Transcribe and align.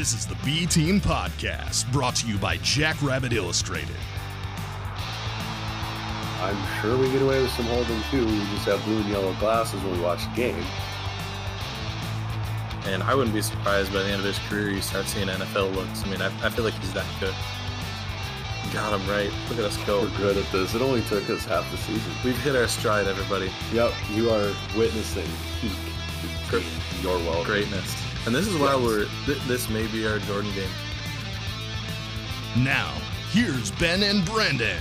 This 0.00 0.14
is 0.14 0.24
the 0.24 0.36
B 0.46 0.64
Team 0.64 0.98
Podcast, 0.98 1.92
brought 1.92 2.16
to 2.16 2.26
you 2.26 2.38
by 2.38 2.56
Jackrabbit 2.62 3.34
Illustrated. 3.34 3.94
I'm 6.40 6.56
sure 6.80 6.96
we 6.96 7.12
get 7.12 7.20
away 7.20 7.42
with 7.42 7.50
some 7.50 7.66
holding 7.66 8.00
too. 8.10 8.24
We 8.24 8.38
just 8.54 8.64
have 8.64 8.82
blue 8.84 8.96
and 8.96 9.10
yellow 9.10 9.34
glasses 9.34 9.78
when 9.82 9.92
we 9.92 10.00
watch 10.00 10.24
the 10.24 10.36
game. 10.36 10.64
And 12.86 13.02
I 13.02 13.14
wouldn't 13.14 13.34
be 13.34 13.42
surprised 13.42 13.92
by 13.92 14.02
the 14.02 14.08
end 14.08 14.20
of 14.20 14.24
his 14.24 14.38
career 14.48 14.70
you 14.70 14.80
start 14.80 15.04
seeing 15.04 15.28
NFL 15.28 15.74
looks. 15.74 16.02
I 16.02 16.08
mean, 16.08 16.22
I, 16.22 16.28
I 16.46 16.48
feel 16.48 16.64
like 16.64 16.72
he's 16.80 16.94
that 16.94 17.04
good. 17.20 17.34
Got 18.72 18.98
him 18.98 19.06
right. 19.06 19.30
Look 19.50 19.58
at 19.58 19.66
us 19.66 19.76
go. 19.84 20.00
We're 20.00 20.16
good 20.16 20.38
at 20.38 20.50
this. 20.50 20.74
It 20.74 20.80
only 20.80 21.02
took 21.02 21.28
us 21.28 21.44
half 21.44 21.70
the 21.70 21.76
season. 21.76 22.10
We've 22.24 22.38
hit 22.38 22.56
our 22.56 22.68
stride, 22.68 23.06
everybody. 23.06 23.52
Yep, 23.74 23.92
you 24.12 24.30
are 24.30 24.50
witnessing 24.78 25.28
Great. 26.48 26.64
your 27.02 27.18
well. 27.18 27.44
Greatness. 27.44 27.99
And 28.26 28.34
this 28.34 28.46
is 28.46 28.54
why 28.56 28.74
Yes. 28.74 28.82
we're, 28.82 29.06
th- 29.26 29.42
this 29.46 29.68
may 29.70 29.86
be 29.88 30.06
our 30.06 30.18
Jordan 30.20 30.52
game. 30.54 30.68
Now, 32.64 32.92
here's 33.30 33.70
Ben 33.72 34.02
and 34.02 34.24
Brendan. 34.26 34.78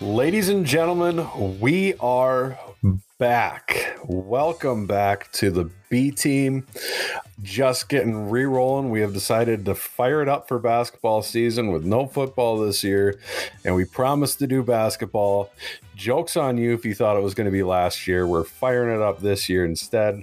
Ladies 0.00 0.48
and 0.48 0.64
gentlemen, 0.64 1.58
we 1.60 1.94
are 1.94 2.56
back. 3.18 3.98
Welcome 4.04 4.86
back 4.86 5.30
to 5.32 5.50
the 5.50 5.68
B 5.90 6.12
team. 6.12 6.64
Just 7.42 7.88
getting 7.88 8.30
re 8.30 8.44
rolling. 8.44 8.90
We 8.90 9.00
have 9.00 9.12
decided 9.12 9.64
to 9.64 9.74
fire 9.74 10.22
it 10.22 10.28
up 10.28 10.46
for 10.46 10.58
basketball 10.60 11.22
season 11.22 11.72
with 11.72 11.84
no 11.84 12.06
football 12.06 12.58
this 12.58 12.84
year, 12.84 13.18
and 13.64 13.74
we 13.74 13.84
promised 13.84 14.38
to 14.38 14.46
do 14.46 14.62
basketball. 14.62 15.50
Joke's 15.98 16.36
on 16.36 16.56
you 16.58 16.74
if 16.74 16.84
you 16.86 16.94
thought 16.94 17.16
it 17.16 17.22
was 17.24 17.34
going 17.34 17.46
to 17.46 17.50
be 17.50 17.64
last 17.64 18.06
year. 18.06 18.24
We're 18.26 18.44
firing 18.44 18.94
it 18.94 19.02
up 19.02 19.18
this 19.20 19.48
year 19.48 19.64
instead. 19.64 20.22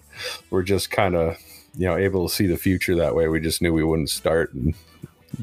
We're 0.49 0.63
just 0.63 0.89
kind 0.89 1.15
of, 1.15 1.37
you 1.77 1.85
know, 1.85 1.97
able 1.97 2.27
to 2.29 2.33
see 2.33 2.47
the 2.47 2.55
future 2.55 2.95
that 2.95 3.13
way. 3.13 3.27
We 3.27 3.41
just 3.41 3.61
knew 3.61 3.73
we 3.73 3.83
wouldn't 3.83 4.09
start 4.09 4.53
and 4.53 4.73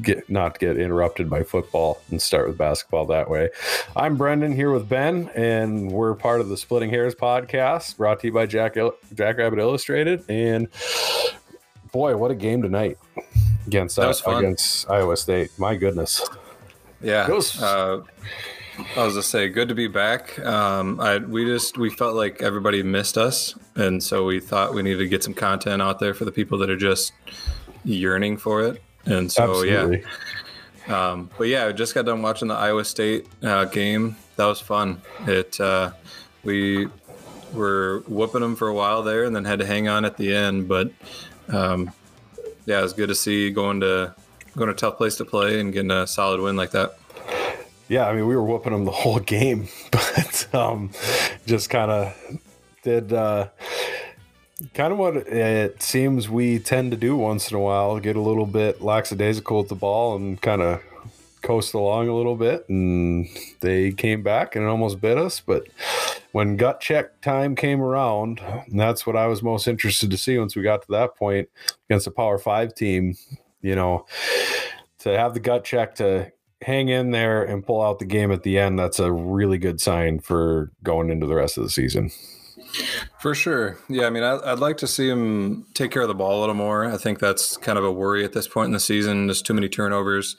get 0.01 0.27
not 0.31 0.57
get 0.57 0.75
interrupted 0.75 1.29
by 1.29 1.43
football 1.43 2.01
and 2.09 2.19
start 2.19 2.47
with 2.47 2.57
basketball 2.57 3.05
that 3.05 3.29
way. 3.29 3.51
I'm 3.95 4.17
Brendan 4.17 4.55
here 4.55 4.71
with 4.71 4.89
Ben, 4.89 5.29
and 5.35 5.91
we're 5.91 6.15
part 6.15 6.41
of 6.41 6.49
the 6.49 6.57
Splitting 6.57 6.89
Hairs 6.89 7.13
podcast, 7.13 7.95
brought 7.97 8.19
to 8.21 8.27
you 8.27 8.33
by 8.33 8.47
Jack 8.47 8.75
Jackrabbit 9.13 9.59
Illustrated. 9.59 10.23
And 10.27 10.67
boy, 11.91 12.17
what 12.17 12.31
a 12.31 12.35
game 12.35 12.63
tonight 12.63 12.97
against 13.67 13.99
against 13.99 14.89
Iowa 14.89 15.15
State. 15.15 15.51
My 15.59 15.75
goodness. 15.75 16.27
Yeah. 17.03 17.27
It 17.29 17.33
was- 17.33 17.61
Uh, 17.61 18.01
I 18.95 19.05
was 19.05 19.15
to 19.15 19.23
say, 19.23 19.49
good 19.49 19.69
to 19.69 19.75
be 19.75 19.87
back. 19.87 20.39
Um, 20.39 20.99
I 20.99 21.17
we 21.17 21.45
just 21.45 21.77
we 21.77 21.89
felt 21.89 22.15
like 22.15 22.41
everybody 22.41 22.81
missed 22.83 23.17
us, 23.17 23.55
and 23.75 24.01
so 24.01 24.25
we 24.25 24.39
thought 24.39 24.73
we 24.73 24.81
needed 24.81 24.99
to 24.99 25.07
get 25.07 25.23
some 25.23 25.33
content 25.33 25.81
out 25.81 25.99
there 25.99 26.13
for 26.13 26.25
the 26.25 26.31
people 26.31 26.57
that 26.59 26.69
are 26.69 26.77
just 26.77 27.13
yearning 27.83 28.37
for 28.37 28.63
it. 28.63 28.81
And 29.05 29.31
so 29.31 29.49
Absolutely. 29.49 30.03
yeah, 30.87 31.11
um, 31.11 31.29
but 31.37 31.47
yeah, 31.47 31.67
I 31.67 31.71
just 31.71 31.93
got 31.93 32.05
done 32.05 32.21
watching 32.21 32.47
the 32.47 32.55
Iowa 32.55 32.83
State 32.85 33.27
uh, 33.43 33.65
game. 33.65 34.15
That 34.37 34.45
was 34.45 34.59
fun. 34.59 35.01
It 35.27 35.59
uh, 35.59 35.91
we 36.43 36.87
were 37.53 38.03
whooping 38.07 38.41
them 38.41 38.55
for 38.55 38.67
a 38.67 38.73
while 38.73 39.03
there, 39.03 39.25
and 39.25 39.35
then 39.35 39.45
had 39.45 39.59
to 39.59 39.65
hang 39.65 39.87
on 39.87 40.03
at 40.05 40.17
the 40.17 40.33
end. 40.33 40.67
But 40.67 40.91
um, 41.49 41.91
yeah, 42.65 42.79
it 42.79 42.83
was 42.83 42.93
good 42.93 43.09
to 43.09 43.15
see 43.15 43.51
going 43.51 43.81
to 43.81 44.15
going 44.55 44.67
to 44.67 44.73
a 44.73 44.77
tough 44.77 44.97
place 44.97 45.15
to 45.17 45.25
play 45.25 45.59
and 45.59 45.73
getting 45.73 45.91
a 45.91 46.07
solid 46.07 46.39
win 46.39 46.55
like 46.55 46.71
that. 46.71 46.97
Yeah, 47.93 48.07
I 48.07 48.13
mean, 48.15 48.25
we 48.25 48.35
were 48.35 48.41
whooping 48.41 48.73
them 48.73 48.85
the 48.85 48.91
whole 48.91 49.19
game, 49.19 49.67
but 49.91 50.47
um, 50.51 50.89
just 51.45 51.69
kind 51.69 51.91
of 51.91 52.39
did 52.81 53.13
uh, 53.13 53.49
kind 54.73 54.91
of 54.91 54.97
what 54.97 55.15
it 55.15 55.79
seems 55.83 56.27
we 56.27 56.57
tend 56.57 56.89
to 56.89 56.97
do 56.97 57.15
once 57.15 57.51
in 57.51 57.55
a 57.55 57.59
while 57.59 57.99
get 57.99 58.15
a 58.15 58.19
little 58.19 58.47
bit 58.47 58.81
lackadaisical 58.81 59.59
with 59.59 59.69
the 59.69 59.75
ball 59.75 60.15
and 60.15 60.41
kind 60.41 60.63
of 60.63 60.81
coast 61.43 61.75
along 61.75 62.07
a 62.07 62.15
little 62.15 62.35
bit. 62.35 62.67
And 62.67 63.27
they 63.59 63.91
came 63.91 64.23
back 64.23 64.55
and 64.55 64.65
it 64.65 64.69
almost 64.69 64.99
bit 64.99 65.19
us. 65.19 65.39
But 65.39 65.67
when 66.31 66.57
gut 66.57 66.81
check 66.81 67.21
time 67.21 67.55
came 67.55 67.79
around, 67.79 68.41
that's 68.69 69.05
what 69.05 69.15
I 69.15 69.27
was 69.27 69.43
most 69.43 69.67
interested 69.67 70.09
to 70.09 70.17
see 70.17 70.39
once 70.39 70.55
we 70.55 70.63
got 70.63 70.81
to 70.81 70.91
that 70.93 71.15
point 71.15 71.47
against 71.87 72.07
a 72.07 72.11
Power 72.11 72.39
Five 72.39 72.73
team, 72.73 73.13
you 73.61 73.75
know, 73.75 74.07
to 74.97 75.15
have 75.15 75.35
the 75.35 75.39
gut 75.39 75.63
check 75.63 75.93
to 75.97 76.31
hang 76.63 76.89
in 76.89 77.11
there 77.11 77.43
and 77.43 77.65
pull 77.65 77.81
out 77.81 77.99
the 77.99 78.05
game 78.05 78.31
at 78.31 78.43
the 78.43 78.57
end, 78.57 78.79
that's 78.79 78.99
a 78.99 79.11
really 79.11 79.57
good 79.57 79.79
sign 79.79 80.19
for 80.19 80.71
going 80.83 81.09
into 81.09 81.27
the 81.27 81.35
rest 81.35 81.57
of 81.57 81.63
the 81.63 81.69
season. 81.69 82.11
For 83.19 83.35
sure. 83.35 83.77
Yeah, 83.87 84.07
I 84.07 84.09
mean, 84.09 84.23
I, 84.23 84.39
I'd 84.51 84.59
like 84.59 84.77
to 84.77 84.87
see 84.87 85.07
him 85.07 85.67
take 85.75 85.91
care 85.91 86.01
of 86.01 86.07
the 86.07 86.15
ball 86.15 86.39
a 86.39 86.41
little 86.41 86.55
more. 86.55 86.85
I 86.85 86.97
think 86.97 87.19
that's 87.19 87.55
kind 87.57 87.77
of 87.77 87.85
a 87.85 87.91
worry 87.91 88.25
at 88.25 88.33
this 88.33 88.47
point 88.47 88.67
in 88.67 88.71
the 88.71 88.79
season. 88.79 89.27
There's 89.27 89.43
too 89.43 89.53
many 89.53 89.69
turnovers, 89.69 90.35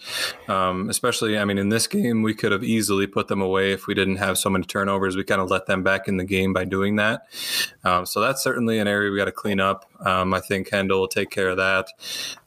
um, 0.49 0.91
especially, 0.91 1.39
I 1.39 1.45
mean, 1.45 1.59
in 1.59 1.69
this 1.69 1.87
game, 1.87 2.23
we 2.23 2.35
could 2.35 2.51
have 2.51 2.65
easily 2.65 3.07
put 3.07 3.29
them 3.29 3.41
away 3.41 3.73
if 3.73 3.87
we 3.87 3.95
didn't 3.95 4.17
have 4.17 4.37
so 4.37 4.51
many 4.51 4.65
turnovers. 4.65 5.17
We 5.17 5.23
kind 5.23 5.41
of 5.41 5.49
let 5.49 5.67
them 5.67 5.85
back 5.85 6.09
in 6.09 6.17
the 6.17 6.25
game 6.25 6.53
by 6.53 6.65
doing 6.65 6.97
that. 6.97 7.29
Um, 7.85 8.05
so 8.05 8.21
that's 8.21 8.43
certainly 8.43 8.79
an 8.81 8.89
area 8.89 9.13
we 9.13 9.17
got 9.17 9.27
to 9.27 9.33
clean 9.33 9.61
up. 9.61 9.89
Um, 10.01 10.35
I 10.35 10.41
think 10.41 10.69
Kendall 10.69 11.01
will 11.01 11.09
take 11.09 11.31
care 11.31 11.51
of 11.51 11.59
that. 11.59 11.87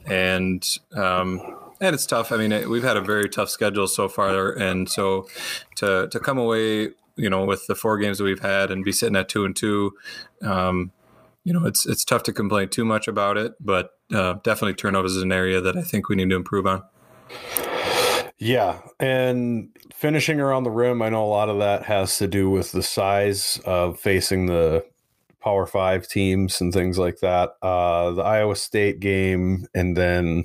And, 0.05 0.67
um, 0.93 1.39
and 1.79 1.93
it's 1.93 2.05
tough. 2.05 2.31
I 2.31 2.37
mean, 2.37 2.51
it, 2.51 2.69
we've 2.69 2.83
had 2.83 2.97
a 2.97 3.01
very 3.01 3.29
tough 3.29 3.49
schedule 3.49 3.87
so 3.87 4.07
far, 4.09 4.51
and 4.51 4.89
so 4.89 5.27
to 5.77 6.07
to 6.09 6.19
come 6.19 6.37
away, 6.37 6.89
you 7.15 7.29
know, 7.29 7.45
with 7.45 7.67
the 7.67 7.75
four 7.75 7.97
games 7.97 8.17
that 8.17 8.23
we've 8.23 8.41
had 8.41 8.71
and 8.71 8.83
be 8.83 8.91
sitting 8.91 9.15
at 9.15 9.29
two 9.29 9.45
and 9.45 9.55
two, 9.55 9.93
um, 10.41 10.91
you 11.43 11.53
know, 11.53 11.65
it's 11.65 11.85
it's 11.85 12.03
tough 12.03 12.23
to 12.23 12.33
complain 12.33 12.69
too 12.69 12.85
much 12.85 13.07
about 13.07 13.37
it. 13.37 13.53
But 13.59 13.91
uh, 14.13 14.35
definitely 14.43 14.75
turnovers 14.75 15.15
is 15.15 15.23
an 15.23 15.31
area 15.31 15.61
that 15.61 15.77
I 15.77 15.81
think 15.81 16.09
we 16.09 16.15
need 16.15 16.29
to 16.29 16.35
improve 16.35 16.67
on. 16.67 16.83
Yeah, 18.39 18.81
and 18.99 19.69
finishing 19.95 20.39
around 20.39 20.63
the 20.63 20.69
rim, 20.69 21.01
I 21.01 21.09
know 21.09 21.25
a 21.25 21.25
lot 21.25 21.49
of 21.49 21.57
that 21.57 21.83
has 21.83 22.19
to 22.19 22.27
do 22.27 22.51
with 22.51 22.71
the 22.71 22.83
size 22.83 23.59
of 23.65 23.99
facing 23.99 24.45
the 24.45 24.85
Power 25.47 25.65
Five 25.65 26.09
teams 26.09 26.59
and 26.59 26.73
things 26.73 26.99
like 26.99 27.21
that. 27.21 27.51
Uh, 27.61 28.11
the 28.11 28.21
Iowa 28.21 28.53
State 28.57 28.99
game, 28.99 29.65
and 29.73 29.95
then 29.95 30.43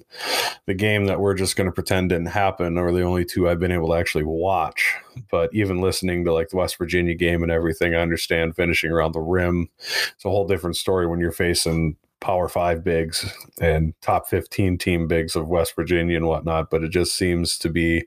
the 0.67 0.75
game 0.75 1.07
that 1.07 1.19
we're 1.19 1.35
just 1.35 1.57
going 1.57 1.67
to 1.67 1.73
pretend 1.73 2.11
didn't 2.11 2.27
happen, 2.27 2.79
are 2.79 2.93
the 2.93 3.03
only 3.03 3.25
two 3.25 3.49
I've 3.49 3.59
been 3.59 3.73
able 3.73 3.89
to 3.89 3.97
actually 3.97 4.23
watch. 4.23 4.95
But 5.29 5.53
even 5.53 5.81
listening 5.81 6.25
to 6.25 6.33
like 6.33 6.51
the 6.51 6.57
West 6.57 6.79
Virginia 6.79 7.17
game 7.17 7.43
and 7.43 7.51
everything, 7.51 7.97
I 7.97 7.99
understand 8.01 8.55
finishing 8.55 8.93
around 8.93 9.11
the 9.11 9.19
rim. 9.19 9.71
It's 9.81 10.25
a 10.25 10.31
whole 10.31 10.47
different 10.47 10.77
story 10.77 11.09
when 11.09 11.19
you're 11.19 11.33
facing 11.33 11.97
Power 12.21 12.49
Five 12.49 12.85
bigs 12.85 13.29
and 13.61 13.95
top 14.03 14.29
15 14.29 14.79
team 14.79 15.09
bigs 15.09 15.35
of 15.35 15.49
West 15.49 15.75
Virginia 15.75 16.17
and 16.17 16.29
whatnot, 16.29 16.71
but 16.71 16.85
it 16.85 16.91
just 16.91 17.17
seems 17.17 17.59
to 17.59 17.69
be 17.69 18.05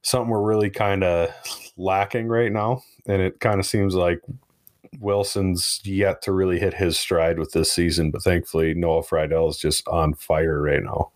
something 0.00 0.30
we're 0.30 0.40
really 0.40 0.70
kind 0.70 1.04
of 1.04 1.28
lacking 1.76 2.28
right 2.28 2.50
now. 2.50 2.82
And 3.06 3.20
it 3.20 3.40
kind 3.40 3.60
of 3.60 3.66
seems 3.66 3.94
like 3.94 4.22
Wilson's 5.00 5.80
yet 5.84 6.22
to 6.22 6.32
really 6.32 6.58
hit 6.58 6.74
his 6.74 6.98
stride 6.98 7.38
with 7.38 7.52
this 7.52 7.72
season, 7.72 8.10
but 8.10 8.22
thankfully 8.22 8.74
Noah 8.74 9.02
Freidel 9.02 9.48
is 9.48 9.58
just 9.58 9.86
on 9.88 10.14
fire 10.14 10.60
right 10.60 10.82
now. 10.82 11.10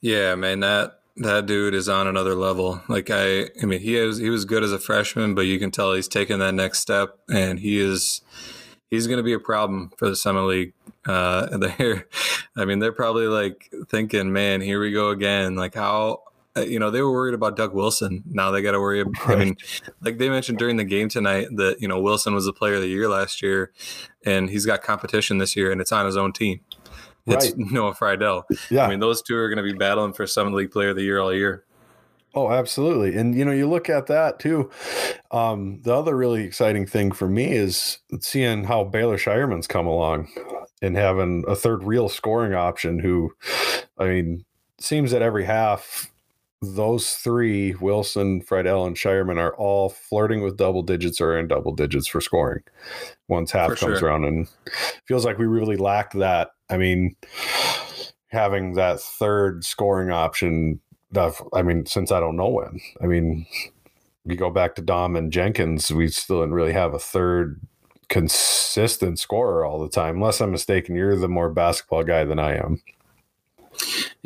Yeah, 0.00 0.34
man, 0.34 0.60
that 0.60 1.00
that 1.16 1.46
dude 1.46 1.74
is 1.74 1.88
on 1.88 2.06
another 2.06 2.34
level. 2.34 2.82
Like 2.88 3.10
I, 3.10 3.48
I 3.60 3.66
mean, 3.66 3.80
he 3.80 3.96
is 3.96 4.18
he 4.18 4.30
was 4.30 4.44
good 4.44 4.62
as 4.62 4.72
a 4.72 4.78
freshman, 4.78 5.34
but 5.34 5.42
you 5.42 5.58
can 5.58 5.70
tell 5.70 5.94
he's 5.94 6.08
taking 6.08 6.38
that 6.40 6.54
next 6.54 6.80
step, 6.80 7.18
and 7.32 7.58
he 7.58 7.78
is 7.78 8.20
he's 8.90 9.06
going 9.06 9.18
to 9.18 9.22
be 9.22 9.32
a 9.32 9.40
problem 9.40 9.92
for 9.96 10.08
the 10.08 10.16
Summit 10.16 10.42
League. 10.42 10.72
Uh, 11.06 11.56
they're, 11.78 12.06
I 12.56 12.64
mean, 12.64 12.78
they're 12.78 12.92
probably 12.92 13.26
like 13.26 13.70
thinking, 13.88 14.32
man, 14.32 14.60
here 14.60 14.80
we 14.80 14.92
go 14.92 15.10
again. 15.10 15.56
Like 15.56 15.74
how. 15.74 16.22
Uh, 16.56 16.60
You 16.62 16.78
know 16.78 16.90
they 16.90 17.02
were 17.02 17.12
worried 17.12 17.34
about 17.34 17.56
Doug 17.56 17.74
Wilson. 17.74 18.22
Now 18.26 18.50
they 18.50 18.62
got 18.62 18.72
to 18.72 18.80
worry. 18.80 19.00
About, 19.00 19.28
I 19.28 19.36
mean, 19.36 19.56
like 20.00 20.18
they 20.18 20.28
mentioned 20.28 20.58
during 20.58 20.76
the 20.76 20.84
game 20.84 21.08
tonight 21.08 21.48
that 21.56 21.76
you 21.80 21.88
know 21.88 22.00
Wilson 22.00 22.34
was 22.34 22.46
the 22.46 22.52
player 22.52 22.74
of 22.74 22.80
the 22.80 22.88
year 22.88 23.08
last 23.08 23.42
year, 23.42 23.72
and 24.24 24.48
he's 24.50 24.66
got 24.66 24.82
competition 24.82 25.38
this 25.38 25.56
year, 25.56 25.70
and 25.70 25.80
it's 25.80 25.92
on 25.92 26.06
his 26.06 26.16
own 26.16 26.32
team. 26.32 26.60
It's 27.26 27.46
Right. 27.50 27.58
Noah 27.72 27.94
Freidel. 27.94 28.44
Yeah. 28.70 28.86
I 28.86 28.88
mean, 28.88 29.00
those 29.00 29.20
two 29.20 29.36
are 29.36 29.48
going 29.48 29.64
to 29.64 29.72
be 29.72 29.76
battling 29.76 30.12
for 30.12 30.26
Summit 30.26 30.54
League 30.54 30.70
Player 30.70 30.90
of 30.90 30.96
the 30.96 31.02
Year 31.02 31.18
all 31.18 31.34
year. 31.34 31.64
Oh, 32.34 32.50
absolutely. 32.50 33.16
And 33.16 33.34
you 33.34 33.44
know, 33.46 33.52
you 33.52 33.66
look 33.66 33.88
at 33.88 34.08
that 34.08 34.38
too. 34.38 34.70
Um, 35.30 35.80
the 35.82 35.94
other 35.94 36.14
really 36.14 36.44
exciting 36.44 36.86
thing 36.86 37.10
for 37.10 37.28
me 37.28 37.50
is 37.50 37.98
seeing 38.20 38.64
how 38.64 38.84
Baylor 38.84 39.16
Scheierman's 39.16 39.66
come 39.66 39.86
along 39.86 40.28
and 40.82 40.96
having 40.96 41.44
a 41.48 41.56
third 41.56 41.82
real 41.82 42.10
scoring 42.10 42.52
option 42.52 42.98
who 42.98 43.32
I 43.98 44.04
mean, 44.04 44.44
seems 44.78 45.12
that 45.12 45.22
every 45.22 45.44
half 45.44 46.12
those 46.62 47.14
three, 47.14 47.74
Wilson, 47.74 48.40
Freidel, 48.42 48.86
and 48.86 48.96
Scheierman, 48.96 49.38
are 49.38 49.54
all 49.56 49.90
flirting 49.90 50.42
with 50.42 50.56
double 50.56 50.82
digits 50.82 51.20
or 51.20 51.38
in 51.38 51.48
double 51.48 51.74
digits 51.74 52.06
for 52.06 52.20
scoring 52.20 52.62
once 53.28 53.52
half 53.52 53.70
For 53.70 53.76
comes 53.76 53.98
sure. 53.98 54.08
around. 54.08 54.24
And 54.24 54.48
feels 55.04 55.24
like 55.24 55.38
we 55.38 55.46
really 55.46 55.76
lacked 55.76 56.18
that. 56.18 56.50
I 56.70 56.76
mean, 56.76 57.14
having 58.28 58.74
that 58.74 59.00
third 59.00 59.64
scoring 59.64 60.10
option 60.10 60.80
that 61.12 61.34
I 61.52 61.62
mean, 61.62 61.86
since 61.86 62.10
I 62.10 62.20
don't 62.20 62.36
know 62.36 62.48
when. 62.48 62.80
I 63.02 63.06
mean, 63.06 63.46
you 64.24 64.36
go 64.36 64.50
back 64.50 64.74
to 64.76 64.82
Daum 64.82 65.16
and 65.16 65.32
Jenkins, 65.32 65.92
we 65.92 66.08
still 66.08 66.40
didn't 66.40 66.54
really 66.54 66.72
have 66.72 66.94
a 66.94 66.98
third 66.98 67.60
consistent 68.08 69.18
scorer 69.18 69.64
all 69.64 69.80
the 69.80 69.88
time. 69.88 70.16
Unless 70.16 70.40
I'm 70.40 70.50
mistaken, 70.50 70.96
you're 70.96 71.16
the 71.16 71.28
more 71.28 71.50
basketball 71.50 72.02
guy 72.04 72.24
than 72.24 72.38
I 72.38 72.56
am. 72.56 72.82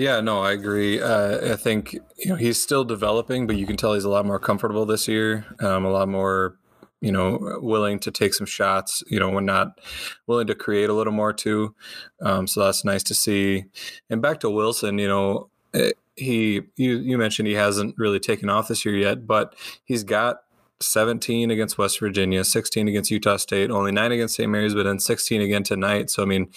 Yeah, 0.01 0.23
no, 0.23 0.41
I 0.41 0.53
agree. 0.53 0.99
Uh, 0.99 1.53
I 1.53 1.57
think 1.57 1.93
you 1.93 2.31
know 2.31 2.35
he's 2.35 2.61
still 2.61 2.85
developing, 2.85 3.47
but 3.47 3.57
you 3.57 3.67
can 3.67 3.77
tell 3.77 3.93
he's 3.93 4.05
a 4.05 4.09
lot 4.09 4.25
more 4.25 4.39
comfortable 4.39 4.87
this 4.87 5.07
year. 5.07 5.45
Um, 5.61 5.85
a 5.85 5.91
lot 5.91 6.09
more, 6.09 6.57
you 7.03 7.13
know, 7.13 7.59
willing 7.61 7.99
to 7.99 8.11
take 8.11 8.33
some 8.33 8.47
shots. 8.47 9.03
You 9.09 9.21
know, 9.21 9.29
when 9.29 9.45
not 9.45 9.79
willing 10.27 10.47
to 10.47 10.55
create 10.55 10.89
a 10.89 10.95
little 10.95 11.13
more 11.13 11.35
too. 11.35 11.75
Um, 12.23 12.47
so 12.47 12.65
that's 12.65 12.83
nice 12.83 13.03
to 13.03 13.15
see. 13.15 13.67
And 14.09 14.23
back 14.23 14.41
to 14.41 14.49
Wilson, 14.49 14.97
you 14.97 15.07
know, 15.07 15.51
eh, 15.75 15.93
he 16.17 16.63
you 16.77 16.97
you 16.97 17.19
mentioned 17.19 17.49
he 17.49 17.55
hasn't 17.55 17.95
really 17.99 18.21
taken 18.21 18.49
off 18.49 18.69
this 18.69 18.87
year 18.87 18.97
yet, 18.97 19.27
but 19.27 19.55
he's 19.85 20.03
got 20.03 20.45
17 20.81 21.51
against 21.51 21.79
West 21.79 22.01
Virginia, 22.01 22.43
16 22.43 22.89
against 22.89 23.11
Utah 23.11 23.37
State, 23.37 23.71
only 23.71 23.93
nine 23.93 24.13
against 24.13 24.37
St. 24.37 24.51
Mary's, 24.51 24.75
but 24.75 24.85
then 24.85 24.99
16 24.99 25.41
again 25.41 25.63
tonight. 25.63 26.11
So, 26.11 26.23
I 26.23 26.27
mean, 26.27 26.51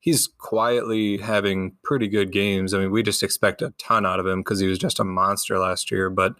he's 0.00 0.26
quietly 0.26 1.18
having 1.18 1.76
pretty 1.84 2.08
good 2.08 2.32
games. 2.32 2.74
I 2.74 2.78
mean, 2.80 2.90
we 2.90 3.02
just 3.02 3.22
expect 3.22 3.62
a 3.62 3.72
ton 3.78 4.04
out 4.04 4.20
of 4.20 4.26
him 4.26 4.40
because 4.40 4.58
he 4.60 4.66
was 4.66 4.78
just 4.78 4.98
a 4.98 5.04
monster 5.04 5.58
last 5.58 5.90
year. 5.90 6.10
But 6.10 6.34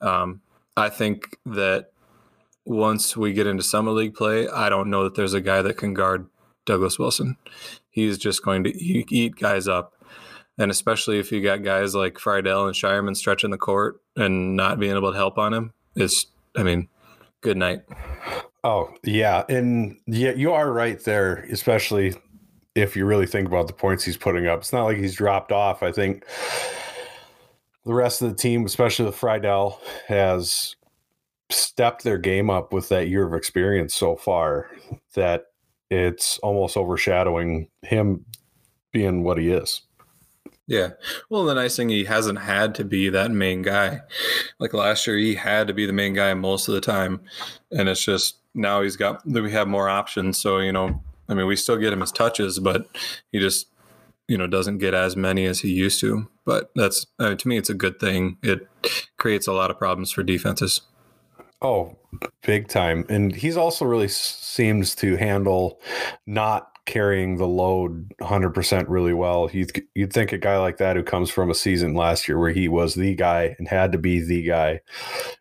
um, 0.00 0.40
I 0.76 0.88
think 0.88 1.38
that 1.46 1.92
once 2.64 3.16
we 3.16 3.32
get 3.32 3.46
into 3.46 3.62
Summit 3.62 3.92
League 3.92 4.14
play, 4.14 4.48
I 4.48 4.68
don't 4.68 4.90
know 4.90 5.04
that 5.04 5.14
there's 5.14 5.34
a 5.34 5.40
guy 5.40 5.62
that 5.62 5.76
can 5.76 5.94
guard 5.94 6.28
Douglas 6.64 6.98
Wilson. 6.98 7.36
He's 7.90 8.18
just 8.18 8.44
going 8.44 8.64
to 8.64 8.70
eat 8.76 9.36
guys 9.36 9.68
up. 9.68 9.94
And 10.58 10.70
especially 10.70 11.18
if 11.18 11.32
you 11.32 11.42
got 11.42 11.62
guys 11.62 11.94
like 11.94 12.14
Freidel 12.14 12.66
and 12.66 12.74
Scheierman 12.74 13.16
stretching 13.16 13.50
the 13.50 13.58
court 13.58 14.00
and 14.16 14.54
not 14.56 14.78
being 14.78 14.94
able 14.94 15.12
to 15.12 15.16
help 15.16 15.38
on 15.38 15.54
him, 15.54 15.72
it's 15.96 16.26
I 16.56 16.62
mean, 16.62 16.88
good 17.40 17.56
night. 17.56 17.82
Oh, 18.64 18.94
yeah. 19.02 19.44
And 19.48 19.96
yeah, 20.06 20.32
you 20.32 20.52
are 20.52 20.72
right 20.72 21.02
there, 21.04 21.46
especially 21.50 22.14
if 22.74 22.96
you 22.96 23.04
really 23.04 23.26
think 23.26 23.48
about 23.48 23.66
the 23.66 23.72
points 23.72 24.04
he's 24.04 24.16
putting 24.16 24.46
up. 24.46 24.60
It's 24.60 24.72
not 24.72 24.84
like 24.84 24.96
he's 24.96 25.14
dropped 25.14 25.52
off. 25.52 25.82
I 25.82 25.92
think 25.92 26.24
the 27.84 27.94
rest 27.94 28.22
of 28.22 28.30
the 28.30 28.36
team, 28.36 28.64
especially 28.64 29.06
the 29.06 29.16
Freidel, 29.16 29.78
has 30.06 30.76
stepped 31.50 32.04
their 32.04 32.18
game 32.18 32.48
up 32.48 32.72
with 32.72 32.88
that 32.88 33.08
year 33.08 33.26
of 33.26 33.34
experience 33.34 33.94
so 33.94 34.16
far 34.16 34.70
that 35.14 35.46
it's 35.90 36.38
almost 36.38 36.76
overshadowing 36.76 37.68
him 37.82 38.24
being 38.92 39.22
what 39.22 39.38
he 39.38 39.50
is. 39.50 39.82
Yeah. 40.66 40.90
Well, 41.28 41.44
the 41.44 41.54
nice 41.54 41.76
thing 41.76 41.88
he 41.88 42.04
hasn't 42.04 42.38
had 42.38 42.74
to 42.76 42.84
be 42.84 43.08
that 43.08 43.30
main 43.30 43.62
guy. 43.62 44.02
Like 44.58 44.72
last 44.72 45.06
year, 45.06 45.16
he 45.16 45.34
had 45.34 45.66
to 45.66 45.74
be 45.74 45.86
the 45.86 45.92
main 45.92 46.14
guy 46.14 46.32
most 46.34 46.68
of 46.68 46.74
the 46.74 46.80
time, 46.80 47.20
and 47.70 47.88
it's 47.88 48.04
just 48.04 48.36
now 48.54 48.82
he's 48.82 48.96
got 48.96 49.26
we 49.26 49.50
have 49.52 49.68
more 49.68 49.88
options. 49.88 50.40
So 50.40 50.58
you 50.58 50.72
know, 50.72 51.02
I 51.28 51.34
mean, 51.34 51.46
we 51.46 51.56
still 51.56 51.76
get 51.76 51.92
him 51.92 52.00
his 52.00 52.12
touches, 52.12 52.58
but 52.58 52.86
he 53.32 53.40
just 53.40 53.68
you 54.28 54.38
know 54.38 54.46
doesn't 54.46 54.78
get 54.78 54.94
as 54.94 55.16
many 55.16 55.46
as 55.46 55.60
he 55.60 55.72
used 55.72 56.00
to. 56.00 56.28
But 56.44 56.70
that's 56.74 57.06
I 57.18 57.30
mean, 57.30 57.38
to 57.38 57.48
me, 57.48 57.56
it's 57.56 57.70
a 57.70 57.74
good 57.74 57.98
thing. 57.98 58.38
It 58.42 58.68
creates 59.18 59.46
a 59.46 59.52
lot 59.52 59.70
of 59.70 59.78
problems 59.78 60.12
for 60.12 60.22
defenses. 60.22 60.82
Oh, 61.60 61.96
big 62.44 62.68
time. 62.68 63.06
And 63.08 63.34
he's 63.34 63.56
also 63.56 63.84
really 63.84 64.08
seems 64.08 64.96
to 64.96 65.16
handle 65.16 65.80
not 66.26 66.71
carrying 66.84 67.36
the 67.36 67.46
load 67.46 68.12
100% 68.20 68.84
really 68.88 69.12
well. 69.12 69.48
You'd, 69.52 69.82
you'd 69.94 70.12
think 70.12 70.32
a 70.32 70.38
guy 70.38 70.58
like 70.58 70.78
that 70.78 70.96
who 70.96 71.02
comes 71.02 71.30
from 71.30 71.50
a 71.50 71.54
season 71.54 71.94
last 71.94 72.26
year 72.26 72.38
where 72.38 72.50
he 72.50 72.66
was 72.68 72.94
the 72.94 73.14
guy 73.14 73.54
and 73.58 73.68
had 73.68 73.92
to 73.92 73.98
be 73.98 74.20
the 74.20 74.42
guy 74.42 74.80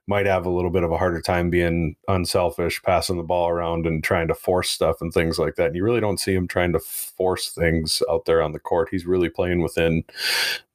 might 0.08 0.28
have 0.28 0.46
a 0.46 0.52
little 0.52 0.70
bit 0.70 0.84
of 0.84 0.92
a 0.92 0.98
harder 0.98 1.22
time 1.22 1.50
being 1.50 1.96
unselfish, 2.08 2.82
passing 2.84 3.18
the 3.18 3.24
ball 3.24 3.50
around 3.50 3.88
and 3.88 4.04
trying 4.04 4.28
to 4.28 4.36
force 4.36 4.70
stuff 4.70 4.98
and 5.02 5.14
things 5.14 5.40
like 5.40 5.56
that. 5.56 5.68
And 5.68 5.76
you 5.76 5.84
really 5.84 6.02
don't 6.02 6.20
see 6.20 6.34
him 6.34 6.48
trying 6.48 6.74
to 6.74 6.80
force 6.80 7.50
things 7.50 8.04
out 8.10 8.26
there 8.26 8.42
on 8.42 8.52
the 8.52 8.60
court. 8.60 8.90
He's 8.92 9.08
really 9.08 9.30
playing 9.30 9.62
within 9.62 10.04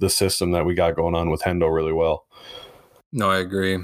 the 0.01 0.11
system 0.11 0.51
that 0.51 0.67
we 0.67 0.75
got 0.75 0.97
going 0.97 1.15
on 1.15 1.31
with 1.31 1.43
Hendo 1.43 1.73
really 1.73 1.93
well. 1.93 2.27
No, 3.13 3.31
I 3.31 3.39
agree. 3.39 3.79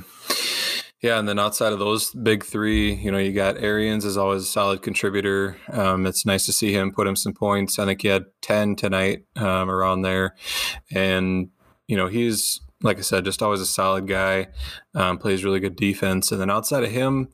Yeah, 1.02 1.18
and 1.18 1.28
then 1.28 1.40
outside 1.40 1.72
of 1.72 1.80
those 1.80 2.14
big 2.14 2.44
three, 2.44 2.94
you 2.94 3.10
know, 3.10 3.18
you 3.18 3.32
got 3.32 3.60
Arians 3.60 4.04
is 4.04 4.16
always 4.16 4.44
a 4.44 4.46
solid 4.46 4.82
contributor. 4.82 5.56
Um, 5.68 6.06
it's 6.06 6.24
nice 6.24 6.46
to 6.46 6.52
see 6.52 6.72
him 6.72 6.92
put 6.92 7.08
him 7.08 7.16
some 7.16 7.34
points. 7.34 7.80
I 7.80 7.84
think 7.86 8.02
he 8.02 8.08
had 8.08 8.26
ten 8.40 8.76
tonight 8.76 9.24
um, 9.34 9.68
around 9.68 10.02
there, 10.02 10.36
and 10.92 11.50
you 11.88 11.96
know 11.96 12.06
he's 12.06 12.60
like 12.82 12.98
I 12.98 13.02
said, 13.02 13.24
just 13.24 13.42
always 13.42 13.60
a 13.60 13.66
solid 13.66 14.06
guy. 14.06 14.48
Um, 14.94 15.18
plays 15.18 15.44
really 15.44 15.60
good 15.60 15.76
defense, 15.76 16.30
and 16.30 16.40
then 16.40 16.50
outside 16.50 16.84
of 16.84 16.92
him, 16.92 17.28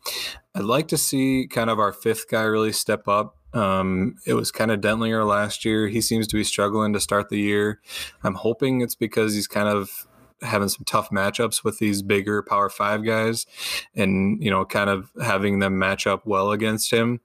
I'd 0.54 0.64
like 0.64 0.88
to 0.88 0.96
see 0.96 1.46
kind 1.46 1.68
of 1.68 1.78
our 1.78 1.92
fifth 1.92 2.28
guy 2.30 2.42
really 2.42 2.72
step 2.72 3.06
up. 3.06 3.36
Um, 3.52 4.16
it 4.26 4.34
was 4.34 4.50
kind 4.50 4.70
of 4.70 4.80
Dentlinger 4.80 5.26
last 5.26 5.64
year. 5.66 5.88
He 5.88 6.00
seems 6.00 6.26
to 6.28 6.36
be 6.36 6.44
struggling 6.44 6.94
to 6.94 7.00
start 7.00 7.28
the 7.28 7.40
year. 7.40 7.80
I'm 8.22 8.34
hoping 8.34 8.80
it's 8.80 8.94
because 8.94 9.34
he's 9.34 9.46
kind 9.46 9.68
of 9.68 10.07
having 10.42 10.68
some 10.68 10.84
tough 10.84 11.10
matchups 11.10 11.64
with 11.64 11.78
these 11.78 12.02
bigger 12.02 12.42
power 12.42 12.68
five 12.68 13.04
guys 13.04 13.46
and 13.94 14.42
you 14.42 14.50
know 14.50 14.64
kind 14.64 14.88
of 14.88 15.10
having 15.22 15.58
them 15.58 15.78
match 15.78 16.06
up 16.06 16.26
well 16.26 16.50
against 16.52 16.92
him 16.92 17.20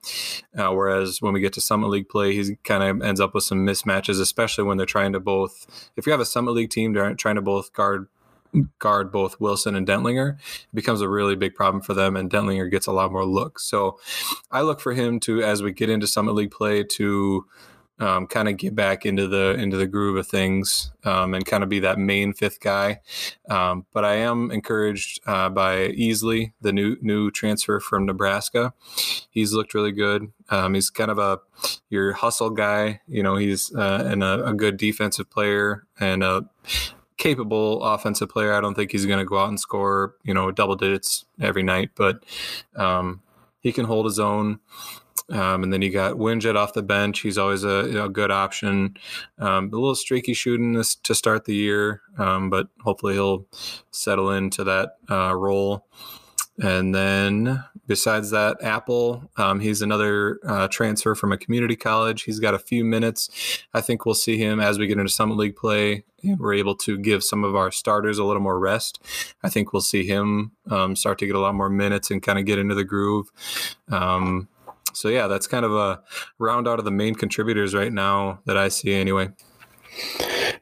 uh, 0.57 0.69
whereas 0.69 1.21
when 1.21 1.33
we 1.33 1.39
get 1.39 1.54
to 1.54 1.62
summit 1.62 1.88
league 1.88 2.10
play 2.10 2.33
he 2.33 2.56
kind 2.63 2.83
of 2.83 3.01
ends 3.01 3.19
up 3.19 3.33
with 3.33 3.44
some 3.44 3.65
mismatches 3.65 4.19
especially 4.19 4.63
when 4.63 4.77
they're 4.77 4.86
trying 4.86 5.13
to 5.13 5.19
both 5.19 5.92
if 5.95 6.06
you 6.06 6.12
have 6.12 6.19
a 6.19 6.25
summit 6.25 6.51
league 6.51 6.69
team 6.69 6.94
they're 6.94 7.13
trying 7.15 7.36
to 7.36 7.42
both 7.42 7.74
guard 7.74 8.07
guard 8.80 9.12
both 9.12 9.39
Wilson 9.39 9.75
and 9.75 9.88
Dentlinger, 9.88 10.38
it 10.38 10.75
becomes 10.75 11.01
a 11.01 11.10
really 11.10 11.36
big 11.36 11.56
problem 11.56 11.81
for 11.81 11.94
them, 11.94 12.15
and 12.15 12.30
Dentlinger 12.30 12.69
gets 12.69 12.88
a 12.88 12.92
lot 12.92 13.12
more 13.12 13.25
looks. 13.25 13.63
So 13.63 14.00
I 14.51 14.62
look 14.62 14.80
for 14.80 14.94
him 14.94 15.19
to, 15.21 15.42
as 15.42 15.63
we 15.63 15.71
get 15.71 15.89
into 15.89 16.07
Summit 16.07 16.33
League 16.33 16.51
play, 16.51 16.83
to 16.83 17.45
um, 18.00 18.28
kind 18.28 18.50
of 18.50 18.57
get 18.57 18.75
back 18.75 19.06
into 19.06 19.28
the 19.28 19.51
into 19.51 19.78
the 19.78 19.88
groove 19.88 20.18
of 20.18 20.28
things 20.28 20.92
um, 21.04 21.34
and 21.34 21.45
kind 21.45 21.63
of 21.63 21.69
be 21.69 21.80
that 21.80 22.00
main 22.00 22.34
fifth 22.34 22.60
guy. 22.60 23.00
Um, 23.50 23.86
but 23.94 24.04
I 24.04 24.16
am 24.16 24.51
encouraged 24.51 25.19
uh, 25.25 25.50
by 25.50 25.90
Easley, 25.90 26.54
the 26.62 26.74
new 26.74 26.98
new 27.01 27.31
transfer 27.31 27.80
from 27.80 28.06
Nebraska. 28.06 28.74
He's 29.30 29.54
looked 29.54 29.74
really 29.74 29.92
good. 29.92 30.31
Um, 30.50 30.74
he's 30.74 30.90
kind 30.90 31.12
of 31.12 31.19
a 31.19 31.40
your 31.90 32.13
hustle 32.13 32.50
guy. 32.50 33.01
You 33.07 33.24
know, 33.24 33.36
he's 33.36 33.74
uh, 33.75 34.04
and 34.06 34.24
a, 34.24 34.44
a 34.46 34.54
good 34.54 34.78
defensive 34.78 35.30
player 35.30 35.86
and 36.00 36.24
a 36.24 36.50
capable 37.18 37.84
offensive 37.84 38.30
player. 38.30 38.54
I 38.54 38.62
don't 38.62 38.75
think 38.75 38.92
he's 38.92 39.06
going 39.06 39.19
to 39.19 39.25
go 39.25 39.38
out 39.38 39.50
and 39.50 39.60
score 39.60 40.16
you 40.24 40.34
know 40.34 40.51
double 40.51 40.75
digits 40.75 41.25
every 41.39 41.63
night, 41.63 41.92
but 41.96 42.24
um, 42.75 43.22
he 43.60 43.72
can 43.72 43.86
hold 43.86 44.06
his 44.06 44.19
own. 44.19 44.60
Um, 45.30 45.64
and 45.64 45.72
then 45.72 45.81
you 45.81 45.90
got 45.90 46.18
Wingett 46.18 46.56
off 46.56 46.74
the 46.74 46.84
bench. 46.84 47.20
He's 47.20 47.38
always 47.38 47.63
a, 47.63 48.10
good 48.12 48.32
option. 48.32 48.98
Um, 49.39 49.70
a 49.72 49.75
little 49.75 49.96
streaky 49.96 50.34
shooting 50.34 50.74
this 50.74 50.96
to 50.96 51.15
start 51.15 51.46
the 51.46 51.56
year, 51.56 52.01
um, 52.18 52.50
but 52.50 52.68
hopefully 52.82 53.13
he'll 53.13 53.46
settle 53.92 54.30
into 54.32 54.63
that 54.65 54.98
uh, 55.10 55.34
role. 55.36 55.88
And 56.62 56.94
then 56.94 57.63
besides 57.88 58.30
that, 58.30 58.58
Appel, 58.62 59.30
um, 59.38 59.60
he's 59.60 59.82
another 59.82 60.39
uh, 60.46 60.68
transfer 60.68 61.15
from 61.15 61.32
a 61.32 61.38
community 61.38 61.75
college. 61.75 62.24
He's 62.24 62.39
got 62.39 62.53
a 62.53 62.60
few 62.60 62.84
minutes. 62.86 63.63
I 63.74 63.82
think 63.82 64.06
we'll 64.06 64.15
see 64.15 64.38
him 64.38 64.60
as 64.60 64.77
we 64.77 64.86
get 64.86 65.00
into 65.00 65.12
Summit 65.12 65.38
League 65.38 65.56
play 65.56 66.03
and 66.22 66.39
we're 66.39 66.53
able 66.53 66.75
to 66.75 66.98
give 66.98 67.24
some 67.24 67.44
of 67.44 67.56
our 67.56 67.72
starters 67.72 68.18
a 68.18 68.24
little 68.24 68.42
more 68.42 68.60
rest. 68.60 69.00
I 69.44 69.50
think 69.50 69.74
we'll 69.74 69.82
see 69.82 70.06
him 70.06 70.51
um, 70.70 70.96
start 70.96 71.18
to 71.20 71.27
get 71.27 71.36
a 71.36 71.39
lot 71.39 71.56
more 71.56 71.70
minutes 71.70 72.12
and 72.12 72.22
kind 72.22 72.39
of 72.39 72.46
get 72.46 72.60
into 72.60 72.75
the 72.75 72.84
groove. 72.84 73.32
Um, 73.89 74.48
so 74.94 75.10
yeah, 75.10 75.28
that's 75.28 75.48
kind 75.48 75.66
of 75.66 75.74
a 75.74 76.02
round 76.40 76.68
out 76.68 76.80
of 76.80 76.86
the 76.86 76.92
main 76.92 77.16
contributors 77.16 77.74
right 77.74 77.92
now 77.92 78.40
that 78.46 78.58
I 78.58 78.70
see 78.70 78.94
anyway. 78.94 79.30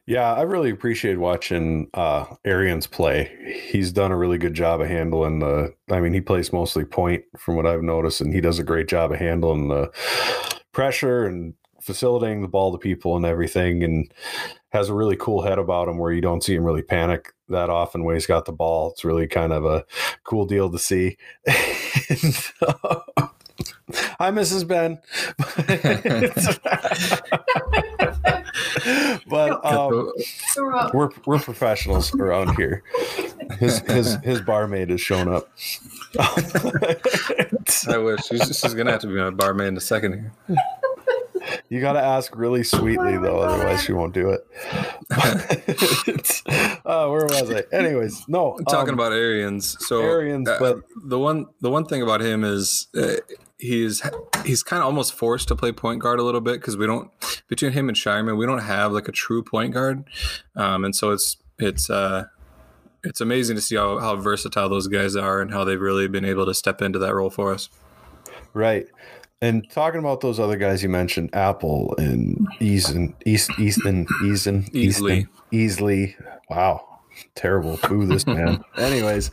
Yeah, 0.06 0.34
I 0.34 0.42
really 0.42 0.70
appreciate 0.70 1.18
watching 1.18 1.88
uh 1.94 2.26
Arians 2.44 2.86
play. 2.86 3.60
He's 3.70 3.92
done 3.92 4.12
a 4.12 4.16
really 4.16 4.38
good 4.38 4.54
job 4.54 4.80
of 4.80 4.88
handling 4.88 5.38
the 5.38 5.74
I 5.90 6.00
mean, 6.00 6.12
he 6.12 6.20
plays 6.20 6.52
mostly 6.52 6.84
point 6.84 7.24
from 7.38 7.56
what 7.56 7.66
I've 7.66 7.82
noticed, 7.82 8.20
and 8.20 8.34
he 8.34 8.40
does 8.40 8.58
a 8.58 8.64
great 8.64 8.88
job 8.88 9.12
of 9.12 9.18
handling 9.18 9.68
the 9.68 9.90
pressure 10.72 11.26
and 11.26 11.54
facilitating 11.80 12.42
the 12.42 12.48
ball 12.48 12.72
to 12.72 12.78
people 12.78 13.16
and 13.16 13.26
everything 13.26 13.82
and 13.82 14.12
has 14.70 14.88
a 14.88 14.94
really 14.94 15.16
cool 15.16 15.42
head 15.42 15.58
about 15.58 15.88
him 15.88 15.98
where 15.98 16.12
you 16.12 16.20
don't 16.20 16.42
see 16.42 16.54
him 16.54 16.64
really 16.64 16.82
panic 16.82 17.32
that 17.48 17.68
often 17.68 18.04
when 18.04 18.14
he's 18.14 18.26
got 18.26 18.44
the 18.44 18.52
ball. 18.52 18.92
It's 18.92 19.04
really 19.04 19.26
kind 19.26 19.52
of 19.52 19.64
a 19.64 19.84
cool 20.24 20.46
deal 20.46 20.70
to 20.70 20.78
see. 20.78 21.16
Hi, 24.18 24.30
Mrs. 24.30 24.66
Ben. 24.66 24.98
but 29.28 29.64
um, 29.64 30.12
we're 30.94 31.10
we're 31.26 31.38
professionals 31.38 32.14
around 32.14 32.56
here. 32.56 32.82
His 33.58 33.80
his 33.80 34.16
his 34.22 34.40
barmaid 34.40 34.90
has 34.90 35.00
shown 35.00 35.28
up. 35.28 35.48
I 37.88 37.98
wish 37.98 38.24
she's, 38.24 38.58
she's 38.58 38.74
gonna 38.74 38.92
have 38.92 39.00
to 39.00 39.06
be 39.06 39.14
my 39.14 39.30
barmaid 39.30 39.68
in 39.68 39.76
a 39.76 39.80
second 39.80 40.12
here. 40.48 40.56
You 41.72 41.80
got 41.80 41.94
to 41.94 42.02
ask 42.02 42.36
really 42.36 42.64
sweetly 42.64 43.16
though, 43.16 43.38
otherwise 43.38 43.82
she 43.82 43.94
won't 43.94 44.12
do 44.12 44.28
it. 44.28 44.46
uh, 46.84 47.08
where 47.08 47.24
was 47.24 47.50
I? 47.50 47.64
Anyways, 47.74 48.28
no. 48.28 48.58
I'm 48.58 48.66
talking 48.66 48.92
um, 48.92 48.98
about 48.98 49.14
Arians. 49.14 49.78
So 49.80 50.02
Arians, 50.02 50.50
uh, 50.50 50.58
but 50.60 50.82
the 51.02 51.18
one 51.18 51.46
the 51.62 51.70
one 51.70 51.86
thing 51.86 52.02
about 52.02 52.20
him 52.20 52.44
is 52.44 52.88
uh, 52.94 53.14
he's 53.56 54.02
he's 54.44 54.62
kind 54.62 54.82
of 54.82 54.86
almost 54.86 55.14
forced 55.14 55.48
to 55.48 55.56
play 55.56 55.72
point 55.72 56.02
guard 56.02 56.20
a 56.20 56.22
little 56.22 56.42
bit 56.42 56.60
because 56.60 56.76
we 56.76 56.86
don't 56.86 57.10
between 57.48 57.72
him 57.72 57.88
and 57.88 57.96
Scheierman 57.96 58.36
we 58.36 58.44
don't 58.44 58.58
have 58.58 58.92
like 58.92 59.08
a 59.08 59.12
true 59.12 59.42
point 59.42 59.72
guard, 59.72 60.04
um, 60.54 60.84
and 60.84 60.94
so 60.94 61.10
it's 61.10 61.38
it's 61.58 61.88
uh, 61.88 62.26
it's 63.02 63.22
amazing 63.22 63.56
to 63.56 63.62
see 63.62 63.76
how, 63.76 63.98
how 63.98 64.16
versatile 64.16 64.68
those 64.68 64.88
guys 64.88 65.16
are 65.16 65.40
and 65.40 65.50
how 65.50 65.64
they've 65.64 65.80
really 65.80 66.06
been 66.06 66.26
able 66.26 66.44
to 66.44 66.52
step 66.52 66.82
into 66.82 66.98
that 66.98 67.14
role 67.14 67.30
for 67.30 67.54
us. 67.54 67.70
Right. 68.52 68.88
And 69.42 69.68
talking 69.70 69.98
about 69.98 70.20
those 70.20 70.38
other 70.38 70.56
guys 70.56 70.84
you 70.84 70.88
mentioned, 70.88 71.30
Appel 71.32 71.96
and 71.98 72.46
Easton, 72.60 73.12
East, 73.26 73.50
Easton, 73.58 74.06
Easton, 74.24 74.62
Easley, 74.66 75.26
Easley. 75.52 76.14
Wow, 76.48 77.00
terrible. 77.34 77.76
Boo 77.88 78.06
this 78.06 78.24
man. 78.24 78.64
Anyways, 78.76 79.32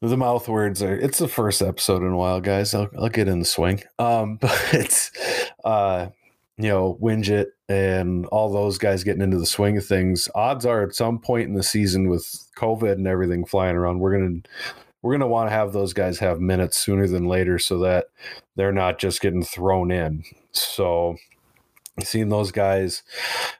the 0.00 0.16
mouth 0.16 0.48
words 0.48 0.82
are. 0.82 0.96
It's 0.96 1.18
the 1.18 1.28
first 1.28 1.60
episode 1.60 2.00
in 2.00 2.12
a 2.12 2.16
while, 2.16 2.40
guys. 2.40 2.72
I'll, 2.74 2.88
I'll 2.98 3.10
get 3.10 3.28
in 3.28 3.40
the 3.40 3.44
swing. 3.44 3.82
Um, 3.98 4.36
but 4.40 5.10
uh, 5.62 6.06
you 6.56 6.68
know, 6.70 6.98
Wingett 6.98 7.48
and 7.68 8.24
all 8.26 8.50
those 8.50 8.78
guys 8.78 9.04
getting 9.04 9.20
into 9.20 9.38
the 9.38 9.44
swing 9.44 9.76
of 9.76 9.84
things. 9.84 10.30
Odds 10.34 10.64
are, 10.64 10.82
at 10.82 10.94
some 10.94 11.18
point 11.18 11.48
in 11.48 11.54
the 11.54 11.62
season, 11.62 12.08
with 12.08 12.24
COVID 12.56 12.92
and 12.92 13.06
everything 13.06 13.44
flying 13.44 13.76
around, 13.76 13.98
we're 13.98 14.18
gonna 14.18 14.40
we're 15.02 15.12
going 15.12 15.20
to 15.20 15.26
want 15.26 15.48
to 15.48 15.54
have 15.54 15.72
those 15.72 15.92
guys 15.92 16.18
have 16.18 16.40
minutes 16.40 16.78
sooner 16.80 17.06
than 17.06 17.26
later 17.28 17.58
so 17.58 17.78
that 17.78 18.06
they're 18.56 18.72
not 18.72 18.98
just 18.98 19.20
getting 19.20 19.44
thrown 19.44 19.90
in. 19.90 20.24
So 20.52 21.16
seeing 22.02 22.28
those 22.28 22.52
guys 22.52 23.02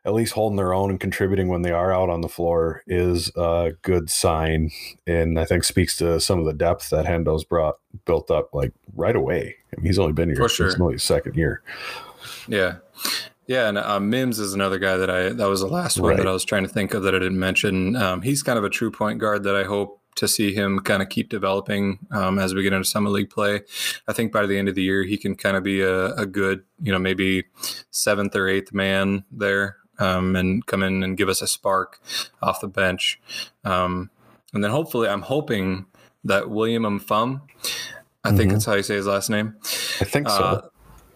at 0.04 0.14
least 0.14 0.32
holding 0.34 0.56
their 0.56 0.72
own 0.72 0.90
and 0.90 1.00
contributing 1.00 1.48
when 1.48 1.62
they 1.62 1.72
are 1.72 1.92
out 1.92 2.08
on 2.08 2.20
the 2.20 2.28
floor 2.28 2.82
is 2.86 3.32
a 3.36 3.72
good 3.82 4.08
sign 4.08 4.70
and 5.08 5.40
i 5.40 5.44
think 5.44 5.64
speaks 5.64 5.96
to 5.96 6.20
some 6.20 6.38
of 6.38 6.44
the 6.44 6.52
depth 6.52 6.88
that 6.90 7.04
hendo's 7.04 7.42
brought 7.42 7.78
built 8.04 8.30
up 8.30 8.54
like 8.54 8.72
right 8.94 9.16
away 9.16 9.56
I 9.72 9.80
mean, 9.80 9.86
he's 9.86 9.98
only 9.98 10.12
been 10.12 10.28
here 10.28 10.36
For 10.36 10.48
since 10.48 10.74
sure. 10.74 10.82
only 10.84 10.94
his 10.94 11.02
second 11.02 11.34
year 11.34 11.62
Yeah. 12.46 12.76
Yeah, 13.48 13.68
and 13.70 13.78
uh, 13.78 13.98
Mims 13.98 14.38
is 14.38 14.52
another 14.54 14.78
guy 14.78 14.98
that 14.98 15.08
I 15.10 15.30
that 15.30 15.48
was 15.48 15.60
the 15.60 15.66
last 15.66 15.98
one 15.98 16.10
Right. 16.10 16.18
that 16.18 16.28
I 16.28 16.32
was 16.32 16.44
trying 16.44 16.62
to 16.64 16.68
think 16.68 16.92
of 16.94 17.02
that 17.04 17.14
I 17.14 17.18
didn't 17.18 17.38
mention. 17.40 17.96
Um, 17.96 18.20
he's 18.22 18.42
kind 18.42 18.58
of 18.58 18.64
a 18.64 18.68
true 18.70 18.90
point 18.90 19.18
guard 19.20 19.42
that 19.44 19.56
I 19.56 19.64
hope 19.64 19.97
to 20.18 20.28
see 20.28 20.52
him 20.54 20.80
kind 20.80 21.02
of 21.02 21.08
keep 21.08 21.28
developing 21.28 21.98
um, 22.10 22.38
as 22.38 22.54
we 22.54 22.62
get 22.62 22.72
into 22.72 22.84
Summit 22.88 23.10
League 23.10 23.30
play. 23.30 23.62
I 24.06 24.12
think 24.12 24.32
by 24.32 24.46
the 24.46 24.58
end 24.58 24.68
of 24.68 24.74
the 24.74 24.82
year 24.82 25.02
he 25.04 25.16
can 25.16 25.34
kind 25.36 25.56
of 25.56 25.62
be 25.62 25.80
a, 25.80 26.12
a 26.14 26.26
good, 26.26 26.64
you 26.82 26.92
know, 26.92 26.98
maybe 26.98 27.44
seventh 27.90 28.34
or 28.36 28.48
eighth 28.48 28.72
man 28.72 29.24
there 29.30 29.76
um, 29.98 30.36
and 30.36 30.64
come 30.66 30.82
in 30.82 31.02
and 31.02 31.16
give 31.16 31.28
us 31.28 31.40
a 31.42 31.46
spark 31.46 32.00
off 32.42 32.60
the 32.60 32.68
bench. 32.68 33.20
Um, 33.64 34.10
and 34.52 34.62
then 34.64 34.70
hopefully, 34.70 35.08
I'm 35.08 35.22
hoping 35.22 35.86
that 36.24 36.50
William 36.50 36.82
Mfum, 36.84 37.42
I 38.24 38.32
think 38.32 38.50
Mhm. 38.50 38.54
that's 38.54 38.64
how 38.64 38.74
you 38.74 38.82
say 38.82 38.96
his 38.96 39.06
last 39.06 39.28
name. 39.30 39.54
i 40.00 40.04
think 40.04 40.28
so 40.28 40.34
Uh, 40.44 40.60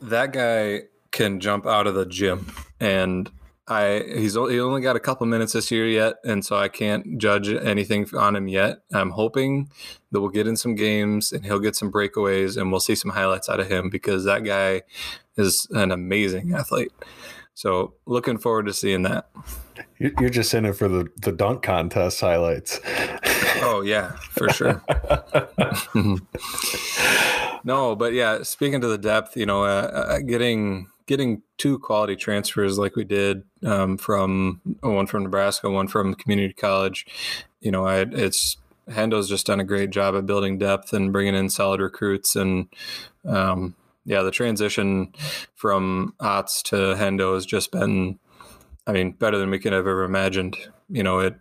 that 0.02 0.32
guy 0.32 0.82
can 1.11 1.40
jump 1.40 1.66
out 1.66 1.87
of 1.87 1.94
the 1.94 2.06
gym, 2.06 2.47
and 2.80 3.30
I 3.69 4.02
he's 4.09 4.35
he 4.35 4.59
only 4.61 4.81
got 4.81 4.97
a 4.97 5.00
couple 5.00 5.26
minutes 5.26 5.52
this 5.52 5.71
year 5.71 5.87
yet, 5.87 6.14
and 6.25 6.45
so 6.45 6.57
I 6.57 6.69
can't 6.69 7.19
judge 7.19 7.49
anything 7.49 8.09
on 8.14 8.35
him 8.35 8.49
yet. 8.49 8.78
I'm 8.92 9.11
hoping 9.11 9.71
that 10.11 10.21
we'll 10.21 10.31
get 10.31 10.47
in 10.49 10.57
some 10.57 10.75
games 10.75 11.33
and 11.33 11.45
he'll 11.45 11.61
get 11.61 11.76
some 11.76 11.92
breakaways, 11.92 12.57
and 12.61 12.71
we'll 12.71 12.81
see 12.81 12.95
some 12.97 13.12
highlights 13.12 13.49
out 13.49 13.61
of 13.61 13.71
him 13.71 13.88
because 13.88 14.25
that 14.25 14.45
guy 14.45 14.83
is 15.37 15.66
an 15.71 15.92
amazing 15.92 16.52
athlete. 16.54 16.92
So 17.54 17.95
looking 18.07 18.38
forward 18.38 18.66
to 18.66 18.73
seeing 18.73 19.02
that. 19.02 19.28
You- 19.99 20.14
you're 20.21 20.31
just 20.31 20.52
in 20.54 20.64
it 20.64 20.75
for 20.75 20.88
the 20.88 21.07
the 21.16 21.33
dunk 21.33 21.62
contest 21.62 22.21
highlights 22.21 22.81
Oh 23.64 23.83
yeah, 23.85 24.12
for 24.31 24.49
sure. 24.50 24.83
no, 27.64 27.95
but 27.97 28.12
yeah, 28.12 28.42
speaking 28.42 28.81
to 28.81 28.88
the 28.88 28.99
depth, 28.99 29.37
you 29.37 29.47
know, 29.47 29.64
uh, 29.64 29.90
uh, 29.95 30.19
getting 30.19 30.88
getting 31.12 31.42
two 31.59 31.78
quality 31.78 32.16
transfers 32.16 32.78
like 32.78 32.97
we 32.97 33.04
did 33.04 33.42
um, 33.66 33.99
from 33.99 34.62
one 34.81 35.07
from 35.07 35.25
Nebraska, 35.25 35.69
one 35.69 35.87
from 35.87 36.14
community 36.14 36.54
college. 36.54 37.04
You 37.61 37.71
know, 37.71 37.87
I, 37.87 38.07
it's 38.11 38.57
Hendo's 38.88 39.28
just 39.28 39.47
done 39.47 39.61
a 39.61 39.64
great 39.64 39.90
job 39.90 40.16
at 40.16 40.25
building 40.25 40.57
depth 40.57 40.95
and 40.95 41.12
bringing 41.12 41.35
in 41.35 41.50
solid 41.50 41.83
recruits, 41.83 42.35
and 42.35 42.69
um, 43.26 43.75
yeah, 44.07 44.23
the 44.23 44.31
transition 44.31 45.12
from 45.54 46.14
Otts 46.19 46.62
to 46.64 46.76
Hendo 46.97 47.35
has 47.35 47.45
just 47.45 47.73
been, 47.73 48.19
I 48.87 48.92
mean, 48.92 49.12
better 49.12 49.37
than 49.37 49.50
we 49.50 49.59
could 49.59 49.75
have 49.75 49.87
ever 49.87 50.04
imagined. 50.04 50.57
You 50.88 51.02
know, 51.02 51.19
it 51.19 51.35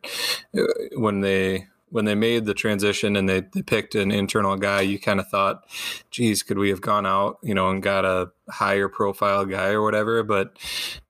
when 0.97 1.21
they 1.21 1.67
when 1.91 2.05
they 2.05 2.15
made 2.15 2.45
the 2.45 2.53
transition 2.53 3.15
and 3.15 3.29
they, 3.29 3.41
they 3.53 3.61
picked 3.61 3.95
an 3.95 4.11
internal 4.11 4.55
guy, 4.55 4.81
you 4.81 4.97
kind 4.97 5.19
of 5.19 5.27
thought, 5.27 5.69
geez, 6.09 6.41
could 6.41 6.57
we 6.57 6.69
have 6.69 6.81
gone 6.81 7.05
out, 7.05 7.37
you 7.43 7.53
know, 7.53 7.69
and 7.69 7.83
got 7.83 8.05
a 8.05 8.31
higher 8.49 8.87
profile 8.87 9.45
guy 9.45 9.69
or 9.69 9.81
whatever? 9.83 10.23
But 10.23 10.57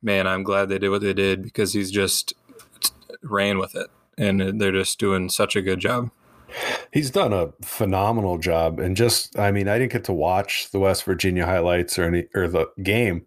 man, 0.01 0.27
I'm 0.27 0.43
glad 0.43 0.69
they 0.69 0.79
did 0.79 0.89
what 0.89 1.01
they 1.01 1.13
did 1.13 1.43
because 1.43 1.73
he's 1.73 1.91
just 1.91 2.33
ran 3.21 3.59
with 3.59 3.75
it 3.75 3.87
and 4.17 4.59
they're 4.59 4.71
just 4.71 4.99
doing 4.99 5.29
such 5.29 5.55
a 5.55 5.61
good 5.61 5.79
job. 5.79 6.11
He's 6.91 7.11
done 7.11 7.31
a 7.31 7.53
phenomenal 7.61 8.37
job, 8.37 8.77
and 8.77 8.97
just 8.97 9.39
I 9.39 9.51
mean, 9.51 9.69
I 9.69 9.79
didn't 9.79 9.93
get 9.93 10.03
to 10.05 10.13
watch 10.13 10.69
the 10.71 10.79
West 10.79 11.05
Virginia 11.05 11.45
highlights 11.45 11.97
or 11.97 12.03
any 12.03 12.27
or 12.35 12.49
the 12.49 12.67
game, 12.83 13.25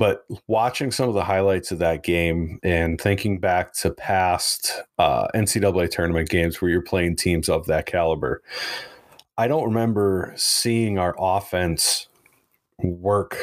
but 0.00 0.24
watching 0.46 0.90
some 0.90 1.10
of 1.10 1.14
the 1.14 1.22
highlights 1.22 1.70
of 1.70 1.78
that 1.78 2.02
game 2.02 2.58
and 2.62 2.98
thinking 2.98 3.38
back 3.38 3.74
to 3.74 3.90
past 3.90 4.80
uh, 4.98 5.28
NCAA 5.34 5.90
tournament 5.90 6.30
games 6.30 6.58
where 6.58 6.70
you're 6.70 6.80
playing 6.80 7.16
teams 7.16 7.50
of 7.50 7.66
that 7.66 7.84
caliber, 7.84 8.42
I 9.36 9.46
don't 9.46 9.66
remember 9.66 10.32
seeing 10.36 10.98
our 10.98 11.14
offense 11.18 12.08
work 12.78 13.36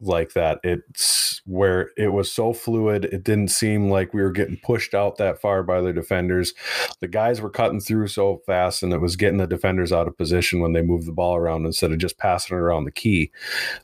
like 0.00 0.32
that. 0.34 0.60
It's 0.62 1.42
where 1.44 1.90
it 1.96 2.08
was 2.08 2.30
so 2.30 2.52
fluid. 2.52 3.06
It 3.06 3.24
didn't 3.24 3.48
seem 3.48 3.90
like 3.90 4.14
we 4.14 4.22
were 4.22 4.30
getting 4.30 4.58
pushed 4.62 4.94
out 4.94 5.16
that 5.16 5.40
far 5.40 5.62
by 5.62 5.80
the 5.80 5.92
defenders. 5.92 6.54
The 7.00 7.08
guys 7.08 7.40
were 7.40 7.50
cutting 7.50 7.80
through 7.80 8.08
so 8.08 8.42
fast, 8.46 8.82
and 8.82 8.92
it 8.92 9.00
was 9.00 9.16
getting 9.16 9.38
the 9.38 9.46
defenders 9.46 9.92
out 9.92 10.06
of 10.06 10.16
position 10.16 10.60
when 10.60 10.72
they 10.72 10.82
moved 10.82 11.06
the 11.06 11.12
ball 11.12 11.36
around 11.36 11.66
instead 11.66 11.92
of 11.92 11.98
just 11.98 12.18
passing 12.18 12.56
it 12.56 12.60
around 12.60 12.84
the 12.84 12.92
key. 12.92 13.30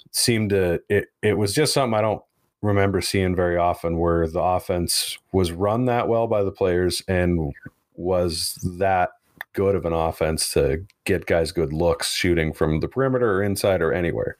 It 0.04 0.14
seemed 0.14 0.50
to 0.50 0.80
it. 0.88 1.06
It 1.22 1.38
was 1.38 1.54
just 1.54 1.74
something 1.74 1.98
I 1.98 2.02
don't 2.02 2.22
remember 2.62 3.00
seeing 3.00 3.34
very 3.34 3.56
often, 3.56 3.98
where 3.98 4.28
the 4.28 4.42
offense 4.42 5.18
was 5.32 5.52
run 5.52 5.86
that 5.86 6.08
well 6.08 6.26
by 6.26 6.42
the 6.42 6.52
players 6.52 7.02
and 7.08 7.52
was 7.96 8.58
that 8.78 9.10
good 9.52 9.74
of 9.74 9.84
an 9.84 9.92
offense 9.92 10.52
to 10.52 10.84
get 11.04 11.26
guys 11.26 11.52
good 11.52 11.72
looks 11.72 12.12
shooting 12.12 12.52
from 12.52 12.80
the 12.80 12.88
perimeter 12.88 13.34
or 13.34 13.42
inside 13.42 13.80
or 13.80 13.92
anywhere. 13.92 14.36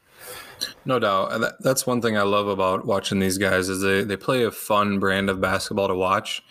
No 0.84 0.98
doubt. 0.98 1.54
That's 1.60 1.86
one 1.86 2.00
thing 2.02 2.16
I 2.16 2.22
love 2.22 2.48
about 2.48 2.86
watching 2.86 3.18
these 3.18 3.38
guys 3.38 3.68
is 3.68 3.80
they, 3.80 4.04
they 4.04 4.16
play 4.16 4.44
a 4.44 4.50
fun 4.50 4.98
brand 4.98 5.30
of 5.30 5.40
basketball 5.40 5.88
to 5.88 5.94
watch. 5.94 6.42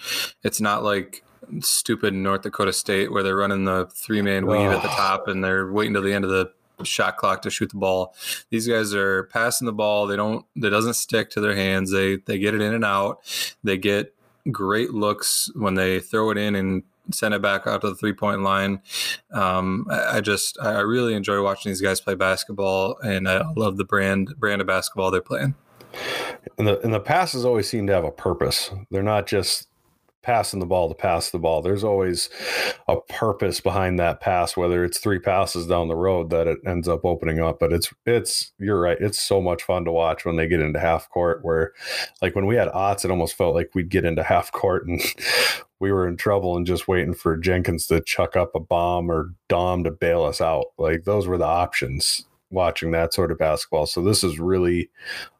It's 0.43 0.61
not 0.61 0.83
like 0.83 1.23
stupid 1.59 2.13
North 2.13 2.41
Dakota 2.41 2.73
State 2.73 3.11
where 3.11 3.23
they're 3.23 3.35
running 3.35 3.65
the 3.65 3.87
three 3.93 4.21
man 4.21 4.45
weave 4.45 4.71
at 4.71 4.81
the 4.81 4.87
top 4.89 5.27
and 5.27 5.43
they're 5.43 5.71
waiting 5.71 5.93
till 5.93 6.01
the 6.01 6.13
end 6.13 6.25
of 6.25 6.31
the 6.31 6.51
shot 6.83 7.17
clock 7.17 7.41
to 7.43 7.49
shoot 7.49 7.69
the 7.69 7.77
ball. 7.77 8.15
These 8.49 8.67
guys 8.67 8.93
are 8.93 9.23
passing 9.25 9.65
the 9.65 9.73
ball. 9.73 10.07
They 10.07 10.15
don't 10.15 10.45
it 10.55 10.69
doesn't 10.69 10.95
stick 10.95 11.29
to 11.31 11.41
their 11.41 11.55
hands. 11.55 11.91
They 11.91 12.17
they 12.17 12.39
get 12.39 12.53
it 12.53 12.61
in 12.61 12.73
and 12.73 12.85
out. 12.85 13.19
They 13.63 13.77
get 13.77 14.13
great 14.51 14.91
looks 14.91 15.49
when 15.55 15.75
they 15.75 15.99
throw 15.99 16.31
it 16.31 16.37
in 16.37 16.55
and 16.55 16.83
send 17.11 17.33
it 17.33 17.41
back 17.41 17.67
out 17.67 17.81
to 17.81 17.89
the 17.89 17.95
three 17.95 18.13
point 18.13 18.41
line. 18.41 18.81
Um, 19.31 19.87
I, 19.89 20.17
I 20.17 20.21
just 20.21 20.57
I 20.61 20.79
really 20.79 21.13
enjoy 21.13 21.41
watching 21.41 21.69
these 21.69 21.81
guys 21.81 22.01
play 22.01 22.15
basketball, 22.15 22.97
and 23.03 23.27
I 23.27 23.43
love 23.55 23.77
the 23.77 23.85
brand 23.85 24.35
brand 24.37 24.61
of 24.61 24.67
basketball 24.67 25.11
they're 25.11 25.21
playing. 25.21 25.55
And 26.57 26.67
the 26.67 26.79
and 26.81 26.93
the 26.93 26.99
passes 26.99 27.45
always 27.45 27.69
seem 27.69 27.87
to 27.87 27.93
have 27.93 28.05
a 28.05 28.11
purpose. 28.11 28.71
They're 28.89 29.03
not 29.03 29.27
just 29.27 29.67
passing 30.23 30.59
the 30.59 30.65
ball 30.65 30.89
to 30.89 30.95
pass 30.95 31.29
the 31.29 31.37
ball. 31.37 31.61
There's 31.61 31.83
always 31.83 32.29
a 32.87 32.99
purpose 32.99 33.59
behind 33.59 33.99
that 33.99 34.21
pass, 34.21 34.57
whether 34.57 34.83
it's 34.83 34.97
three 34.97 35.19
passes 35.19 35.67
down 35.67 35.89
the 35.89 35.95
road 35.95 36.29
that 36.31 36.47
it 36.47 36.59
ends 36.65 36.87
up 36.87 37.05
opening 37.05 37.39
up. 37.39 37.59
But 37.59 37.73
it's 37.73 37.93
it's 38.05 38.51
you're 38.57 38.79
right. 38.79 38.97
It's 38.99 39.21
so 39.21 39.41
much 39.41 39.63
fun 39.63 39.85
to 39.85 39.91
watch 39.91 40.25
when 40.25 40.37
they 40.37 40.47
get 40.47 40.61
into 40.61 40.79
half 40.79 41.09
court 41.09 41.43
where 41.43 41.73
like 42.21 42.35
when 42.35 42.47
we 42.47 42.55
had 42.55 42.69
Otts, 42.69 43.05
it 43.05 43.11
almost 43.11 43.35
felt 43.35 43.53
like 43.53 43.71
we'd 43.75 43.89
get 43.89 44.05
into 44.05 44.23
half 44.23 44.51
court 44.51 44.87
and 44.87 45.01
we 45.79 45.91
were 45.91 46.07
in 46.07 46.17
trouble 46.17 46.55
and 46.55 46.65
just 46.65 46.87
waiting 46.87 47.13
for 47.13 47.35
Jenkins 47.37 47.87
to 47.87 48.01
chuck 48.01 48.35
up 48.35 48.55
a 48.55 48.59
bomb 48.59 49.11
or 49.11 49.33
Daum 49.49 49.83
to 49.83 49.91
bail 49.91 50.23
us 50.23 50.39
out. 50.39 50.67
Like 50.77 51.03
those 51.03 51.27
were 51.27 51.37
the 51.37 51.45
options 51.45 52.25
watching 52.53 52.91
that 52.91 53.13
sort 53.13 53.31
of 53.31 53.37
basketball. 53.37 53.85
So 53.85 54.01
this 54.01 54.23
is 54.23 54.39
really 54.39 54.89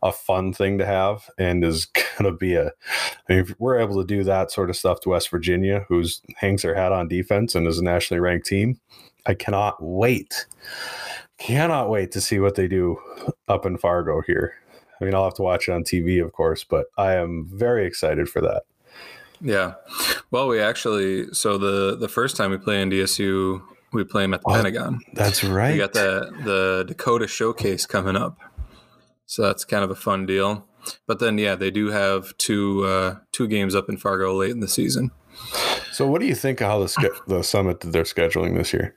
a 0.02 0.12
fun 0.12 0.52
thing 0.52 0.78
to 0.80 0.86
have 0.86 1.30
and 1.38 1.64
is 1.64 1.86
going 2.18 2.32
to 2.32 2.38
be 2.38 2.56
a 2.56 2.68
I 2.68 3.34
mean, 3.34 3.40
if 3.40 3.60
we're 3.60 3.80
able 3.80 4.02
to 4.02 4.08
do 4.08 4.24
that 4.24 4.52
sort 4.52 4.70
of 4.70 4.76
stuff 4.76 5.00
to 5.02 5.10
West 5.10 5.30
Virginia, 5.30 5.86
who's 5.88 6.22
hangs 6.38 6.64
their 6.64 6.76
hat 6.76 6.92
on 6.92 7.08
defense 7.08 7.56
and 7.56 7.68
is 7.68 7.80
a 7.80 7.84
nationally 7.84 8.20
ranked 8.20 8.48
team, 8.48 8.80
I 9.26 9.34
cannot 9.34 9.78
wait. 9.80 10.48
Cannot 11.38 11.90
wait 11.90 12.12
to 12.12 12.22
see 12.22 12.40
what 12.40 12.56
they 12.56 12.68
do 12.68 12.98
up 13.48 13.66
in 13.66 13.78
Fargo 13.78 14.22
here. 14.22 14.56
I 15.00 15.06
mean, 15.06 15.16
I'll 15.16 15.26
have 15.26 15.34
to 15.36 15.42
watch 15.42 15.68
it 15.68 15.74
on 15.74 15.84
TV, 15.84 16.24
of 16.24 16.32
course, 16.32 16.64
but 16.64 16.88
I 16.98 17.16
am 17.16 17.50
very 17.52 17.86
excited 17.86 18.30
for 18.30 18.42
that. 18.42 18.64
Yeah. 19.42 19.74
Well, 20.32 20.48
we 20.48 20.60
actually 20.60 21.28
so 21.34 21.58
the 21.58 21.98
the 21.98 22.08
first 22.08 22.38
time 22.38 22.52
we 22.52 22.58
play 22.58 22.82
in 22.82 22.90
DSU, 22.90 23.62
we 23.94 24.04
play 24.04 24.24
them 24.24 24.34
at 24.34 24.42
the 24.42 24.50
Oh, 24.50 24.54
Pentagon. 24.54 25.00
That's 25.14 25.44
right. 25.44 25.74
We 25.74 25.78
got 25.78 25.94
the 25.94 26.32
the 26.44 26.86
Dakota 26.88 27.28
Showcase 27.28 27.86
coming 27.86 28.16
up, 28.16 28.38
so 29.26 29.44
that's 29.44 29.66
kind 29.66 29.84
of 29.84 29.92
a 29.92 29.96
fun 29.96 30.26
deal. 30.26 30.68
But 31.08 31.20
then, 31.20 31.38
yeah, 31.38 31.56
they 31.56 31.72
do 31.72 31.88
have 31.92 32.36
two 32.38 32.84
uh, 32.86 33.16
two 33.32 33.48
games 33.48 33.74
up 33.76 33.88
in 33.90 33.98
Fargo 33.98 34.34
late 34.36 34.52
in 34.52 34.60
the 34.60 34.68
season. 34.68 35.12
So, 35.92 36.08
what 36.08 36.20
do 36.20 36.28
you 36.28 36.36
think 36.36 36.62
of 36.62 36.68
how 36.68 36.80
the 36.80 37.22
the 37.28 37.44
summit 37.44 37.80
that 37.82 37.92
they're 37.92 38.04
scheduling 38.04 38.56
this 38.58 38.74
year? 38.74 38.96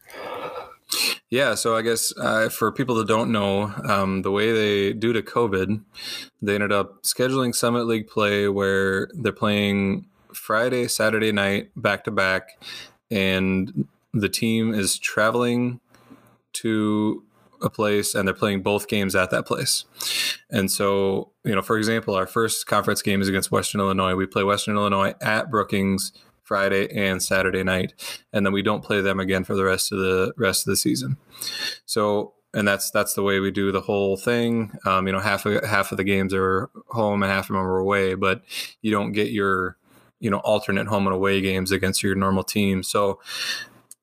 Yeah, 1.28 1.54
so 1.56 1.76
I 1.76 1.82
guess 1.82 2.12
uh, 2.16 2.48
for 2.48 2.70
people 2.70 2.94
that 2.96 3.08
don't 3.08 3.32
know, 3.32 3.74
um, 3.88 4.22
the 4.22 4.30
way 4.30 4.52
they, 4.52 4.92
due 4.92 5.12
to 5.12 5.22
COVID, 5.22 5.82
they 6.40 6.54
ended 6.54 6.70
up 6.70 7.02
scheduling 7.02 7.52
Summit 7.52 7.86
League 7.86 8.06
play 8.06 8.48
where 8.48 9.08
they're 9.12 9.32
playing 9.32 10.06
Friday, 10.32 10.86
Saturday 10.86 11.32
night 11.32 11.70
back 11.74 12.04
to 12.04 12.12
back, 12.12 12.50
and 13.10 13.88
the 14.20 14.28
team 14.28 14.74
is 14.74 14.98
traveling 14.98 15.80
to 16.54 17.22
a 17.62 17.70
place 17.70 18.14
and 18.14 18.26
they're 18.26 18.34
playing 18.34 18.62
both 18.62 18.88
games 18.88 19.14
at 19.14 19.30
that 19.30 19.46
place. 19.46 19.84
And 20.50 20.70
so, 20.70 21.32
you 21.44 21.54
know, 21.54 21.62
for 21.62 21.78
example, 21.78 22.14
our 22.14 22.26
first 22.26 22.66
conference 22.66 23.02
game 23.02 23.20
is 23.20 23.28
against 23.28 23.50
Western 23.50 23.80
Illinois. 23.80 24.14
We 24.14 24.26
play 24.26 24.44
Western 24.44 24.76
Illinois 24.76 25.14
at 25.20 25.50
Brookings 25.50 26.12
Friday 26.42 26.88
and 26.94 27.20
Saturday 27.22 27.64
night, 27.64 27.92
and 28.32 28.46
then 28.46 28.52
we 28.52 28.62
don't 28.62 28.84
play 28.84 29.00
them 29.00 29.18
again 29.18 29.42
for 29.42 29.56
the 29.56 29.64
rest 29.64 29.90
of 29.90 29.98
the 29.98 30.32
rest 30.36 30.66
of 30.66 30.70
the 30.70 30.76
season. 30.76 31.16
So, 31.86 32.34
and 32.54 32.66
that's 32.66 32.90
that's 32.90 33.14
the 33.14 33.22
way 33.22 33.40
we 33.40 33.50
do 33.50 33.72
the 33.72 33.80
whole 33.80 34.16
thing. 34.16 34.78
Um, 34.84 35.08
you 35.08 35.12
know, 35.12 35.18
half 35.18 35.44
of 35.44 35.64
half 35.64 35.90
of 35.90 35.96
the 35.96 36.04
games 36.04 36.32
are 36.32 36.70
home 36.88 37.22
and 37.24 37.32
half 37.32 37.50
of 37.50 37.54
them 37.54 37.56
are 37.56 37.78
away, 37.78 38.14
but 38.14 38.42
you 38.80 38.92
don't 38.92 39.10
get 39.10 39.32
your 39.32 39.76
you 40.20 40.30
know 40.30 40.38
alternate 40.38 40.86
home 40.86 41.06
and 41.08 41.14
away 41.14 41.40
games 41.40 41.72
against 41.72 42.04
your 42.04 42.14
normal 42.14 42.44
team. 42.44 42.84
So, 42.84 43.18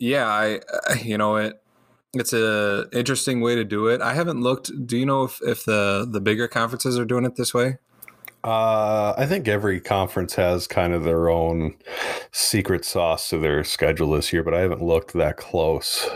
yeah, 0.03 0.27
I, 0.27 0.59
you 1.01 1.17
know 1.17 1.37
it. 1.37 1.61
It's 2.13 2.33
a 2.33 2.87
interesting 2.91 3.41
way 3.41 3.55
to 3.55 3.63
do 3.63 3.87
it. 3.87 4.01
I 4.01 4.13
haven't 4.13 4.41
looked. 4.41 4.85
Do 4.85 4.97
you 4.97 5.05
know 5.05 5.23
if, 5.23 5.39
if 5.41 5.65
the 5.65 6.07
the 6.09 6.21
bigger 6.21 6.47
conferences 6.47 6.99
are 6.99 7.05
doing 7.05 7.25
it 7.25 7.37
this 7.37 7.53
way? 7.53 7.77
Uh, 8.43 9.13
I 9.17 9.25
think 9.25 9.47
every 9.47 9.79
conference 9.79 10.35
has 10.35 10.67
kind 10.67 10.93
of 10.93 11.05
their 11.05 11.29
own 11.29 11.75
secret 12.33 12.83
sauce 12.83 13.29
to 13.29 13.37
their 13.37 13.63
schedule 13.63 14.11
this 14.11 14.33
year, 14.33 14.43
but 14.43 14.53
I 14.53 14.59
haven't 14.59 14.83
looked 14.83 15.13
that 15.13 15.37
close. 15.37 16.09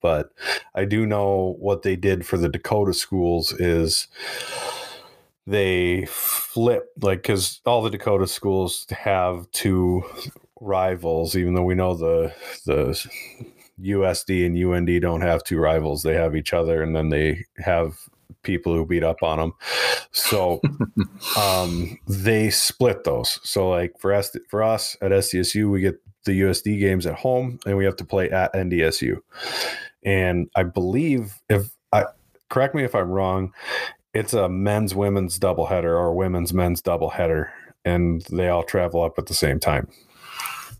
But 0.00 0.30
I 0.76 0.84
do 0.84 1.04
know 1.04 1.56
what 1.58 1.82
they 1.82 1.96
did 1.96 2.24
for 2.24 2.38
the 2.38 2.48
Dakota 2.48 2.94
schools 2.94 3.52
is 3.52 4.06
they 5.48 6.06
flip 6.06 6.86
like 7.02 7.22
because 7.22 7.60
all 7.66 7.82
the 7.82 7.90
Dakota 7.90 8.28
schools 8.28 8.86
have 8.90 9.50
two 9.50 10.04
rivals, 10.60 11.36
even 11.36 11.54
though 11.54 11.64
we 11.64 11.74
know 11.74 11.94
the 11.94 12.32
the 12.66 13.08
USD 13.80 14.46
and 14.46 14.56
UND 14.56 15.00
don't 15.00 15.20
have 15.20 15.44
two 15.44 15.58
rivals. 15.58 16.02
They 16.02 16.14
have 16.14 16.34
each 16.34 16.52
other, 16.52 16.82
and 16.82 16.94
then 16.94 17.10
they 17.10 17.44
have 17.58 17.98
people 18.42 18.74
who 18.74 18.86
beat 18.86 19.04
up 19.04 19.22
on 19.22 19.38
them. 19.38 19.52
So 20.12 20.60
um, 21.38 21.98
they 22.06 22.50
split 22.50 23.04
those. 23.04 23.38
So 23.42 23.68
like 23.68 23.98
for 23.98 24.12
us, 24.12 24.36
for 24.48 24.62
us 24.62 24.96
at 25.00 25.10
SDSU, 25.10 25.70
we 25.70 25.80
get 25.80 26.00
the 26.24 26.40
USD 26.42 26.80
games 26.80 27.06
at 27.06 27.14
home, 27.14 27.58
and 27.66 27.76
we 27.76 27.84
have 27.84 27.96
to 27.96 28.04
play 28.04 28.30
at 28.30 28.52
NDSU. 28.52 29.18
And 30.04 30.48
I 30.56 30.62
believe 30.64 31.34
if 31.48 31.70
I 31.92 32.06
correct 32.48 32.74
me 32.74 32.84
if 32.84 32.94
I'm 32.94 33.10
wrong, 33.10 33.52
it's 34.14 34.32
a 34.32 34.48
men's 34.48 34.94
women's 34.94 35.38
doubleheader 35.38 35.84
or 35.84 36.14
women's 36.14 36.52
men's 36.52 36.82
doubleheader, 36.82 37.50
and 37.84 38.22
they 38.30 38.48
all 38.48 38.64
travel 38.64 39.02
up 39.02 39.18
at 39.18 39.26
the 39.26 39.34
same 39.34 39.60
time. 39.60 39.88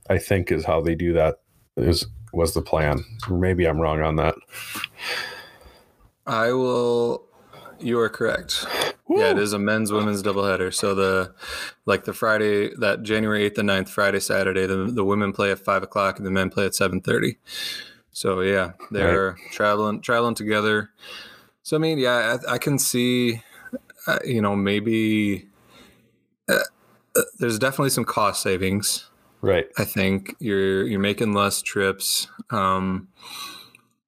I 0.08 0.18
think 0.18 0.50
is 0.50 0.64
how 0.64 0.80
they 0.80 0.94
do 0.94 1.12
that. 1.14 1.40
Is 1.76 2.06
was 2.32 2.54
the 2.54 2.62
plan? 2.62 3.04
Maybe 3.30 3.66
I'm 3.66 3.80
wrong 3.80 4.02
on 4.02 4.16
that. 4.16 4.34
I 6.26 6.52
will. 6.52 7.24
You 7.80 7.98
are 8.00 8.08
correct. 8.08 8.66
Yeah, 9.08 9.30
it 9.30 9.38
is 9.38 9.52
a 9.52 9.58
men's 9.58 9.90
women's 9.90 10.22
doubleheader. 10.22 10.74
So 10.74 10.94
the 10.94 11.34
like 11.87 12.04
the 12.04 12.12
Friday 12.12 12.74
that 12.76 13.02
January 13.02 13.44
eighth 13.44 13.59
and 13.59 13.68
9th, 13.68 13.88
Friday 13.88 14.20
Saturday, 14.20 14.66
the 14.66 14.76
the 14.85 15.04
women 15.04 15.33
play 15.33 15.50
at 15.50 15.61
five 15.61 15.83
o'clock 15.83 16.18
and 16.18 16.26
the 16.26 16.30
men 16.30 16.50
play 16.50 16.66
at 16.66 16.74
seven 16.74 17.00
thirty. 17.00 17.38
So 18.11 18.40
yeah, 18.40 18.72
they're 18.90 19.37
traveling 19.52 20.00
traveling 20.02 20.35
together. 20.35 20.90
So 21.62 21.76
I 21.76 21.80
mean, 21.80 21.98
yeah, 21.98 22.38
I, 22.48 22.54
I 22.54 22.59
can 22.59 22.78
see, 22.78 23.42
uh, 24.06 24.18
you 24.24 24.42
know, 24.42 24.56
maybe 24.56 25.48
uh, 26.48 26.59
uh, 27.16 27.22
there's 27.38 27.59
definitely 27.59 27.90
some 27.90 28.04
cost 28.04 28.42
savings. 28.42 29.08
Right. 29.40 29.66
I 29.79 29.85
think 29.85 30.35
you're 30.40 30.87
you're 30.87 31.01
making 31.01 31.33
less 31.33 31.62
trips. 31.62 32.29
Um, 32.51 33.09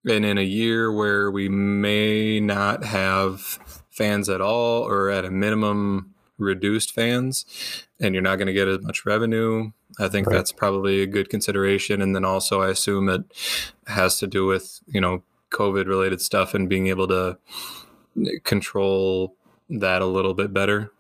and 0.08 0.24
in 0.24 0.38
a 0.38 0.42
year 0.42 0.90
where 0.92 1.30
we 1.30 1.48
may 1.48 2.40
not 2.40 2.84
have 2.84 3.58
fans 3.90 4.28
at 4.28 4.40
all 4.40 4.82
or 4.82 5.10
at 5.10 5.24
a 5.24 5.30
minimum 5.30 6.14
reduced 6.38 6.92
fans 6.92 7.44
and 8.00 8.14
you're 8.14 8.22
not 8.22 8.36
going 8.36 8.46
to 8.46 8.52
get 8.54 8.66
as 8.66 8.80
much 8.80 9.04
revenue 9.04 9.70
i 9.98 10.08
think 10.08 10.26
Right. 10.26 10.36
that's 10.36 10.52
probably 10.52 11.02
a 11.02 11.06
good 11.06 11.28
consideration 11.28 12.00
and 12.00 12.14
then 12.16 12.24
also 12.24 12.62
i 12.62 12.70
assume 12.70 13.10
it 13.10 13.24
has 13.88 14.18
to 14.20 14.26
do 14.26 14.46
with 14.46 14.80
you 14.86 15.02
know 15.02 15.22
covid 15.50 15.86
related 15.86 16.22
stuff 16.22 16.54
and 16.54 16.66
being 16.66 16.86
able 16.86 17.06
to 17.08 17.36
control 18.44 19.36
that 19.68 20.00
a 20.00 20.06
little 20.06 20.32
bit 20.32 20.54
better 20.54 20.90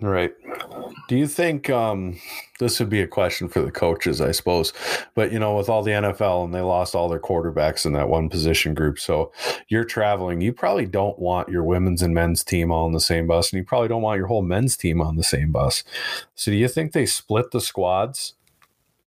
Right. 0.00 0.32
Do 1.08 1.16
you 1.16 1.26
think 1.26 1.68
um, 1.68 2.18
this 2.58 2.78
would 2.80 2.88
be 2.88 3.02
a 3.02 3.06
question 3.06 3.48
for 3.48 3.60
the 3.60 3.70
coaches, 3.70 4.20
I 4.20 4.30
suppose? 4.30 4.72
But, 5.14 5.32
you 5.32 5.38
know, 5.38 5.56
with 5.56 5.68
all 5.68 5.82
the 5.82 5.90
NFL 5.90 6.44
and 6.44 6.54
they 6.54 6.60
lost 6.60 6.94
all 6.94 7.08
their 7.08 7.20
quarterbacks 7.20 7.84
in 7.84 7.92
that 7.92 8.08
one 8.08 8.28
position 8.28 8.74
group. 8.74 8.98
So 8.98 9.32
you're 9.68 9.84
traveling. 9.84 10.40
You 10.40 10.52
probably 10.52 10.86
don't 10.86 11.18
want 11.18 11.48
your 11.48 11.64
women's 11.64 12.00
and 12.00 12.14
men's 12.14 12.42
team 12.44 12.70
all 12.70 12.86
on 12.86 12.92
the 12.92 13.00
same 13.00 13.26
bus, 13.26 13.52
and 13.52 13.58
you 13.58 13.64
probably 13.64 13.88
don't 13.88 14.02
want 14.02 14.18
your 14.18 14.28
whole 14.28 14.42
men's 14.42 14.76
team 14.76 15.02
on 15.02 15.16
the 15.16 15.24
same 15.24 15.52
bus. 15.52 15.84
So 16.34 16.50
do 16.50 16.56
you 16.56 16.68
think 16.68 16.92
they 16.92 17.06
split 17.06 17.50
the 17.50 17.60
squads? 17.60 18.34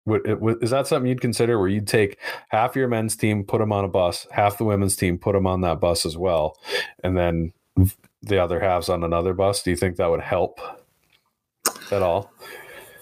Is 0.08 0.72
that 0.72 0.88
something 0.88 1.08
you'd 1.08 1.22
consider 1.22 1.60
where 1.60 1.68
you'd 1.68 1.88
take 1.88 2.18
half 2.50 2.76
your 2.76 2.88
men's 2.88 3.16
team, 3.16 3.44
put 3.44 3.60
them 3.60 3.72
on 3.72 3.86
a 3.86 3.88
bus, 3.88 4.28
half 4.32 4.58
the 4.58 4.66
women's 4.66 4.96
team, 4.96 5.20
put 5.20 5.34
them 5.34 5.46
on 5.46 5.62
that 5.62 5.80
bus 5.80 6.06
as 6.06 6.18
well, 6.18 6.58
and 7.04 7.16
then 7.16 7.54
the 8.24 8.40
other 8.40 8.60
halves 8.60 8.90
on 8.90 9.04
another 9.04 9.34
bus? 9.34 9.62
Do 9.62 9.70
you 9.70 9.78
think 9.78 9.98
that 9.98 10.10
would 10.10 10.22
help 10.22 10.60
at 11.92 12.02
all? 12.02 12.32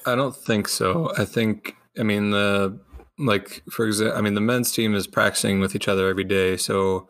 I 0.05 0.15
don't 0.15 0.35
think 0.35 0.67
so. 0.67 1.11
I 1.17 1.25
think 1.25 1.75
I 1.99 2.03
mean 2.03 2.31
the 2.31 2.79
like 3.17 3.63
for 3.71 3.85
example, 3.85 4.17
I 4.17 4.21
mean 4.21 4.33
the 4.33 4.41
men's 4.41 4.71
team 4.71 4.95
is 4.95 5.07
practicing 5.07 5.59
with 5.59 5.75
each 5.75 5.87
other 5.87 6.07
every 6.09 6.23
day. 6.23 6.57
So 6.57 7.09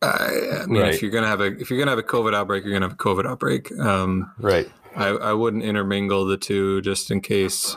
I, 0.00 0.60
I 0.62 0.66
mean, 0.66 0.82
Right. 0.82 0.94
if 0.94 1.02
you're 1.02 1.10
gonna 1.10 1.26
have 1.28 1.40
a 1.40 1.46
if 1.60 1.70
you're 1.70 1.78
gonna 1.78 1.90
have 1.90 1.98
a 1.98 2.02
COVID 2.04 2.34
outbreak, 2.34 2.64
you're 2.64 2.72
gonna 2.72 2.86
have 2.86 2.92
a 2.94 2.96
COVID 2.96 3.26
outbreak. 3.26 3.70
Um, 3.78 4.32
Right. 4.38 4.68
I, 4.96 5.08
I 5.08 5.32
wouldn't 5.32 5.62
intermingle 5.62 6.24
the 6.26 6.36
two 6.36 6.80
just 6.82 7.10
in 7.10 7.20
case 7.20 7.76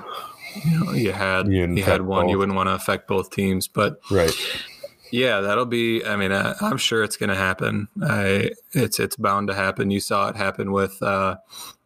you 0.66 0.80
know 0.80 0.92
you 0.94 1.12
had 1.12 1.48
You 1.48 1.68
you, 1.68 1.84
had 1.84 2.02
one. 2.02 2.30
You 2.30 2.38
wouldn't 2.38 2.56
want 2.56 2.68
to 2.68 2.74
affect 2.74 3.08
both 3.08 3.32
teams, 3.32 3.68
but 3.68 4.00
Right. 4.10 4.34
yeah, 5.12 5.42
that'll 5.42 5.66
be. 5.66 6.04
I 6.06 6.16
mean, 6.16 6.32
I, 6.32 6.56
I'm 6.62 6.78
sure 6.78 7.04
it's 7.04 7.18
going 7.18 7.30
to 7.30 7.36
happen. 7.36 7.88
I 8.02 8.52
it's 8.74 9.00
it's 9.00 9.16
bound 9.16 9.48
to 9.50 9.54
happen. 9.54 9.92
You 9.92 10.00
saw 10.00 10.30
it 10.30 10.36
happen 10.36 10.72
with 10.72 11.02
uh, 11.04 11.38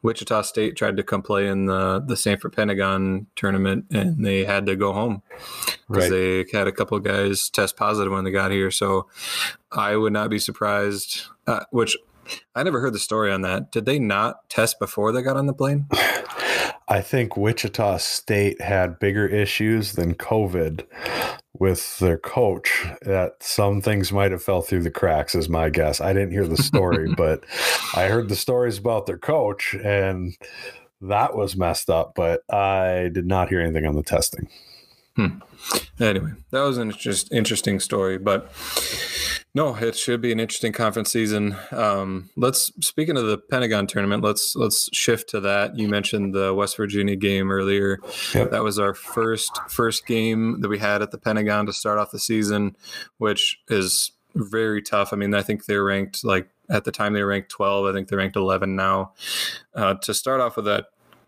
Wichita 0.05 0.43
State 0.43 0.75
tried 0.75 0.97
to 0.97 1.03
come 1.03 1.21
play 1.21 1.47
in 1.47 1.65
the 1.65 1.99
the 2.05 2.15
Sanford 2.15 2.53
Pentagon 2.53 3.27
tournament, 3.35 3.85
and 3.91 4.23
they 4.25 4.45
had 4.45 4.65
to 4.67 4.75
go 4.75 4.93
home 4.93 5.21
because 5.87 6.09
Right. 6.09 6.45
they 6.51 6.57
had 6.57 6.67
a 6.67 6.71
couple 6.71 6.99
guys 6.99 7.49
test 7.49 7.75
positive 7.75 8.13
when 8.13 8.23
they 8.23 8.31
got 8.31 8.51
here. 8.51 8.71
So 8.71 9.07
I 9.71 9.95
would 9.95 10.13
not 10.13 10.29
be 10.29 10.39
surprised. 10.39 11.23
Uh, 11.47 11.65
which 11.71 11.97
I 12.55 12.63
never 12.63 12.79
heard 12.79 12.93
the 12.93 12.99
story 12.99 13.31
on 13.31 13.41
that. 13.41 13.71
Did 13.71 13.85
they 13.85 13.99
not 13.99 14.49
test 14.49 14.79
before 14.79 15.11
they 15.11 15.21
got 15.21 15.37
on 15.37 15.45
the 15.45 15.53
plane? 15.53 15.87
I 16.87 17.01
think 17.01 17.35
Wichita 17.35 17.97
State 17.97 18.61
had 18.61 18.99
bigger 18.99 19.27
issues 19.27 19.93
than 19.93 20.13
COVID 20.13 20.85
with 21.57 21.97
their 21.99 22.17
coach. 22.17 22.85
That 23.01 23.37
some 23.41 23.81
things 23.81 24.11
might 24.11 24.31
have 24.31 24.43
fell 24.43 24.61
through 24.61 24.83
the 24.83 24.91
cracks, 24.91 25.33
is 25.33 25.49
my 25.49 25.69
guess. 25.69 25.99
I 25.99 26.13
didn't 26.13 26.31
hear 26.31 26.47
the 26.47 26.57
story, 26.61 27.11
but 27.17 27.43
I 27.95 28.07
heard 28.07 28.29
the 28.29 28.35
stories 28.35 28.77
about 28.77 29.07
their 29.07 29.17
coach, 29.17 29.73
and 29.73 30.35
that 31.01 31.35
was 31.35 31.55
messed 31.55 31.89
up. 31.89 32.13
But 32.15 32.41
I 32.51 33.09
did 33.11 33.25
not 33.25 33.49
hear 33.49 33.61
anything 33.61 33.87
on 33.87 33.95
the 33.95 34.03
testing. 34.03 34.47
Anyway, 35.99 36.31
that 36.51 36.61
was 36.61 36.77
an 36.77 36.91
interest, 36.91 37.31
interesting 37.31 37.79
story, 37.79 38.17
but 38.17 38.51
no, 39.53 39.75
it 39.75 39.95
should 39.95 40.19
be 40.19 40.33
an 40.33 40.39
interesting 40.41 40.73
conference 40.73 41.11
season. 41.11 41.55
Um, 41.71 42.29
let's 42.35 42.71
speaking 42.85 43.15
of 43.15 43.25
the 43.25 43.37
Pentagon 43.37 43.87
tournament, 43.87 44.21
let's 44.21 44.55
let's 44.55 44.89
shift 44.91 45.29
to 45.29 45.39
that. 45.39 45.77
You 45.77 45.87
mentioned 45.87 46.35
the 46.35 46.53
West 46.53 46.75
Virginia 46.75 47.15
game 47.15 47.49
earlier. 47.49 47.99
Yep. 48.33 48.51
That 48.51 48.63
was 48.63 48.77
our 48.77 48.93
first 48.93 49.57
first 49.69 50.05
game 50.05 50.59
that 50.59 50.67
we 50.67 50.79
had 50.79 51.01
at 51.01 51.11
the 51.11 51.17
Pentagon 51.17 51.65
to 51.67 51.73
start 51.73 51.97
off 51.97 52.11
the 52.11 52.19
season, 52.19 52.75
which 53.17 53.57
is 53.69 54.11
very 54.35 54.81
tough. 54.81 55.13
I 55.13 55.15
mean, 55.15 55.33
I 55.33 55.41
think 55.41 55.65
they're 55.65 55.83
ranked 55.83 56.25
like 56.25 56.49
at 56.69 56.83
the 56.83 56.91
time 56.91 57.13
they 57.13 57.23
were 57.23 57.29
ranked 57.29 57.49
12. 57.51 57.85
I 57.85 57.93
think 57.93 58.09
they're 58.09 58.17
ranked 58.17 58.35
11 58.35 58.75
now. 58.75 59.13
Uh, 59.73 59.93
to 59.93 60.13
start 60.13 60.41
off 60.41 60.57
with 60.57 60.67
a 60.67 60.85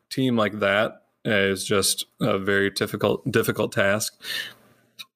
team 0.10 0.36
like 0.36 0.60
that 0.60 1.04
is 1.28 1.66
just 1.66 2.06
a 2.22 2.38
very 2.38 2.70
difficult 2.70 3.30
difficult 3.32 3.72
task 3.72 4.14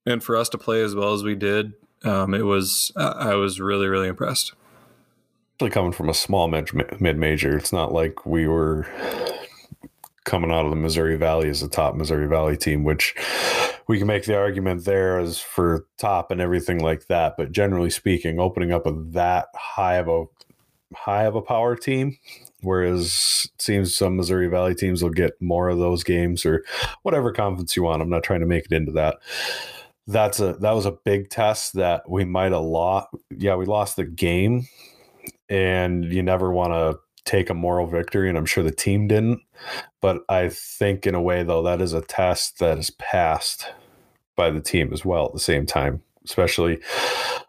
and 0.05 0.23
for 0.23 0.35
us 0.35 0.49
to 0.49 0.57
play 0.57 0.81
as 0.81 0.95
well 0.95 1.13
as 1.13 1.23
we 1.23 1.35
did, 1.35 1.73
um, 2.03 2.33
it 2.33 2.45
was 2.45 2.91
I 2.95 3.35
was 3.35 3.59
really 3.59 3.87
really 3.87 4.07
impressed. 4.07 4.53
Coming 5.69 5.91
from 5.91 6.09
a 6.09 6.13
small 6.13 6.47
mid 6.47 7.17
major, 7.17 7.55
it's 7.55 7.71
not 7.71 7.93
like 7.93 8.25
we 8.25 8.47
were 8.47 8.87
coming 10.23 10.51
out 10.51 10.65
of 10.65 10.71
the 10.71 10.75
Missouri 10.75 11.17
Valley 11.17 11.49
as 11.49 11.61
a 11.61 11.69
top 11.69 11.95
Missouri 11.95 12.27
Valley 12.27 12.57
team, 12.57 12.83
which 12.83 13.15
we 13.87 13.99
can 13.99 14.07
make 14.07 14.25
the 14.25 14.35
argument 14.35 14.85
there 14.85 15.19
as 15.19 15.39
for 15.39 15.85
top 15.99 16.31
and 16.31 16.41
everything 16.41 16.79
like 16.79 17.05
that. 17.07 17.35
But 17.37 17.51
generally 17.51 17.91
speaking, 17.91 18.39
opening 18.39 18.71
up 18.71 18.87
a 18.87 18.91
that 19.11 19.49
high 19.55 19.97
of 19.97 20.07
a 20.07 20.25
high 20.95 21.25
of 21.25 21.35
a 21.35 21.41
power 21.43 21.75
team, 21.75 22.17
whereas 22.61 23.49
it 23.53 23.61
seems 23.61 23.95
some 23.95 24.17
Missouri 24.17 24.47
Valley 24.47 24.75
teams 24.75 25.03
will 25.03 25.09
get 25.09 25.41
more 25.41 25.69
of 25.69 25.79
those 25.79 26.03
games 26.03 26.45
or 26.45 26.63
whatever 27.03 27.31
conference 27.31 27.75
you 27.75 27.83
want. 27.83 28.01
I'm 28.01 28.09
not 28.09 28.23
trying 28.23 28.41
to 28.41 28.45
make 28.45 28.65
it 28.65 28.73
into 28.73 28.91
that. 28.93 29.17
That's 30.07 30.39
a 30.39 30.53
that 30.53 30.71
was 30.71 30.85
a 30.85 30.91
big 30.91 31.29
test 31.29 31.73
that 31.73 32.09
we 32.09 32.25
might 32.25 32.51
have 32.51 32.63
lost. 32.63 33.07
Yeah, 33.37 33.55
we 33.55 33.65
lost 33.65 33.95
the 33.95 34.05
game, 34.05 34.67
and 35.49 36.05
you 36.05 36.23
never 36.23 36.51
want 36.51 36.73
to 36.73 36.99
take 37.23 37.49
a 37.49 37.53
moral 37.53 37.87
victory, 37.87 38.29
and 38.29 38.37
I'm 38.37 38.45
sure 38.45 38.63
the 38.63 38.71
team 38.71 39.07
didn't. 39.07 39.41
But 40.01 40.23
I 40.27 40.49
think, 40.49 41.05
in 41.05 41.15
a 41.15 41.21
way, 41.21 41.43
though, 41.43 41.61
that 41.63 41.81
is 41.81 41.93
a 41.93 42.01
test 42.01 42.59
that 42.59 42.79
is 42.79 42.89
passed 42.91 43.71
by 44.35 44.49
the 44.49 44.61
team 44.61 44.91
as 44.91 45.05
well 45.05 45.27
at 45.27 45.33
the 45.33 45.39
same 45.39 45.65
time, 45.65 46.01
especially 46.25 46.79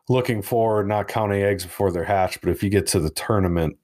looking 0.09 0.42
forward, 0.42 0.88
not 0.88 1.09
counting 1.09 1.42
eggs 1.42 1.64
before 1.64 1.90
they're 1.90 2.05
hatched. 2.05 2.42
But 2.42 2.51
if 2.51 2.62
you 2.62 2.68
get 2.68 2.87
to 2.88 3.01
the 3.01 3.11
tournament, 3.11 3.79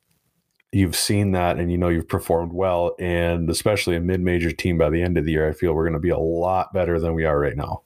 you've 0.72 0.96
seen 0.96 1.32
that 1.32 1.58
and 1.58 1.70
you 1.70 1.78
know 1.78 1.88
you've 1.88 2.08
performed 2.08 2.52
well. 2.52 2.94
And 2.98 3.48
especially 3.50 3.96
a 3.96 4.00
mid 4.00 4.20
major 4.20 4.50
team 4.50 4.78
by 4.78 4.90
the 4.90 5.02
end 5.02 5.18
of 5.18 5.24
the 5.24 5.32
year, 5.32 5.48
I 5.48 5.52
feel 5.52 5.74
we're 5.74 5.84
going 5.84 5.94
to 5.94 5.98
be 5.98 6.10
a 6.10 6.18
lot 6.18 6.72
better 6.72 6.98
than 7.00 7.14
we 7.14 7.24
are 7.24 7.38
right 7.38 7.56
now. 7.56 7.82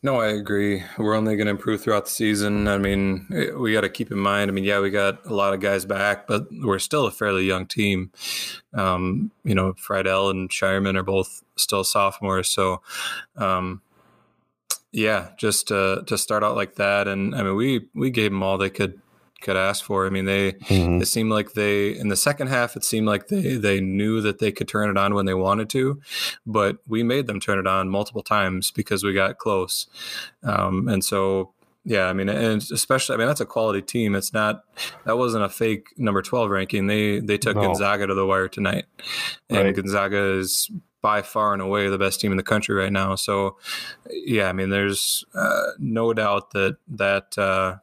No, 0.00 0.20
I 0.20 0.28
agree. 0.28 0.84
We're 0.96 1.16
only 1.16 1.36
going 1.36 1.46
to 1.46 1.50
improve 1.50 1.82
throughout 1.82 2.04
the 2.04 2.10
season. 2.10 2.68
I 2.68 2.78
mean, 2.78 3.26
we 3.58 3.72
got 3.72 3.80
to 3.80 3.88
keep 3.88 4.12
in 4.12 4.18
mind. 4.18 4.48
I 4.48 4.54
mean, 4.54 4.62
yeah, 4.62 4.78
we 4.78 4.90
got 4.90 5.26
a 5.26 5.34
lot 5.34 5.54
of 5.54 5.60
guys 5.60 5.84
back, 5.84 6.28
but 6.28 6.46
we're 6.52 6.78
still 6.78 7.06
a 7.06 7.10
fairly 7.10 7.44
young 7.44 7.66
team. 7.66 8.12
Um, 8.72 9.32
you 9.42 9.56
know, 9.56 9.74
Freidel 9.74 10.30
and 10.30 10.48
Scheierman 10.50 10.96
are 10.96 11.02
both 11.02 11.42
still 11.56 11.82
sophomores, 11.82 12.48
so 12.48 12.80
um, 13.36 13.82
yeah, 14.92 15.30
just 15.36 15.68
to 15.68 16.04
to 16.06 16.16
start 16.16 16.44
out 16.44 16.54
like 16.54 16.76
that, 16.76 17.08
and 17.08 17.34
I 17.34 17.42
mean, 17.42 17.56
we 17.56 17.88
we 17.92 18.10
gave 18.10 18.30
them 18.30 18.42
all 18.42 18.56
they 18.56 18.70
could 18.70 19.00
could 19.40 19.56
ask 19.56 19.84
for. 19.84 20.06
I 20.06 20.10
mean, 20.10 20.24
they 20.24 20.52
mm-hmm. 20.52 21.02
it 21.02 21.06
seemed 21.06 21.30
like 21.30 21.52
they 21.52 21.96
in 21.96 22.08
the 22.08 22.16
second 22.16 22.48
half 22.48 22.76
it 22.76 22.84
seemed 22.84 23.06
like 23.06 23.28
they 23.28 23.56
they 23.56 23.80
knew 23.80 24.20
that 24.20 24.38
they 24.38 24.52
could 24.52 24.68
turn 24.68 24.90
it 24.90 24.96
on 24.96 25.14
when 25.14 25.26
they 25.26 25.34
wanted 25.34 25.68
to, 25.70 26.00
but 26.46 26.78
we 26.86 27.02
made 27.02 27.26
them 27.26 27.40
turn 27.40 27.58
it 27.58 27.66
on 27.66 27.88
multiple 27.88 28.22
times 28.22 28.70
because 28.70 29.04
we 29.04 29.12
got 29.12 29.38
close, 29.38 29.86
um, 30.42 30.88
and 30.88 31.04
so. 31.04 31.52
Yeah, 31.84 32.04
I 32.04 32.12
mean, 32.12 32.28
and 32.28 32.60
especially, 32.70 33.14
I 33.14 33.16
mean, 33.16 33.28
that's 33.28 33.40
a 33.40 33.46
quality 33.46 33.80
team. 33.80 34.14
It's 34.14 34.34
not 34.34 34.62
that 35.06 35.16
wasn't 35.16 35.44
a 35.44 35.48
fake 35.48 35.86
number 35.96 36.20
twelve 36.20 36.50
ranking. 36.50 36.86
They 36.86 37.20
they 37.20 37.38
took 37.38 37.56
no. 37.56 37.62
Gonzaga 37.62 38.06
to 38.08 38.14
the 38.14 38.26
wire 38.26 38.46
tonight, 38.48 38.84
and 39.48 39.58
right. 39.58 39.74
Gonzaga 39.74 40.38
is 40.38 40.70
by 41.00 41.22
far 41.22 41.52
and 41.52 41.62
away 41.62 41.88
the 41.88 41.96
best 41.96 42.20
team 42.20 42.30
in 42.30 42.36
the 42.36 42.42
country 42.42 42.74
right 42.74 42.92
now. 42.92 43.14
So, 43.14 43.56
yeah, 44.10 44.48
I 44.48 44.52
mean, 44.52 44.68
there's 44.68 45.24
uh, 45.34 45.68
no 45.78 46.12
doubt 46.12 46.50
that 46.50 46.76
that 46.88 47.38
uh, 47.38 47.76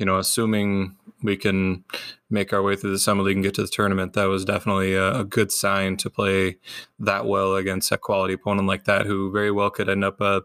you 0.00 0.06
know, 0.06 0.18
assuming 0.18 0.96
we 1.22 1.36
can 1.36 1.84
make 2.30 2.54
our 2.54 2.62
way 2.62 2.74
through 2.74 2.90
the 2.90 2.98
Summit 2.98 3.24
League 3.24 3.36
and 3.36 3.44
get 3.44 3.54
to 3.54 3.62
the 3.62 3.68
tournament, 3.68 4.14
that 4.14 4.24
was 4.24 4.46
definitely 4.46 4.94
a, 4.94 5.20
a, 5.20 5.24
good 5.24 5.52
sign 5.52 5.98
to 5.98 6.08
play 6.08 6.56
that 6.98 7.26
well 7.26 7.54
against 7.54 7.92
a 7.92 7.98
quality 7.98 8.32
opponent 8.32 8.66
like 8.66 8.84
that, 8.84 9.04
who 9.04 9.30
very 9.30 9.50
well 9.50 9.68
could 9.68 9.90
end 9.90 10.02
up 10.02 10.18
a 10.22 10.40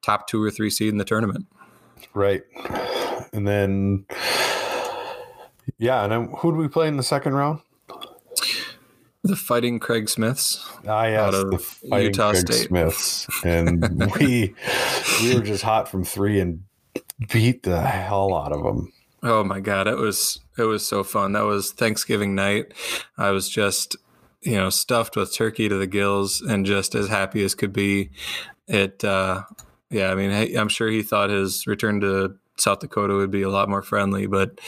top 0.00 0.26
two 0.26 0.42
or 0.42 0.50
three 0.50 0.70
seed 0.70 0.88
in 0.88 0.96
the 0.96 1.04
tournament. 1.04 1.46
Right, 2.14 2.42
and 3.34 3.46
then 3.46 4.06
yeah, 5.76 6.02
and 6.04 6.12
then 6.12 6.32
who 6.38 6.52
do 6.52 6.56
we 6.56 6.68
play 6.68 6.88
in 6.88 6.96
the 6.96 7.02
second 7.02 7.34
round? 7.34 7.60
The 9.24 9.36
Fighting 9.36 9.78
Craig 9.80 10.08
Smiths. 10.08 10.66
Ah, 10.88 11.04
yes, 11.04 11.32
the 11.32 11.58
Fighting 11.58 12.06
Utah 12.06 12.30
Craig 12.30 12.46
State. 12.46 12.68
Smiths, 12.68 13.26
and 13.44 14.10
we 14.18 14.54
we 15.20 15.34
were 15.34 15.42
just 15.42 15.64
hot 15.64 15.88
from 15.88 16.04
three 16.04 16.40
and 16.40 16.62
beat 17.32 17.62
the 17.62 17.80
hell 17.80 18.34
out 18.34 18.52
of 18.52 18.62
them. 18.62 18.92
Oh 19.22 19.42
my 19.42 19.60
god, 19.60 19.88
it 19.88 19.96
was 19.96 20.40
it 20.58 20.64
was 20.64 20.86
so 20.86 21.02
fun. 21.02 21.32
That 21.32 21.44
was 21.44 21.72
Thanksgiving 21.72 22.34
night. 22.34 22.72
I 23.16 23.30
was 23.30 23.48
just 23.48 23.96
you 24.42 24.54
know 24.54 24.70
stuffed 24.70 25.16
with 25.16 25.34
turkey 25.34 25.68
to 25.68 25.76
the 25.76 25.86
gills 25.86 26.40
and 26.40 26.66
just 26.66 26.94
as 26.94 27.08
happy 27.08 27.44
as 27.44 27.54
could 27.54 27.72
be. 27.72 28.10
It 28.68 29.04
uh 29.04 29.42
yeah, 29.90 30.10
I 30.10 30.14
mean, 30.16 30.56
I'm 30.56 30.68
sure 30.68 30.88
he 30.88 31.02
thought 31.02 31.30
his 31.30 31.66
return 31.66 32.00
to 32.00 32.36
South 32.56 32.80
Dakota 32.80 33.14
would 33.14 33.30
be 33.30 33.42
a 33.42 33.48
lot 33.48 33.68
more 33.68 33.82
friendly, 33.82 34.26
but 34.26 34.60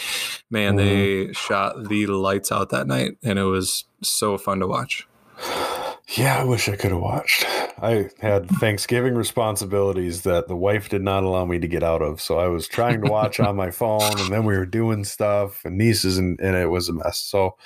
man, 0.51 0.75
mm. 0.75 0.77
they 0.77 1.33
shot 1.33 1.89
the 1.89 2.07
lights 2.07 2.53
out 2.53 2.71
that 2.71 2.87
night 2.87 3.17
and 3.23 3.39
it 3.39 3.45
was 3.45 3.85
so 4.03 4.39
fun 4.39 4.61
to 4.61 4.67
watch. 4.67 5.09
Yeah, 6.17 6.41
I 6.41 6.45
wish 6.45 6.69
I 6.69 6.77
could 6.77 6.91
have 6.91 7.01
watched. 7.01 7.45
I 7.83 8.09
had 8.19 8.49
Thanksgiving 8.49 9.15
responsibilities 9.15 10.23
that 10.23 10.49
the 10.49 10.57
wife 10.57 10.89
did 10.89 11.03
not 11.03 11.23
allow 11.23 11.45
me 11.45 11.59
to 11.59 11.69
get 11.69 11.83
out 11.83 12.01
of. 12.01 12.21
So 12.21 12.39
I 12.39 12.49
was 12.49 12.67
trying 12.67 13.03
to 13.03 13.11
watch 13.11 13.39
on 13.41 13.57
my 13.57 13.71
phone 13.71 14.19
and 14.19 14.33
then 14.33 14.45
we 14.45 14.57
were 14.57 14.67
doing 14.67 15.05
stuff 15.05 15.65
and 15.65 15.77
nieces 15.77 16.17
and, 16.17 16.41
and 16.41 16.57
it 16.57 16.71
was 16.71 16.89
a 16.89 16.95
mess. 16.95 17.19
So 17.19 17.57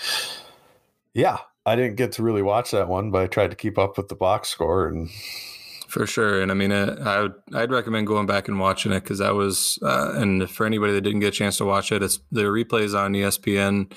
yeah, 1.14 1.38
I 1.64 1.76
didn't 1.76 1.96
get 1.96 2.12
to 2.12 2.22
really 2.24 2.42
watch 2.42 2.72
that 2.72 2.88
one, 2.88 3.12
but 3.12 3.22
I 3.22 3.26
tried 3.28 3.50
to 3.50 3.57
keep 3.57 3.78
up 3.78 3.96
with 3.96 4.09
the 4.09 4.16
box 4.16 4.48
score 4.48 4.88
and 4.88 5.09
for 5.92 6.07
sure. 6.07 6.40
And 6.40 6.50
I 6.50 6.55
mean, 6.55 6.72
uh, 6.72 6.96
I 7.05 7.20
would, 7.20 7.35
I'd 7.55 7.70
recommend 7.70 8.07
going 8.07 8.26
back 8.26 8.48
and 8.48 8.59
watching 8.59 8.92
it 8.92 9.02
because 9.02 9.18
that 9.18 9.35
was, 9.35 9.78
uh, 9.83 10.14
and 10.16 10.50
for 10.50 10.66
anybody 10.66 10.94
that 10.94 11.02
didn't 11.02 11.20
get 11.20 11.28
a 11.28 11.33
chance 11.33 11.59
to 11.59 11.66
watch 11.66 11.92
it, 11.92 12.02
it's 12.02 12.18
the 12.33 12.44
replays 12.44 12.98
on 12.98 13.12
ESPN. 13.12 13.92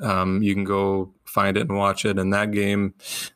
Um, 0.00 0.42
you 0.42 0.54
can 0.54 0.64
go 0.64 1.14
find 1.28 1.56
it 1.56 1.68
and 1.68 1.76
watch 1.76 2.04
it. 2.04 2.18
And 2.18 2.32
that 2.32 2.50
game, 2.50 2.94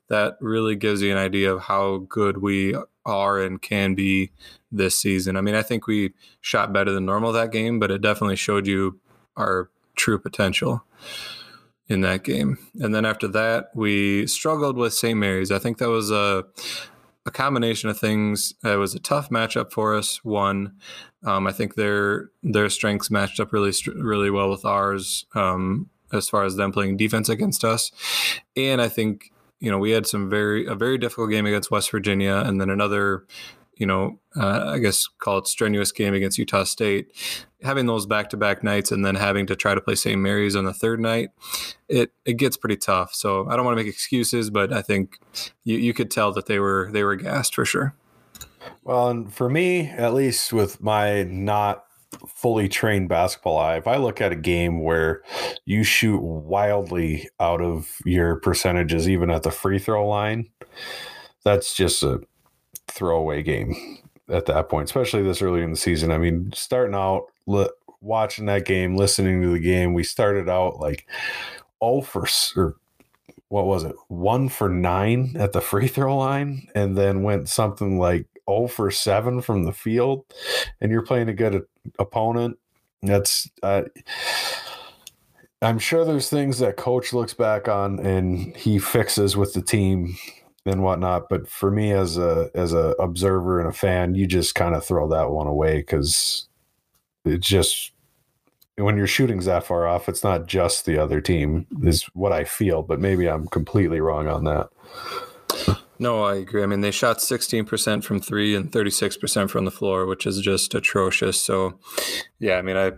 that 0.09 0.37
really 0.41 0.77
gives 0.77 1.03
you 1.03 1.13
an 1.13 1.19
idea 1.19 1.53
of 1.53 1.63
how 1.63 1.99
good 2.09 2.39
we 2.39 2.75
are 3.05 3.41
and 3.41 3.61
can 3.61 3.95
be 3.95 4.33
this 4.71 4.99
season. 4.99 5.37
I 5.37 5.41
mean, 5.41 5.55
I 5.55 5.63
think 5.63 5.87
we 5.87 6.13
shot 6.41 6.73
better 6.73 6.93
than 6.93 7.05
normal 7.05 7.33
that 7.33 7.53
game, 7.53 7.79
but 7.79 7.91
it 7.91 8.01
definitely 8.01 8.37
showed 8.37 8.67
you 8.67 9.01
our 9.37 9.71
true 9.97 10.19
potential 10.19 10.85
in 11.89 12.01
that 12.03 12.25
game. 12.25 12.59
And 12.81 12.95
then 12.95 13.05
after 13.05 13.29
that, 13.29 13.67
we 13.75 14.27
struggled 14.27 14.77
with 14.77 14.95
St. 14.95 15.19
Mary's. 15.19 15.51
I 15.51 15.59
think 15.59 15.79
that 15.79 15.91
was 15.91 16.11
a 16.11 16.45
a 17.25 17.31
combination 17.31 17.89
of 17.89 17.99
things. 17.99 18.53
It 18.65 18.79
was 18.79 18.95
a 18.95 19.01
tough 19.01 19.31
matchup 19.31 19.71
for 19.71 19.95
us. 19.95 20.25
One, 20.25 20.75
um, 21.25 21.47
I 21.47 21.53
think 21.53 21.75
their 21.75 22.31
their 22.43 22.69
strengths 22.69 23.11
matched 23.11 23.39
up 23.39 23.53
really 23.53 23.73
really 23.95 24.31
well 24.31 24.51
with 24.51 24.65
ours. 24.65 25.27
Um, 25.35 25.89
as 26.13 26.29
far 26.29 26.45
as 26.45 26.57
them 26.57 26.73
playing 26.73 26.97
defense 26.97 27.29
against 27.29 27.65
us. 27.65 27.91
And 28.57 28.81
I 28.81 28.89
think, 28.89 29.33
you 29.61 29.71
know, 29.71 29.79
we 29.79 29.91
had 29.91 30.07
some 30.07 30.29
very, 30.29 30.67
a 30.67 30.75
very 30.75 30.99
difficult 30.99 31.31
game 31.31 31.47
against 31.47 31.71
West 31.71 31.91
Virginia 31.91 32.43
and 32.45 32.61
then 32.61 32.71
another, 32.71 33.25
you 33.77 33.87
know, 33.87 34.19
uh, 34.37 34.65
I 34.67 34.79
guess 34.79 35.07
call 35.19 35.39
it 35.39 35.47
strenuous 35.47 35.93
game 35.93 36.15
against 36.15 36.39
Utah 36.39 36.65
State. 36.65 37.13
Having 37.63 37.87
those 37.87 38.07
back 38.07 38.29
to 38.31 38.37
back 38.37 38.63
nights 38.63 38.91
and 38.93 39.05
then 39.05 39.15
having 39.15 39.47
to 39.47 39.57
try 39.57 39.75
to 39.75 39.81
play 39.81 39.95
St. 39.95 40.21
Mary's 40.21 40.57
on 40.57 40.65
the 40.65 40.73
third 40.73 41.01
night, 41.01 41.31
it, 41.89 42.13
it 42.25 42.35
gets 42.35 42.57
pretty 42.57 42.77
tough. 42.77 43.15
So 43.15 43.49
I 43.49 43.57
don't 43.57 43.65
want 43.65 43.79
to 43.79 43.83
make 43.85 43.93
excuses, 43.93 44.51
but 44.51 44.73
I 44.73 44.83
think 44.83 45.19
you, 45.65 45.79
you 45.79 45.95
could 45.95 46.11
tell 46.11 46.33
that 46.33 46.47
they 46.47 46.59
were, 46.59 46.91
they 46.93 47.05
were 47.05 47.17
gassed 47.17 47.55
for 47.55 47.65
sure. 47.65 47.95
Well, 48.85 49.09
and 49.09 49.33
for 49.33 49.49
me, 49.49 49.89
at 49.89 50.15
least 50.15 50.53
with 50.53 50.83
my 50.83 51.23
not 51.23 51.85
fully 52.29 52.69
trained 52.69 53.09
basketball 53.09 53.59
eye, 53.59 53.77
if 53.77 53.87
I 53.87 53.97
look 53.97 54.21
at 54.21 54.33
a 54.33 54.37
game 54.37 54.83
where 54.83 55.23
you 55.65 55.85
shoot 55.85 56.21
wildly 56.21 57.29
out 57.41 57.61
of 57.61 57.99
your 58.05 58.37
percentages, 58.37 59.09
even 59.09 59.31
at 59.31 59.43
the 59.43 59.51
free 59.51 59.79
throw 59.79 60.07
line, 60.07 60.51
that's 61.45 61.75
just 61.75 62.03
a 62.03 62.21
throwaway 62.89 63.43
game 63.43 63.99
at 64.29 64.47
that 64.47 64.69
point, 64.69 64.85
especially 64.89 65.23
this 65.23 65.43
early 65.43 65.63
in 65.63 65.71
the 65.71 65.77
season. 65.77 66.11
I 66.11 66.19
mean, 66.19 66.53
starting 66.55 66.95
out, 66.95 67.25
watching 68.01 68.47
that 68.47 68.65
game, 68.65 68.97
listening 68.97 69.43
to 69.43 69.53
the 69.53 69.61
game, 69.61 69.95
we 69.95 70.05
started 70.05 70.49
out 70.49 70.79
like 70.79 71.07
oh 71.81 72.01
for 72.01 72.27
or 72.57 72.77
what 73.49 73.67
was 73.67 73.85
it, 73.85 73.95
one 74.09 74.49
for 74.49 74.71
nine 74.71 75.35
at 75.39 75.53
the 75.53 75.61
free 75.61 75.87
throw 75.87 76.17
line, 76.17 76.69
and 76.75 76.97
then 76.97 77.23
went 77.23 77.51
something 77.51 77.99
like 77.99 78.27
0 78.49 78.69
for 78.69 78.91
7 78.91 79.41
from 79.41 79.65
the 79.65 79.73
field 79.73 80.25
and 80.81 80.91
you're 80.91 81.03
playing 81.03 81.29
a 81.29 81.35
good 81.35 81.63
opponent, 81.99 82.59
that's 83.03 83.51
uh, 83.63 83.83
I'm 85.61 85.79
sure 85.79 86.05
there's 86.05 86.29
things 86.29 86.59
that 86.59 86.77
coach 86.77 87.13
looks 87.13 87.35
back 87.35 87.69
on 87.69 87.99
and 88.01 88.57
he 88.57 88.79
fixes 88.79 89.37
with 89.37 89.55
the 89.55 89.63
team 89.63 90.17
and 90.67 90.83
whatnot. 90.83 91.29
But 91.29 91.49
for 91.49 91.71
me 91.71 91.93
as 91.93 92.19
a 92.19 92.51
as 92.55 92.73
a 92.73 92.95
observer 92.99 93.61
and 93.61 93.69
a 93.69 93.73
fan, 93.73 94.15
you 94.15 94.27
just 94.27 94.55
kind 94.55 94.75
of 94.75 94.85
throw 94.85 95.09
that 95.09 95.31
one 95.31 95.47
away 95.47 95.79
because 95.79 96.49
it's 97.25 97.47
just 97.47 97.93
when 98.77 98.97
you're 98.97 99.07
shooting 99.07 99.39
that 99.41 99.65
far 99.65 99.87
off, 99.87 100.09
it's 100.09 100.25
not 100.25 100.47
just 100.47 100.87
the 100.87 100.99
other 100.99 101.21
team, 101.21 101.67
is 101.83 102.05
what 102.15 102.33
I 102.33 102.45
feel, 102.45 102.83
but 102.83 103.01
maybe 103.01 103.29
I'm 103.29 103.47
completely 103.49 104.01
wrong 104.01 104.29
on 104.29 104.45
that. 104.45 104.71
No, 106.03 106.25
I 106.25 106.35
agree. 106.35 106.65
I 106.65 106.67
mean, 106.67 106.81
they 106.81 106.91
shot 106.91 107.19
16% 107.19 108.03
from 108.03 108.21
three 108.21 108.57
and 108.57 108.73
36% 108.73 109.49
from 109.49 109.65
the 109.65 109.71
floor, 109.71 110.05
which 110.05 110.27
is 110.27 110.41
just 110.41 110.75
atrocious. 110.75 111.41
So, 111.41 111.79
yeah, 112.41 112.57
I 112.57 112.63
mean, 112.63 112.77
I 112.77 112.95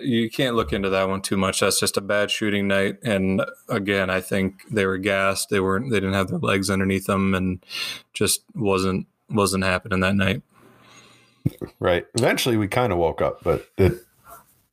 you 0.00 0.30
can't 0.30 0.56
look 0.56 0.72
into 0.72 0.88
that 0.88 1.06
one 1.06 1.20
too 1.20 1.36
much. 1.36 1.60
That's 1.60 1.78
just 1.78 1.98
a 1.98 2.00
bad 2.00 2.30
shooting 2.30 2.66
night. 2.66 2.96
And 3.02 3.42
again, 3.68 4.08
I 4.08 4.22
think 4.22 4.62
they 4.70 4.86
were 4.86 4.96
gassed. 4.96 5.50
They 5.50 5.60
weren't. 5.60 5.90
They 5.90 6.00
didn't 6.00 6.14
have 6.14 6.28
their 6.28 6.38
legs 6.38 6.70
underneath 6.70 7.04
them, 7.04 7.34
and 7.34 7.64
just 8.14 8.42
wasn't 8.54 9.06
wasn't 9.28 9.64
happening 9.64 10.00
that 10.00 10.16
night. 10.16 10.42
Right. 11.78 12.06
Eventually, 12.14 12.56
we 12.56 12.68
kind 12.68 12.90
of 12.90 12.98
woke 12.98 13.20
up, 13.20 13.42
but 13.44 13.66
it 13.76 13.98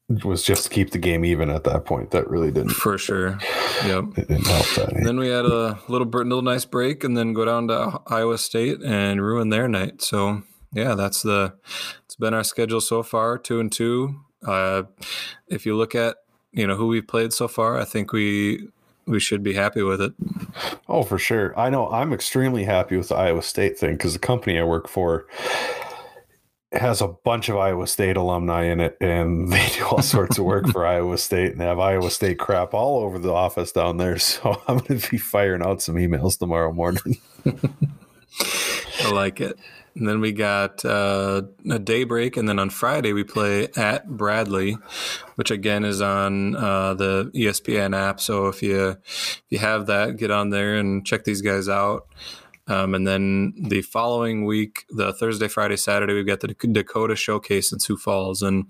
was 0.10 0.44
just 0.44 0.66
to 0.66 0.70
keep 0.70 0.92
the 0.92 0.98
game 0.98 1.26
even 1.26 1.50
at 1.50 1.64
that 1.66 1.86
point. 1.86 2.12
That 2.12 2.30
really 2.30 2.52
didn't. 2.52 2.72
For 2.72 2.98
sure. 2.98 3.38
Yep. 3.86 4.14
Didn't 4.16 4.48
help 4.48 4.66
that. 4.76 5.00
Then 5.04 5.18
we 5.18 5.28
had 5.28 5.46
a 5.46 5.80
little 5.88 6.08
little 6.08 6.42
nice 6.42 6.66
break, 6.66 7.04
and 7.04 7.18
then 7.18 7.34
go 7.34 7.46
down 7.46 7.68
to 7.68 8.02
Iowa 8.08 8.38
State 8.38 8.82
and 8.82 9.22
ruin 9.22 9.50
their 9.50 9.68
night. 9.68 10.02
So 10.02 10.44
yeah, 10.74 10.96
that's 10.96 11.22
the 11.22 11.56
it's 12.06 12.16
been 12.16 12.34
our 12.34 12.44
schedule 12.44 12.82
so 12.82 13.04
far, 13.04 13.38
two 13.38 13.60
and 13.60 13.72
two. 13.72 14.22
Uh, 14.46 14.84
if 15.48 15.66
you 15.66 15.76
look 15.76 15.96
at 15.96 16.18
you 16.52 16.66
know 16.66 16.76
who 16.76 16.88
we've 16.88 17.08
played 17.08 17.34
so 17.34 17.48
far, 17.48 17.78
I 17.78 17.84
think 17.84 18.14
we 18.14 18.70
we 19.06 19.20
should 19.20 19.44
be 19.44 19.54
happy 19.54 19.82
with 19.82 20.02
it. 20.02 20.14
Oh, 20.88 21.04
for 21.04 21.18
sure. 21.18 21.58
I 21.58 21.70
know 21.70 21.90
I'm 21.90 22.14
extremely 22.14 22.64
happy 22.66 22.98
with 22.98 23.10
the 23.10 23.16
Iowa 23.16 23.42
State 23.42 23.78
thing 23.78 23.94
because 23.94 24.14
the 24.14 24.20
company 24.20 24.60
I 24.60 24.64
work 24.64 24.88
for 24.88 25.26
has 26.72 27.02
a 27.02 27.08
bunch 27.08 27.50
of 27.50 27.58
Iowa 27.58 27.88
State 27.88 28.18
alumni 28.18 28.64
in 28.66 28.80
it, 28.80 28.98
and 29.00 29.48
they 29.52 29.68
do 29.70 29.86
all 29.86 30.02
sorts 30.02 30.38
of 30.38 30.46
work 30.46 30.68
for 30.68 30.86
Iowa 30.86 31.18
State 31.18 31.52
and 31.52 31.62
they 31.62 31.66
have 31.66 31.80
Iowa 31.80 32.12
State 32.12 32.40
crap 32.40 32.74
all 32.74 33.04
over 33.04 33.18
the 33.20 33.34
office 33.34 33.72
down 33.72 33.98
there. 33.98 34.18
So 34.28 34.62
I'm 34.68 34.80
going 34.80 35.00
to 35.00 35.10
be 35.10 35.18
firing 35.18 35.62
out 35.62 35.82
some 35.82 35.96
emails 35.96 36.38
tomorrow 36.38 36.74
morning. 36.74 37.22
I 39.04 39.12
like 39.12 39.40
it. 39.40 39.58
And 39.96 40.08
then 40.08 40.22
we 40.22 40.32
got 40.32 40.84
uh, 40.86 41.44
a 41.70 41.80
day 41.80 42.04
break, 42.04 42.38
and 42.38 42.48
then 42.48 42.60
on 42.60 42.70
Friday 42.70 43.14
we 43.14 43.24
play 43.24 43.68
at 43.76 44.08
Bradley, 44.08 44.78
which 45.36 45.50
again 45.50 45.86
is 45.86 46.02
on 46.02 46.56
uh, 46.56 46.94
the 46.94 47.32
ESPN 47.34 47.98
app. 47.98 48.20
So 48.20 48.48
if 48.48 48.62
you 48.62 48.90
if 48.90 49.46
you 49.50 49.58
have 49.58 49.88
that, 49.88 50.18
get 50.18 50.30
on 50.30 50.52
there 50.52 50.76
and 50.76 51.06
check 51.06 51.24
these 51.24 51.42
guys 51.42 51.68
out. 51.68 52.08
Um, 52.68 52.94
and 52.94 53.08
then 53.08 53.54
the 53.58 53.82
following 53.82 54.46
week, 54.46 54.86
the 54.90 55.14
Thursday, 55.14 55.48
Friday, 55.48 55.78
Saturday, 55.78 56.14
we've 56.14 56.28
got 56.28 56.42
the 56.42 56.50
Dakota 56.50 57.16
Showcase 57.16 57.72
in 57.72 57.80
Sioux 57.80 57.98
Falls. 57.98 58.42
And 58.42 58.66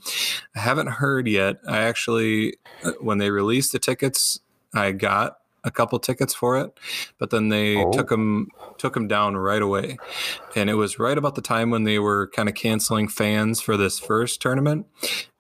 I 0.56 0.60
haven't 0.60 0.88
heard 0.88 1.28
yet. 1.28 1.58
I 1.68 1.80
actually, 1.80 2.58
uh, 2.84 2.92
when 3.00 3.18
they 3.18 3.32
released 3.32 3.72
the 3.72 3.80
tickets, 3.80 4.40
I 4.74 4.92
got 4.92 5.38
a 5.68 5.72
couple 5.72 6.00
tickets 6.00 6.34
for 6.34 6.58
it, 6.58 6.78
but 7.18 7.30
then 7.30 7.50
they 7.50 7.78
oh. 7.78 7.92
took 7.92 8.10
them 8.10 8.50
took 8.78 8.94
them 8.94 9.08
down 9.08 9.36
right 9.38 9.62
away, 9.62 9.98
and 10.56 10.70
it 10.70 10.76
was 10.76 11.00
right 11.00 11.18
about 11.18 11.36
the 11.36 11.42
time 11.42 11.70
when 11.70 11.84
they 11.84 12.00
were 12.00 12.28
kind 12.28 12.50
of 12.50 12.56
canceling 12.56 13.08
fans 13.08 13.62
for 13.62 13.78
this 13.78 14.00
first 14.00 14.42
tournament, 14.42 14.88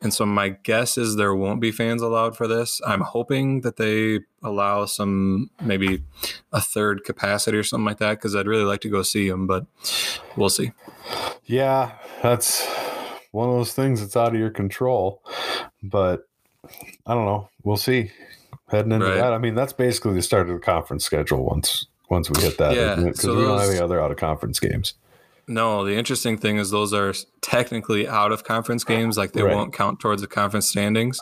and 0.01 0.13
so 0.13 0.25
my 0.25 0.49
guess 0.49 0.97
is 0.97 1.15
there 1.15 1.33
won't 1.33 1.61
be 1.61 1.71
fans 1.71 2.01
allowed 2.01 2.35
for 2.35 2.47
this. 2.47 2.81
I'm 2.85 3.01
hoping 3.01 3.61
that 3.61 3.77
they 3.77 4.19
allow 4.43 4.85
some 4.85 5.49
maybe 5.61 6.03
a 6.51 6.61
third 6.61 7.03
capacity 7.03 7.57
or 7.57 7.63
something 7.63 7.85
like 7.85 7.97
that 7.97 8.15
because 8.15 8.35
I'd 8.35 8.47
really 8.47 8.65
like 8.65 8.81
to 8.81 8.89
go 8.89 9.01
see 9.01 9.29
them, 9.29 9.47
but 9.47 9.65
we'll 10.35 10.49
see. 10.49 10.71
Yeah, 11.45 11.93
that's 12.21 12.65
one 13.31 13.49
of 13.49 13.55
those 13.55 13.73
things 13.73 14.01
that's 14.01 14.17
out 14.17 14.33
of 14.33 14.39
your 14.39 14.49
control, 14.49 15.23
but 15.81 16.27
I 17.05 17.13
don't 17.13 17.25
know. 17.25 17.49
We'll 17.63 17.77
see 17.77 18.11
heading 18.69 18.91
into 18.91 19.05
right. 19.05 19.15
that. 19.15 19.33
I 19.33 19.37
mean, 19.37 19.55
that's 19.55 19.73
basically 19.73 20.13
the 20.13 20.21
start 20.21 20.49
of 20.49 20.55
the 20.55 20.59
conference 20.59 21.05
schedule 21.05 21.45
once 21.45 21.85
once 22.09 22.29
we 22.29 22.41
hit 22.41 22.57
that. 22.57 22.75
Yeah, 22.75 22.95
because 22.95 23.21
so 23.21 23.35
we 23.35 23.43
don't 23.43 23.59
have 23.59 23.69
any 23.69 23.79
other 23.79 24.01
out 24.01 24.11
of 24.11 24.17
conference 24.17 24.59
games. 24.59 24.93
No, 25.49 25.85
the 25.85 25.95
interesting 25.95 26.37
thing 26.37 26.57
is 26.57 26.71
those 26.71 26.93
are 26.93 27.13
technically 27.39 28.05
out 28.05 28.33
of 28.33 28.43
conference 28.43 28.83
games, 28.83 29.17
like 29.17 29.31
they 29.31 29.43
right. 29.43 29.55
won't 29.55 29.73
count 29.73 30.01
towards 30.01 30.21
the 30.21 30.27
conference 30.27 30.67
standings. 30.67 31.21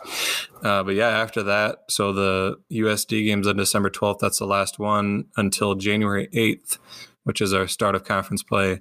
Uh, 0.64 0.82
but 0.82 0.96
yeah, 0.96 1.08
after 1.08 1.44
that, 1.44 1.84
so 1.88 2.12
the 2.12 2.56
USD 2.72 3.24
games 3.24 3.46
on 3.46 3.56
December 3.56 3.88
12th, 3.88 4.18
that's 4.18 4.40
the 4.40 4.46
last 4.46 4.80
one 4.80 5.26
until 5.36 5.76
January 5.76 6.26
8th 6.34 6.78
which 7.26 7.40
is 7.40 7.52
our 7.52 7.66
start 7.66 7.96
of 7.96 8.04
conference 8.04 8.44
play. 8.44 8.80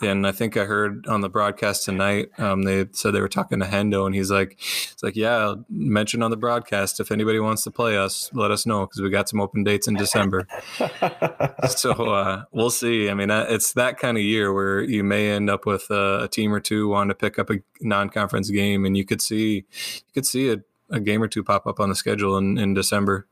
And 0.00 0.24
I 0.24 0.30
think 0.30 0.56
I 0.56 0.64
heard 0.64 1.08
on 1.08 1.22
the 1.22 1.28
broadcast 1.28 1.84
tonight, 1.84 2.28
um, 2.38 2.62
they 2.62 2.86
said 2.92 3.10
they 3.10 3.20
were 3.20 3.28
talking 3.28 3.58
to 3.58 3.66
Hendo, 3.66 4.06
and 4.06 4.14
he's 4.14 4.30
like, 4.30 4.52
"It's 4.92 5.02
like, 5.02 5.16
yeah, 5.16 5.56
mention 5.68 6.22
on 6.22 6.30
the 6.30 6.36
broadcast 6.36 7.00
if 7.00 7.10
anybody 7.10 7.40
wants 7.40 7.64
to 7.64 7.72
play 7.72 7.98
us, 7.98 8.30
let 8.32 8.52
us 8.52 8.64
know 8.64 8.86
because 8.86 9.02
we 9.02 9.10
got 9.10 9.28
some 9.28 9.40
open 9.40 9.64
dates 9.64 9.88
in 9.88 9.96
December." 9.96 10.46
so 11.68 11.90
uh, 11.90 12.44
we'll 12.52 12.70
see. 12.70 13.10
I 13.10 13.14
mean, 13.14 13.28
it's 13.28 13.72
that 13.72 13.98
kind 13.98 14.16
of 14.16 14.22
year 14.22 14.52
where 14.52 14.80
you 14.80 15.02
may 15.02 15.32
end 15.32 15.50
up 15.50 15.66
with 15.66 15.90
a, 15.90 16.22
a 16.22 16.28
team 16.28 16.54
or 16.54 16.60
two 16.60 16.88
wanting 16.88 17.08
to 17.08 17.16
pick 17.16 17.40
up 17.40 17.50
a 17.50 17.56
non-conference 17.80 18.50
game, 18.50 18.84
and 18.84 18.96
you 18.96 19.04
could 19.04 19.20
see 19.20 19.54
you 19.56 20.12
could 20.14 20.26
see 20.26 20.52
a, 20.52 20.58
a 20.90 21.00
game 21.00 21.20
or 21.20 21.28
two 21.28 21.42
pop 21.42 21.66
up 21.66 21.80
on 21.80 21.88
the 21.88 21.96
schedule 21.96 22.38
in, 22.38 22.56
in 22.56 22.72
December. 22.72 23.26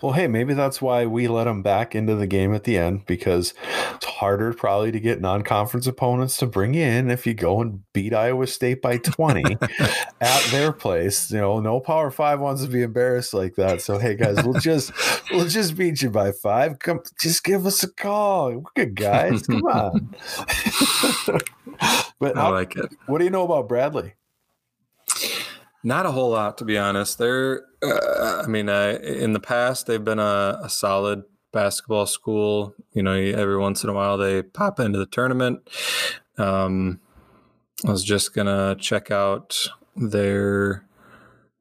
Well, 0.00 0.12
hey, 0.12 0.26
maybe 0.26 0.54
that's 0.54 0.82
why 0.82 1.06
we 1.06 1.28
let 1.28 1.44
them 1.44 1.62
back 1.62 1.94
into 1.94 2.16
the 2.16 2.26
game 2.26 2.54
at 2.54 2.64
the 2.64 2.76
end 2.76 3.06
because 3.06 3.54
it's 3.94 4.06
harder 4.06 4.52
probably 4.52 4.90
to 4.92 5.00
get 5.00 5.20
non-conference 5.20 5.86
opponents 5.86 6.36
to 6.38 6.46
bring 6.46 6.74
in 6.74 7.10
if 7.10 7.26
you 7.26 7.34
go 7.34 7.60
and 7.60 7.82
beat 7.92 8.12
Iowa 8.12 8.46
State 8.46 8.82
by 8.82 8.98
20 8.98 9.56
at 10.20 10.42
their 10.50 10.72
place. 10.72 11.30
You 11.30 11.38
know, 11.38 11.60
no 11.60 11.80
Power 11.80 12.10
5 12.10 12.40
wants 12.40 12.64
to 12.64 12.68
be 12.68 12.82
embarrassed 12.82 13.32
like 13.32 13.54
that. 13.56 13.80
So, 13.80 13.98
hey 13.98 14.16
guys, 14.16 14.42
we'll 14.44 14.60
just 14.60 14.92
we'll 15.30 15.48
just 15.48 15.76
beat 15.76 16.02
you 16.02 16.10
by 16.10 16.32
5. 16.32 16.78
Come 16.80 17.00
just 17.20 17.44
give 17.44 17.64
us 17.66 17.82
a 17.82 17.92
call. 17.92 18.50
We're 18.52 18.62
good 18.74 18.96
guys. 18.96 19.46
Come 19.46 19.62
on. 19.64 20.14
but 22.18 22.36
I 22.36 22.48
like 22.48 22.76
it. 22.76 22.92
What 23.06 23.18
do 23.18 23.24
you 23.24 23.30
know 23.30 23.44
about 23.44 23.68
Bradley? 23.68 24.14
Not 25.84 26.06
a 26.06 26.12
whole 26.12 26.30
lot, 26.30 26.58
to 26.58 26.64
be 26.64 26.78
honest. 26.78 27.18
They're, 27.18 27.62
uh, 27.82 28.42
I 28.44 28.46
mean, 28.46 28.68
uh, 28.68 28.98
in 29.02 29.32
the 29.32 29.40
past, 29.40 29.86
they've 29.86 30.04
been 30.04 30.20
a, 30.20 30.60
a, 30.62 30.68
solid 30.68 31.24
basketball 31.52 32.06
school. 32.06 32.74
You 32.92 33.02
know, 33.02 33.12
every 33.12 33.58
once 33.58 33.82
in 33.82 33.90
a 33.90 33.92
while 33.92 34.16
they 34.16 34.42
pop 34.42 34.78
into 34.78 34.98
the 34.98 35.06
tournament. 35.06 35.68
Um, 36.38 37.00
I 37.84 37.90
was 37.90 38.04
just 38.04 38.32
gonna 38.32 38.76
check 38.78 39.10
out 39.10 39.66
their 39.96 40.86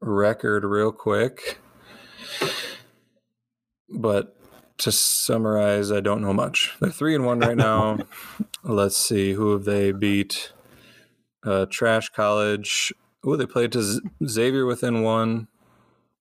record 0.01 0.63
real 0.63 0.91
quick, 0.91 1.59
but 3.89 4.35
to 4.77 4.91
summarize, 4.91 5.91
I 5.91 5.99
don't 5.99 6.21
know 6.21 6.33
much. 6.33 6.75
They're 6.79 6.91
three 6.91 7.15
and 7.15 7.25
one 7.25 7.39
right 7.39 7.57
now. 7.57 7.99
Let's 8.63 8.97
see 8.97 9.33
who 9.33 9.51
have 9.53 9.63
they 9.63 9.91
beat. 9.91 10.51
Uh, 11.43 11.65
Trash 11.65 12.09
College, 12.09 12.93
Oh, 13.23 13.35
they 13.35 13.45
played 13.45 13.71
to 13.73 14.01
Xavier 14.25 14.65
within 14.65 15.03
one, 15.03 15.47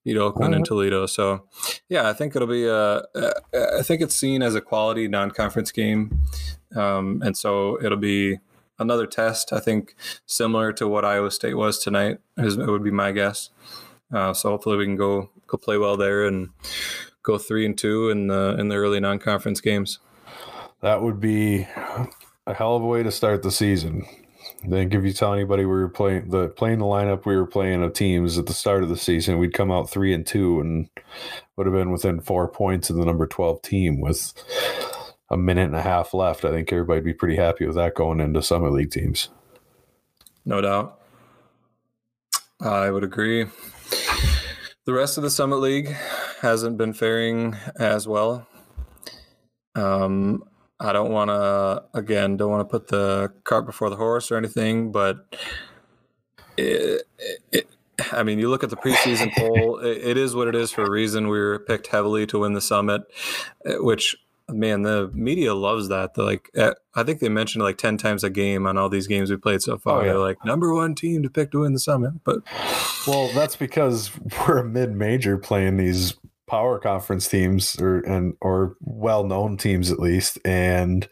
beat 0.05 0.17
Oakland 0.17 0.55
and 0.55 0.65
Toledo. 0.65 1.07
So, 1.07 1.45
yeah, 1.89 2.09
I 2.09 2.13
think 2.13 2.37
it'll 2.37 2.49
be 2.49 2.67
a. 2.67 3.03
I 3.55 3.83
think 3.83 4.03
it's 4.03 4.15
seen 4.15 4.43
as 4.43 4.55
a 4.55 4.61
quality 4.61 5.09
non-conference 5.09 5.73
game, 5.73 6.21
um, 6.77 7.23
and 7.25 7.37
so 7.37 7.83
it'll 7.83 7.99
be 7.99 8.39
another 8.79 9.07
test. 9.07 9.53
I 9.53 9.61
think 9.61 9.95
similar 10.27 10.73
to 10.75 10.89
what 10.89 11.05
Iowa 11.05 11.31
State 11.31 11.55
was 11.55 11.79
tonight. 11.79 12.19
Is, 12.37 12.57
it 12.57 12.67
would 12.67 12.85
be 12.85 12.91
my 12.91 13.13
guess. 13.13 13.51
Uh, 14.13 14.35
so 14.35 14.51
hopefully 14.51 14.77
we 14.77 14.85
can 14.85 14.97
go 14.97 15.31
go 15.47 15.57
play 15.57 15.79
well 15.79 15.97
there 15.97 16.27
and 16.27 16.51
go 17.23 17.39
three 17.39 17.65
and 17.65 17.79
two 17.79 18.11
in 18.11 18.27
the 18.27 18.57
in 18.59 18.69
the 18.69 18.77
early 18.77 19.01
non-conference 19.01 19.61
games. 19.61 19.99
That 20.83 21.03
would 21.03 21.21
be 21.21 21.67
a 22.47 22.55
hell 22.55 22.77
of 22.77 22.83
a 22.83 22.87
way 22.87 23.03
to 23.03 23.11
start 23.11 23.43
the 23.43 23.51
season. 23.51 24.07
Then 24.67 24.93
if 24.93 25.05
you 25.05 25.13
tell 25.13 25.33
anybody 25.33 25.65
we 25.65 25.73
were 25.73 25.89
playing 25.89 26.29
the 26.29 26.49
playing 26.49 26.81
the 26.81 26.85
lineup 26.85 27.25
we 27.25 27.37
were 27.37 27.47
playing 27.47 27.83
of 27.83 27.95
teams 27.95 28.37
at 28.37 28.47
the 28.47 28.53
start 28.53 28.83
of 28.83 28.89
the 28.89 28.97
season, 28.97 29.39
we'd 29.39 29.55
come 29.55 29.71
out 29.71 29.89
three 29.89 30.13
and 30.13 30.27
two 30.27 30.61
and 30.61 30.89
would 31.57 31.67
have 31.67 31.75
been 31.75 31.91
within 31.91 32.21
four 32.21 32.47
points 32.47 32.91
of 32.91 32.97
the 32.97 33.05
number 33.05 33.27
twelve 33.27 33.63
team 33.63 34.01
with 34.01 34.35
a 35.31 35.37
minute 35.37 35.67
and 35.67 35.77
a 35.77 35.83
half 35.83 36.13
left. 36.13 36.45
I 36.45 36.51
think 36.51 36.73
everybody'd 36.73 37.05
be 37.05 37.15
pretty 37.15 37.37
happy 37.37 37.67
with 37.67 37.77
that 37.77 37.95
going 37.95 38.21
into 38.21 38.43
Summit 38.43 38.73
League 38.73 38.91
teams. 38.91 39.31
No 40.45 40.61
doubt. 40.61 41.01
I 42.61 42.91
would 42.91 43.05
agree. 43.05 43.47
The 44.85 44.93
rest 44.93 45.17
of 45.17 45.23
the 45.23 45.31
Summit 45.31 45.57
League 45.57 45.97
hasn't 46.43 46.77
been 46.77 46.93
faring 46.93 47.57
as 47.79 48.09
well. 48.09 48.47
Um, 49.75 50.45
I 50.81 50.93
don't 50.93 51.13
want 51.13 51.29
to 51.29 51.85
again 51.93 52.37
don't 52.39 52.51
want 52.51 52.69
to 52.69 52.71
put 52.71 52.89
the 52.89 53.33
cart 53.45 53.67
before 53.67 53.91
the 53.91 53.97
horse 53.97 54.31
or 54.31 54.37
anything, 54.37 54.91
but 54.93 55.37
it, 56.57 57.03
it, 57.53 57.71
I 58.13 58.23
mean, 58.23 58.39
you 58.39 58.49
look 58.49 58.65
at 58.65 58.71
the 58.71 58.77
preseason 58.77 59.31
poll; 59.37 59.79
it, 59.79 59.99
it 59.99 60.17
is 60.17 60.35
what 60.35 60.49
it 60.49 60.55
is 60.55 60.71
for 60.71 60.83
a 60.83 60.91
reason. 60.91 61.29
We 61.29 61.39
were 61.39 61.59
picked 61.59 61.89
heavily 61.89 62.27
to 62.29 62.41
win 62.41 62.55
the 62.55 62.61
summit, 62.61 63.03
eh, 63.67 63.77
which 63.77 64.17
man, 64.49 64.83
the 64.83 65.11
media 65.15 65.55
loves 65.55 65.89
that. 65.89 66.15
They're 66.15 66.25
like, 66.25 66.51
eh, 66.55 66.73
I 66.95 67.03
think 67.03 67.21
they 67.21 67.29
mentioned 67.29 67.63
like 67.63 67.77
ten 67.77 67.97
times 67.99 68.25
a 68.25 68.31
game 68.31 68.67
on 68.67 68.79
all 68.79 68.89
these 68.89 69.07
games 69.07 69.31
we 69.31 69.37
played 69.37 69.63
so 69.63 69.79
far. 69.79 70.01
Oh, 70.01 70.05
yeah. 70.05 70.13
They're 70.13 70.19
like 70.19 70.45
number 70.45 70.73
one 70.73 70.95
team 70.95 71.23
to 71.23 71.31
pick 71.31 71.51
to 71.53 71.61
win 71.61 71.75
the 71.75 71.79
summit, 71.79 72.15
but 72.25 72.39
well, 73.07 73.31
that's 73.35 73.57
because 73.57 74.11
we're 74.47 74.59
a 74.59 74.65
mid-major 74.65 75.37
playing 75.37 75.77
these 75.77 76.15
power 76.51 76.81
conference 76.81 77.29
teams 77.29 77.81
or 77.81 78.01
and 78.01 78.37
or 78.41 78.77
well 78.81 79.23
known 79.23 79.57
teams 79.57 79.93
at 79.93 80.01
least, 80.01 80.37
and 80.45 81.09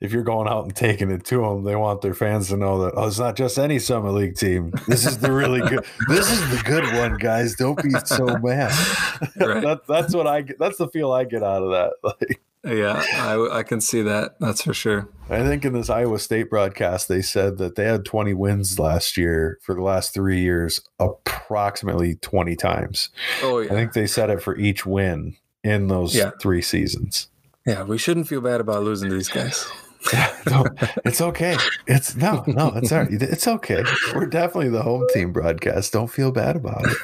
if 0.00 0.12
you're 0.12 0.22
going 0.22 0.46
out 0.46 0.62
and 0.62 0.76
taking 0.76 1.10
it 1.10 1.24
to 1.24 1.42
them, 1.42 1.64
they 1.64 1.74
want 1.74 2.02
their 2.02 2.14
fans 2.14 2.48
to 2.48 2.56
know 2.56 2.84
that 2.84 2.94
oh, 2.96 3.08
it's 3.08 3.18
not 3.18 3.36
just 3.36 3.58
any 3.58 3.80
Summit 3.80 4.12
League 4.12 4.36
team. 4.36 4.72
This 4.86 5.04
is 5.04 5.18
the 5.18 5.32
really 5.32 5.60
good. 5.68 5.84
this 6.08 6.30
is 6.30 6.40
the 6.50 6.62
good 6.64 6.84
one, 6.94 7.16
guys. 7.16 7.56
Don't 7.56 7.82
be 7.82 7.90
so 8.04 8.26
mad. 8.38 8.70
Right. 9.36 9.62
that, 9.62 9.86
that's 9.86 10.14
what 10.14 10.26
I 10.26 10.42
get. 10.42 10.58
That's 10.58 10.78
the 10.78 10.88
feel 10.88 11.12
I 11.12 11.24
get 11.24 11.42
out 11.42 11.62
of 11.62 11.70
that. 11.70 11.92
Like, 12.20 12.40
yeah, 12.64 13.02
I, 13.14 13.58
I 13.58 13.62
can 13.62 13.80
see 13.80 14.02
that. 14.02 14.36
That's 14.40 14.62
for 14.62 14.74
sure. 14.74 15.08
I 15.28 15.42
think 15.42 15.64
in 15.64 15.72
this 15.72 15.88
Iowa 15.88 16.18
State 16.18 16.50
broadcast, 16.50 17.08
they 17.08 17.22
said 17.22 17.58
that 17.58 17.76
they 17.76 17.84
had 17.84 18.04
20 18.04 18.34
wins 18.34 18.78
last 18.78 19.16
year 19.16 19.58
for 19.62 19.74
the 19.74 19.82
last 19.82 20.12
three 20.12 20.40
years, 20.40 20.80
approximately 20.98 22.16
20 22.16 22.56
times. 22.56 23.10
Oh, 23.42 23.60
yeah. 23.60 23.72
I 23.72 23.74
think 23.74 23.92
they 23.92 24.06
said 24.06 24.30
it 24.30 24.42
for 24.42 24.56
each 24.56 24.84
win 24.84 25.36
in 25.62 25.88
those 25.88 26.14
yeah. 26.14 26.32
three 26.40 26.62
seasons. 26.62 27.28
Yeah, 27.66 27.82
we 27.84 27.98
shouldn't 27.98 28.28
feel 28.28 28.40
bad 28.40 28.60
about 28.60 28.82
losing 28.82 29.10
to 29.10 29.14
these 29.14 29.28
guys. 29.28 29.70
no, 30.50 30.64
it's 31.04 31.20
okay. 31.20 31.56
It's 31.86 32.16
no, 32.16 32.42
no, 32.46 32.72
it's 32.76 32.90
all 32.90 33.00
right. 33.00 33.08
It's 33.12 33.46
okay. 33.46 33.84
We're 34.14 34.26
definitely 34.26 34.70
the 34.70 34.82
home 34.82 35.06
team 35.12 35.32
broadcast. 35.32 35.92
Don't 35.92 36.08
feel 36.08 36.32
bad 36.32 36.56
about 36.56 36.82
it. 36.84 36.96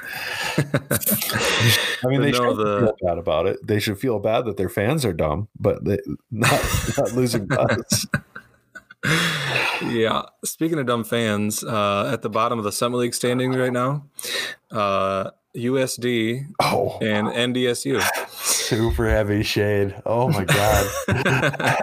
I 2.02 2.08
mean, 2.08 2.22
they 2.22 2.32
should 2.32 2.56
the... 2.56 2.80
feel 2.80 2.96
bad 3.08 3.18
about 3.18 3.46
it. 3.46 3.66
They 3.66 3.80
should 3.80 3.98
feel 3.98 4.18
bad 4.18 4.46
that 4.46 4.56
their 4.56 4.70
fans 4.70 5.04
are 5.04 5.12
dumb, 5.12 5.48
but 5.60 5.84
they, 5.84 5.98
not 6.30 6.62
not 6.96 7.12
losing 7.12 7.52
us. 7.52 8.06
yeah. 9.84 10.22
Speaking 10.44 10.78
of 10.78 10.86
dumb 10.86 11.04
fans, 11.04 11.62
uh, 11.62 12.10
at 12.12 12.22
the 12.22 12.30
bottom 12.30 12.58
of 12.58 12.64
the 12.64 12.72
Summit 12.72 12.96
League 12.96 13.14
standings 13.14 13.56
right 13.56 13.72
now, 13.72 14.06
uh, 14.70 15.30
USD 15.54 16.46
oh. 16.60 16.98
and 17.00 17.28
NDSU. 17.28 18.02
Super 18.30 19.08
heavy 19.08 19.42
shade. 19.42 19.94
Oh 20.04 20.28
my 20.28 20.44
god. 20.44 21.78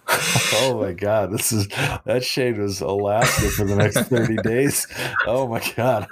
oh 0.54 0.80
my 0.80 0.92
god, 0.92 1.32
this 1.32 1.52
is 1.52 1.68
that 2.04 2.24
shade 2.24 2.58
was 2.58 2.80
Alaska 2.80 3.48
for 3.50 3.64
the 3.64 3.76
next 3.76 4.00
30 4.08 4.36
days. 4.42 4.86
Oh 5.26 5.48
my 5.48 5.62
god. 5.76 6.06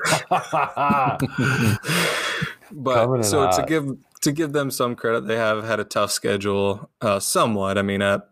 but 2.73 3.23
so 3.23 3.43
hot. 3.43 3.57
to 3.57 3.65
give 3.67 3.97
to 4.23 4.33
give 4.33 4.53
them 4.53 4.71
some 4.71 4.97
credit, 4.97 5.27
they 5.27 5.37
have 5.37 5.65
had 5.65 5.81
a 5.81 5.85
tough 5.85 6.11
schedule, 6.11 6.91
uh, 7.01 7.21
somewhat. 7.21 7.79
I 7.79 7.83
mean, 7.83 8.03
at 8.03 8.29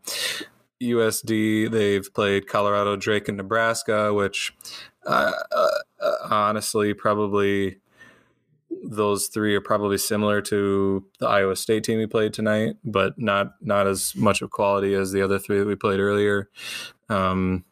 USD, 0.83 1.71
they've 1.71 2.13
played 2.15 2.49
Colorado, 2.49 2.97
Drake, 2.97 3.29
and 3.29 3.37
Nebraska, 3.37 4.13
which 4.13 4.55
uh, 5.07 5.33
uh, 5.53 5.79
honestly 6.31 6.95
probably 6.95 7.79
those 8.83 9.29
three 9.29 9.55
are 9.55 9.61
probably 9.61 9.99
similar 9.99 10.41
to 10.43 11.05
the 11.21 11.29
Iowa 11.29 11.57
State 11.57 11.85
team 11.85 11.99
we 11.99 12.07
played 12.07 12.33
tonight, 12.33 12.77
but 12.85 13.19
not 13.19 13.55
not 13.61 13.87
as 13.87 14.15
much 14.17 14.43
of 14.43 14.51
quality 14.51 14.95
as 14.95 15.13
the 15.13 15.23
other 15.23 15.39
three 15.39 15.59
that 15.59 15.67
we 15.67 15.75
played 15.75 16.01
earlier. 16.01 16.49
Um, 17.09 17.65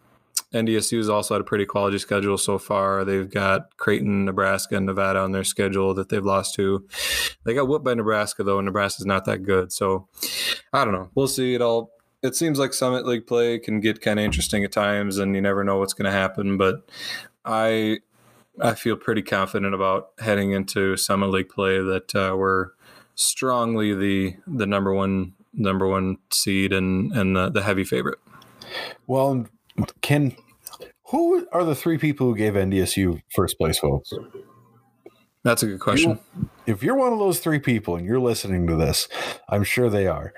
NDSU 0.52 0.98
has 0.98 1.08
also 1.08 1.34
had 1.34 1.40
a 1.40 1.44
pretty 1.44 1.64
quality 1.64 1.98
schedule 1.98 2.36
so 2.36 2.58
far. 2.58 3.04
They've 3.04 3.30
got 3.30 3.76
Creighton, 3.78 4.26
Nebraska, 4.26 4.76
and 4.76 4.86
Nevada 4.86 5.20
on 5.20 5.32
their 5.32 5.44
schedule 5.44 5.94
that 5.94 6.10
they've 6.10 6.24
lost 6.24 6.54
to. 6.56 6.86
They 7.44 7.54
got 7.54 7.68
whooped 7.68 7.84
by 7.84 7.94
Nebraska 7.94 8.44
though, 8.44 8.58
and 8.58 8.66
Nebraska's 8.66 9.06
not 9.06 9.24
that 9.24 9.44
good. 9.44 9.72
So 9.72 10.08
I 10.72 10.84
don't 10.84 10.94
know. 10.94 11.10
We'll 11.14 11.28
see. 11.28 11.54
It 11.54 11.62
all. 11.62 11.90
It 12.22 12.36
seems 12.36 12.58
like 12.58 12.72
Summit 12.72 13.04
League 13.04 13.26
play 13.26 13.58
can 13.58 13.80
get 13.80 14.00
kind 14.00 14.20
of 14.20 14.24
interesting 14.24 14.62
at 14.62 14.72
times, 14.72 15.18
and 15.18 15.34
you 15.34 15.40
never 15.40 15.64
know 15.64 15.78
what's 15.78 15.94
going 15.94 16.10
to 16.10 16.16
happen. 16.16 16.56
But 16.56 16.88
I 17.44 17.98
I 18.60 18.74
feel 18.74 18.96
pretty 18.96 19.22
confident 19.22 19.74
about 19.74 20.10
heading 20.18 20.52
into 20.52 20.96
Summit 20.96 21.28
League 21.28 21.48
play 21.48 21.78
that 21.78 22.14
uh, 22.14 22.36
we're 22.36 22.70
strongly 23.14 23.94
the 23.94 24.36
the 24.46 24.66
number 24.66 24.92
one 24.92 25.34
number 25.52 25.86
one 25.86 26.18
seed 26.30 26.72
and 26.72 27.12
and 27.12 27.36
the, 27.36 27.50
the 27.50 27.62
heavy 27.62 27.84
favorite. 27.84 28.18
Well, 29.06 29.46
can 30.00 30.36
who 31.04 31.46
are 31.52 31.64
the 31.64 31.74
three 31.74 31.98
people 31.98 32.26
who 32.26 32.36
gave 32.36 32.54
NDSU 32.54 33.22
first 33.34 33.58
place 33.58 33.78
votes? 33.78 34.12
That's 35.44 35.62
a 35.62 35.66
good 35.66 35.80
question. 35.80 36.20
You, 36.36 36.48
if 36.66 36.82
you're 36.82 36.96
one 36.96 37.12
of 37.12 37.18
those 37.18 37.40
three 37.40 37.58
people 37.58 37.96
and 37.96 38.06
you're 38.06 38.20
listening 38.20 38.66
to 38.68 38.76
this, 38.76 39.08
I'm 39.48 39.64
sure 39.64 39.90
they 39.90 40.06
are. 40.06 40.32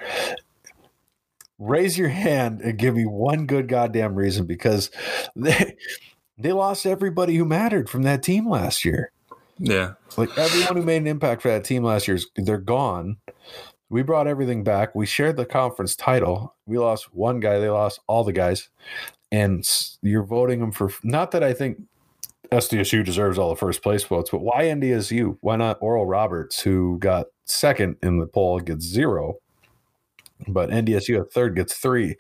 Raise 1.59 1.99
your 1.99 2.09
hand 2.09 2.61
and 2.63 2.79
give 2.79 2.97
me 2.97 3.05
one 3.05 3.47
good 3.47 3.69
goddamn 3.69 4.15
reason 4.15 4.47
because 4.47 4.91
they 5.37 5.77
they 6.39 6.53
lost 6.53 6.87
everybody 6.87 7.37
who 7.37 7.45
mattered 7.45 7.89
from 7.89 8.03
that 8.03 8.23
team 8.23 8.49
last 8.49 8.85
year. 8.85 9.13
Yeah. 9.59 9.95
Like 10.17 10.37
everyone 10.37 10.77
who 10.77 10.83
made 10.83 10.99
an 10.99 11.07
impact 11.07 11.43
for 11.43 11.49
that 11.49 11.65
team 11.65 11.85
last 11.85 12.09
year, 12.09 12.17
is 12.17 12.27
they're 12.37 12.59
gone. 12.59 13.19
We 13.89 14.03
brought 14.03 14.27
everything 14.27 14.65
back. 14.65 14.95
We 14.95 15.07
shared 15.07 15.37
the 15.37 15.47
conference 15.47 15.95
title. 15.95 16.55
We 16.67 16.79
lost 16.79 17.15
one 17.15 17.39
guy. 17.39 17.59
They 17.59 17.69
lost 17.69 18.01
all 18.07 18.25
the 18.25 18.33
guys. 18.33 18.69
And 19.31 19.69
you're 20.03 20.25
voting 20.25 20.61
them 20.61 20.73
for, 20.73 20.91
not 21.03 21.31
that 21.33 21.43
I 21.43 21.53
think 21.53 21.81
SDSU 22.51 23.05
deserves 23.05 23.39
all 23.39 23.51
the 23.51 23.57
first 23.57 23.83
place 23.83 24.05
votes, 24.05 24.31
but 24.31 24.41
why 24.41 24.65
NDSU? 24.65 25.37
Why 25.41 25.57
not 25.57 25.79
Oral 25.81 26.07
Roberts, 26.07 26.61
who 26.61 26.99
got 26.99 27.27
second 27.45 27.97
in 28.03 28.19
the 28.19 28.27
poll, 28.27 28.61
gets 28.61 28.85
zero? 28.85 29.37
But 30.49 30.71
NDSU 30.71 31.21
at 31.21 31.33
third 31.33 31.57
gets 31.57 31.75
three. 31.75 32.17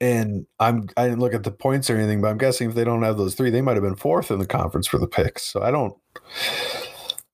And 0.00 0.46
I'm 0.58 0.88
I 0.96 1.04
didn't 1.04 1.20
look 1.20 1.34
at 1.34 1.44
the 1.44 1.50
points 1.50 1.88
or 1.88 1.96
anything, 1.96 2.20
but 2.20 2.28
I'm 2.28 2.38
guessing 2.38 2.68
if 2.68 2.74
they 2.74 2.84
don't 2.84 3.02
have 3.02 3.16
those 3.16 3.34
three, 3.34 3.50
they 3.50 3.62
might 3.62 3.76
have 3.76 3.82
been 3.82 3.96
fourth 3.96 4.30
in 4.30 4.38
the 4.38 4.46
conference 4.46 4.86
for 4.86 4.98
the 4.98 5.06
picks. 5.06 5.42
So 5.42 5.62
I 5.62 5.70
don't 5.70 5.94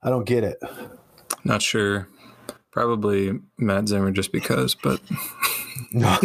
I 0.03 0.11
don't 0.11 0.25
get 0.27 0.45
it. 0.45 0.59
Not 1.45 1.63
sure. 1.63 2.07
Probably 2.73 3.33
Matt 3.59 3.89
Zimmer 3.89 4.13
just 4.13 4.31
because, 4.31 4.77
but 4.77 5.01
uh, 5.97 6.19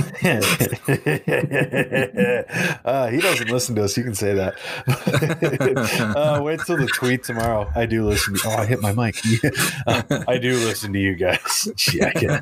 he 3.08 3.20
doesn't 3.20 3.50
listen 3.50 3.76
to 3.76 3.84
us. 3.84 3.98
You 3.98 4.04
can 4.04 4.14
say 4.14 4.36
that. 4.36 4.54
uh, 6.16 6.42
wait 6.44 6.60
till 6.68 6.78
the 6.78 6.86
tweet 6.86 7.24
tomorrow. 7.24 7.72
I 7.76 7.88
do 7.88 8.06
listen. 8.06 8.36
To, 8.36 8.42
oh, 8.46 8.58
I 8.58 8.66
hit 8.68 8.80
my 8.80 8.92
mic. 8.92 9.18
uh, 9.88 10.04
I 10.28 10.38
do 10.38 10.54
listen 10.54 10.94
to 10.94 11.00
you 11.00 11.16
guys. 11.16 11.68
yeah. 11.96 12.42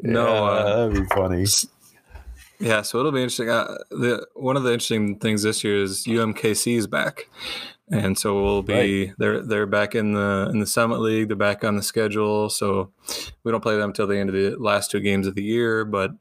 No, 0.00 0.44
uh, 0.44 0.88
that'd 0.88 1.08
be 1.08 1.14
funny. 1.14 1.46
Yeah, 2.58 2.82
so 2.82 2.98
it'll 2.98 3.12
be 3.12 3.22
interesting. 3.22 3.48
Uh, 3.48 3.78
the 3.90 4.26
one 4.34 4.56
of 4.56 4.62
the 4.62 4.72
interesting 4.72 5.18
things 5.18 5.42
this 5.42 5.64
year 5.64 5.82
is 5.82 6.04
UMKC 6.04 6.76
is 6.76 6.86
back 6.86 7.28
and 7.92 8.18
so 8.18 8.42
we'll 8.42 8.62
be 8.62 9.06
right. 9.06 9.14
they're 9.18 9.42
they're 9.42 9.66
back 9.66 9.94
in 9.94 10.14
the 10.14 10.48
in 10.50 10.60
the 10.60 10.66
Summit 10.66 11.00
League. 11.00 11.28
They're 11.28 11.36
back 11.36 11.62
on 11.62 11.76
the 11.76 11.82
schedule, 11.82 12.48
so 12.48 12.90
we 13.44 13.52
don't 13.52 13.60
play 13.60 13.76
them 13.76 13.90
until 13.90 14.06
the 14.06 14.18
end 14.18 14.30
of 14.30 14.34
the 14.34 14.56
last 14.56 14.90
two 14.90 15.00
games 15.00 15.26
of 15.26 15.34
the 15.34 15.42
year. 15.42 15.84
But 15.84 16.12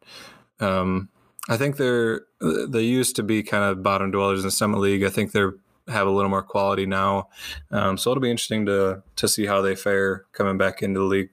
um, 0.59 1.09
I 1.49 1.57
think 1.57 1.77
they're 1.77 2.25
they 2.41 2.81
used 2.81 3.15
to 3.15 3.23
be 3.23 3.41
kind 3.41 3.63
of 3.63 3.81
bottom 3.81 4.11
dwellers 4.11 4.41
in 4.41 4.47
the 4.47 4.51
Summit 4.51 4.79
League. 4.79 5.03
I 5.03 5.09
think 5.09 5.31
they're 5.31 5.55
have 5.87 6.07
a 6.07 6.11
little 6.11 6.29
more 6.29 6.43
quality 6.43 6.85
now, 6.85 7.29
um, 7.71 7.97
so 7.97 8.11
it'll 8.11 8.21
be 8.21 8.31
interesting 8.31 8.65
to 8.65 9.01
to 9.15 9.27
see 9.27 9.45
how 9.45 9.61
they 9.61 9.75
fare 9.75 10.25
coming 10.33 10.57
back 10.57 10.81
into 10.83 10.99
the 10.99 11.05
league. 11.05 11.29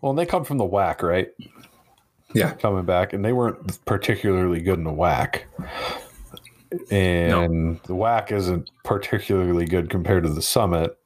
Well, 0.00 0.14
they 0.14 0.26
come 0.26 0.44
from 0.44 0.58
the 0.58 0.64
WAC, 0.64 1.02
right? 1.02 1.28
Yeah, 2.34 2.52
coming 2.54 2.84
back, 2.84 3.12
and 3.12 3.22
they 3.22 3.32
weren't 3.32 3.84
particularly 3.84 4.60
good 4.60 4.78
in 4.78 4.84
the 4.84 4.90
WAC 4.90 5.42
and 6.90 7.80
the 7.84 7.94
WAC 7.94 8.32
isn't 8.32 8.70
particularly 8.84 9.64
good 9.64 9.90
compared 9.90 10.24
to 10.24 10.30
the 10.30 10.42
summit. 10.42 10.96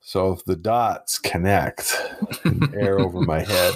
So 0.00 0.32
if 0.32 0.44
the 0.44 0.56
dots 0.56 1.18
connect, 1.18 1.96
air 2.74 3.00
over 3.00 3.20
my 3.20 3.40
head, 3.40 3.74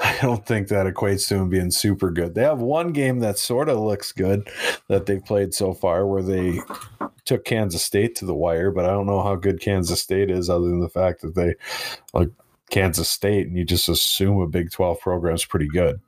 I 0.00 0.16
don't 0.22 0.46
think 0.46 0.68
that 0.68 0.86
equates 0.86 1.26
to 1.28 1.34
them 1.34 1.48
being 1.48 1.70
super 1.70 2.10
good. 2.10 2.34
They 2.34 2.42
have 2.42 2.60
one 2.60 2.92
game 2.92 3.18
that 3.20 3.38
sort 3.38 3.68
of 3.68 3.78
looks 3.78 4.12
good 4.12 4.48
that 4.86 5.06
they've 5.06 5.24
played 5.24 5.54
so 5.54 5.74
far, 5.74 6.06
where 6.06 6.22
they 6.22 6.60
took 7.24 7.44
Kansas 7.44 7.82
State 7.82 8.14
to 8.16 8.24
the 8.24 8.34
wire, 8.34 8.70
but 8.70 8.84
I 8.84 8.90
don't 8.90 9.06
know 9.06 9.22
how 9.22 9.34
good 9.34 9.60
Kansas 9.60 10.00
State 10.00 10.30
is, 10.30 10.48
other 10.48 10.68
than 10.68 10.80
the 10.80 10.88
fact 10.88 11.22
that 11.22 11.34
they 11.34 11.54
like 12.12 12.30
Kansas 12.70 13.10
State, 13.10 13.48
and 13.48 13.56
you 13.56 13.64
just 13.64 13.88
assume 13.88 14.40
a 14.40 14.46
Big 14.46 14.70
Twelve 14.70 15.00
program 15.00 15.34
is 15.34 15.44
pretty 15.44 15.68
good. 15.68 16.00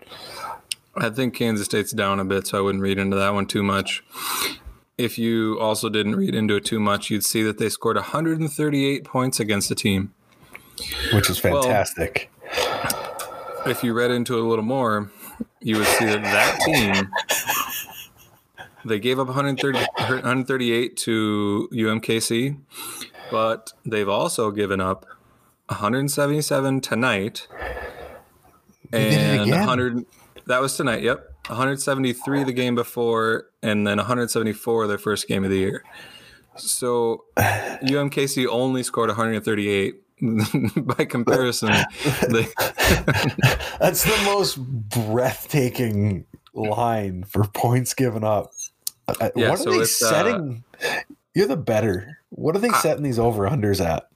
I 0.96 1.10
think 1.10 1.34
Kansas 1.34 1.66
State's 1.66 1.92
down 1.92 2.20
a 2.20 2.24
bit, 2.24 2.46
so 2.46 2.58
I 2.58 2.60
wouldn't 2.60 2.82
read 2.82 2.98
into 2.98 3.16
that 3.16 3.32
one 3.32 3.46
too 3.46 3.62
much. 3.62 4.02
If 4.98 5.18
you 5.18 5.58
also 5.60 5.88
didn't 5.88 6.16
read 6.16 6.34
into 6.34 6.56
it 6.56 6.64
too 6.64 6.80
much, 6.80 7.10
you'd 7.10 7.24
see 7.24 7.42
that 7.42 7.58
they 7.58 7.68
scored 7.68 7.96
138 7.96 9.04
points 9.04 9.40
against 9.40 9.68
the 9.68 9.74
team, 9.74 10.12
which 11.12 11.30
is 11.30 11.38
fantastic. 11.38 12.30
Well, 12.42 13.68
if 13.68 13.82
you 13.82 13.94
read 13.94 14.10
into 14.10 14.36
it 14.36 14.40
a 14.40 14.46
little 14.46 14.64
more, 14.64 15.10
you 15.60 15.78
would 15.78 15.86
see 15.86 16.06
that 16.06 16.22
that 16.22 16.60
team 16.60 17.10
they 18.84 18.98
gave 18.98 19.18
up 19.18 19.26
130, 19.26 19.78
138 19.78 20.96
to 20.96 21.68
UMKC, 21.72 22.58
but 23.30 23.72
they've 23.84 24.08
also 24.08 24.50
given 24.50 24.80
up 24.80 25.06
177 25.66 26.80
tonight 26.80 27.46
and 28.92 29.50
100 29.50 30.04
that 30.46 30.60
was 30.60 30.76
tonight. 30.76 31.02
Yep. 31.02 31.26
173 31.48 32.44
the 32.44 32.52
game 32.52 32.74
before, 32.74 33.46
and 33.62 33.86
then 33.86 33.96
174 33.96 34.86
their 34.86 34.98
first 34.98 35.26
game 35.26 35.42
of 35.44 35.50
the 35.50 35.58
year. 35.58 35.82
So 36.56 37.24
UMKC 37.38 38.46
only 38.46 38.82
scored 38.82 39.08
138. 39.08 39.94
By 40.76 41.06
comparison, 41.06 41.70
they 42.28 42.42
That's 43.80 44.04
the 44.04 44.20
most 44.26 44.58
breathtaking 44.58 46.26
line 46.52 47.24
for 47.24 47.44
points 47.44 47.94
given 47.94 48.22
up. 48.22 48.50
Uh, 49.08 49.30
Yeah, 49.34 49.48
what 49.48 49.60
are 49.60 49.62
so 49.62 49.70
they 49.70 49.80
uh, 49.80 49.84
setting? 49.86 50.64
You're 51.34 51.46
the 51.46 51.56
better. 51.56 52.18
What 52.28 52.54
are 52.54 52.58
they 52.58 52.68
setting 52.68 53.02
these 53.02 53.18
over 53.18 53.48
unders 53.48 53.82
at? 53.82 54.09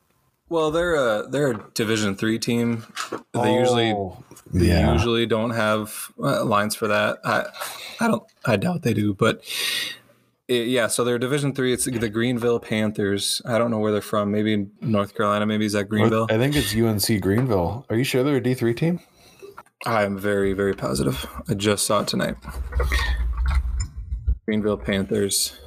Well, 0.49 0.71
they're 0.71 0.95
a 0.95 1.27
they're 1.29 1.53
a 1.53 1.71
Division 1.75 2.15
three 2.17 2.39
team. 2.39 2.85
They 3.33 3.55
usually 3.55 3.93
Oh, 3.93 4.23
they 4.53 4.67
yeah. 4.69 4.93
usually 4.93 5.27
don't 5.27 5.51
have 5.51 6.11
uh, 6.19 6.45
lines 6.45 6.75
for 6.75 6.87
that. 6.89 7.19
I 7.25 7.47
I 8.01 8.09
don't 8.09 8.23
I 8.45 8.57
doubt 8.57 8.83
they 8.83 8.95
do, 8.95 9.15
but 9.15 9.43
it- 10.49 10.69
yeah. 10.69 10.87
So 10.89 11.03
they're 11.05 11.19
Division 11.19 11.55
three. 11.55 11.73
It's 11.73 11.87
the 11.87 12.09
Greenville 12.09 12.61
Panthers. 12.61 13.41
I 13.47 13.59
don't 13.59 13.71
know 13.71 13.79
where 13.79 13.91
they're 13.93 14.01
from. 14.03 14.31
Maybe 14.31 14.53
in 14.53 14.71
North 14.81 15.15
Carolina. 15.15 15.47
Maybe 15.47 15.65
is 15.65 15.73
that 15.73 15.89
Greenville? 15.89 16.27
I 16.31 16.37
think 16.39 16.55
it's 16.57 16.75
UNC 16.75 17.21
Greenville. 17.23 17.87
Are 17.91 17.97
you 17.97 18.05
sure 18.05 18.23
they're 18.23 18.37
a 18.37 18.43
D 18.43 18.55
three 18.55 18.75
team? 18.75 19.01
I 19.87 20.05
am 20.05 20.19
very 20.19 20.53
very 20.53 20.75
positive. 20.75 21.27
I 21.49 21.55
just 21.55 21.87
saw 21.87 22.01
it 22.03 22.09
tonight. 22.09 22.37
Greenville 24.47 24.77
Panthers 24.77 25.59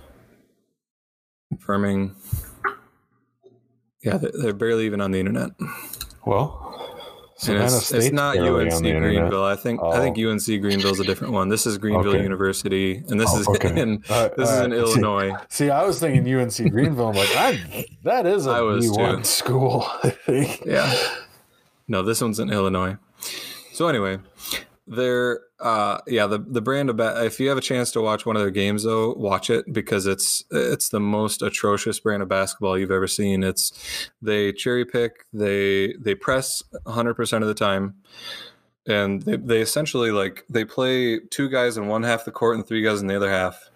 confirming. 1.49 2.15
Yeah, 4.07 4.17
they're, 4.17 4.53
barely 4.53 4.85
even 4.85 5.01
on 5.01 5.11
the 5.11 5.19
internet. 5.19 5.51
Well, 6.25 6.63
it's, 7.39 7.91
it's 7.91 8.11
not 8.11 8.37
UNC. 8.37 8.81
Greenville. 8.81 9.43
I 9.43 9.55
think 9.55 9.81
I 9.83 9.99
think 9.99 10.17
UNC 10.17 10.45
Greenville 10.61 10.91
is 10.91 10.99
a 10.99 11.03
different 11.03 11.33
one. 11.33 11.49
This 11.49 11.65
is 11.67 11.77
Greenville 11.77 12.13
Okay. 12.13 12.23
University, 12.23 13.03
and 13.09 13.19
this 13.19 13.29
Oh, 13.31 13.39
is 13.39 13.47
okay. 13.55 13.79
in 13.79 14.03
Uh, 14.09 14.29
this 14.35 14.49
is 14.49 14.59
in 14.61 14.73
uh, 14.73 14.75
see- 14.75 14.81
Illinois. 14.81 15.31
See, 15.49 15.69
I 15.69 15.83
was 15.85 15.99
thinking 15.99 16.27
UNC 16.33 16.71
Greenville. 16.71 17.09
I'm 17.09 17.15
like, 17.15 17.29
I, 17.35 17.85
that 18.03 18.25
is 18.25 18.47
a 18.47 18.51
I 18.51 18.61
was 18.61 18.87
D1 18.89 19.25
school. 19.25 19.85
I 20.03 20.09
think. 20.09 20.63
Yeah. 20.65 20.91
No, 21.87 22.01
this 22.01 22.21
one's 22.21 22.39
in 22.39 22.49
Illinois. 22.49 22.97
So 23.73 23.87
anyway, 23.87 24.17
they're 24.87 25.41
uh 25.59 25.99
yeah, 26.05 26.27
the 26.27 26.37
the 26.39 26.61
brand 26.61 26.89
of 26.89 26.99
if 26.99 27.39
you 27.39 27.49
have 27.49 27.57
a 27.57 27.61
chance 27.61 27.91
to 27.91 28.01
watch 28.01 28.25
one 28.25 28.35
of 28.35 28.41
their 28.41 28.51
games 28.51 28.83
though, 28.83 29.13
watch 29.13 29.49
it 29.49 29.71
because 29.73 30.05
it's 30.05 30.43
it's 30.51 30.89
the 30.89 30.99
most 30.99 31.41
atrocious 31.41 31.99
brand 31.99 32.21
of 32.21 32.29
basketball 32.29 32.77
you've 32.77 32.91
ever 32.91 33.07
seen. 33.07 33.43
It's 33.43 34.09
they 34.21 34.53
cherry 34.53 34.85
pick, 34.85 35.25
they 35.33 35.93
they 35.99 36.13
press 36.13 36.61
100% 36.85 37.41
of 37.41 37.47
the 37.47 37.53
time. 37.53 37.95
And 38.89 39.21
they, 39.23 39.35
they 39.35 39.59
essentially 39.59 40.11
like 40.11 40.45
they 40.49 40.63
play 40.63 41.19
two 41.19 41.49
guys 41.49 41.75
in 41.75 41.87
one 41.87 42.03
half 42.03 42.23
the 42.23 42.31
court 42.31 42.55
and 42.55 42.65
three 42.65 42.83
guys 42.83 43.01
in 43.01 43.07
the 43.07 43.17
other 43.17 43.29
half. 43.29 43.69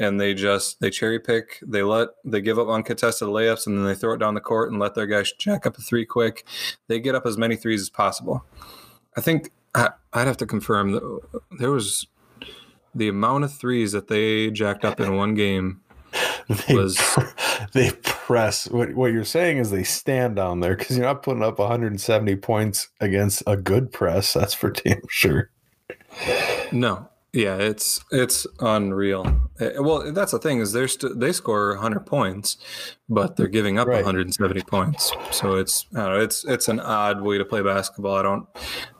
And 0.00 0.20
they 0.20 0.32
just 0.32 0.80
they 0.80 0.90
cherry 0.90 1.20
pick. 1.20 1.58
They 1.66 1.82
let 1.82 2.08
they 2.24 2.40
give 2.40 2.58
up 2.58 2.68
uncontested 2.68 3.28
layups, 3.28 3.66
and 3.66 3.76
then 3.76 3.84
they 3.84 3.94
throw 3.94 4.14
it 4.14 4.18
down 4.18 4.34
the 4.34 4.40
court 4.40 4.70
and 4.70 4.80
let 4.80 4.94
their 4.94 5.06
guys 5.06 5.32
jack 5.38 5.66
up 5.66 5.76
a 5.76 5.82
three 5.82 6.06
quick 6.06 6.46
they 6.86 7.00
get 7.00 7.16
up 7.16 7.26
as 7.26 7.36
many 7.36 7.56
threes 7.56 7.82
as 7.82 7.90
possible. 7.90 8.44
I 9.16 9.20
think 9.20 9.50
I, 9.74 9.90
I'd 10.12 10.26
have 10.26 10.36
to 10.38 10.46
confirm 10.46 10.92
that 10.92 11.02
uh, 11.02 11.38
there 11.58 11.70
was 11.70 12.06
the 12.94 13.08
amount 13.08 13.44
of 13.44 13.52
threes 13.52 13.92
that 13.92 14.08
they 14.08 14.50
jacked 14.50 14.84
up 14.84 15.00
in 15.00 15.16
one 15.16 15.34
game. 15.34 15.80
They, 16.66 16.74
Was- 16.74 17.18
they 17.74 17.90
press. 18.02 18.70
What, 18.70 18.94
what 18.94 19.12
you're 19.12 19.22
saying 19.22 19.58
is 19.58 19.70
they 19.70 19.84
stand 19.84 20.36
down 20.36 20.60
there 20.60 20.74
because 20.76 20.96
you're 20.96 21.04
not 21.04 21.22
putting 21.22 21.42
up 21.42 21.58
170 21.58 22.36
points 22.36 22.88
against 23.02 23.42
a 23.46 23.54
good 23.54 23.92
press. 23.92 24.32
That's 24.32 24.54
for 24.54 24.70
damn 24.70 25.02
sure. 25.10 25.50
No, 26.72 27.06
yeah, 27.32 27.56
it's 27.56 28.02
it's 28.10 28.46
unreal. 28.60 29.26
Eh, 29.60 29.72
Well, 29.78 30.12
that's 30.12 30.32
the 30.32 30.38
thing 30.38 30.60
is 30.60 30.72
they're 30.72 30.88
st- 30.88 31.20
they 31.20 31.32
score 31.32 31.70
100 31.74 32.06
points, 32.06 32.56
but 33.08 33.36
they're 33.36 33.48
giving 33.48 33.78
up 33.78 33.86
Right. 33.86 33.96
170 34.04 34.62
points. 34.62 35.12
So 35.30 35.56
it's 35.56 35.86
I 35.94 35.98
don't 35.98 36.14
know, 36.14 36.20
it's 36.20 36.44
it's 36.44 36.68
an 36.68 36.80
odd 36.80 37.20
way 37.20 37.36
to 37.38 37.44
play 37.44 37.60
basketball. 37.62 38.16
I 38.16 38.22
don't 38.22 38.46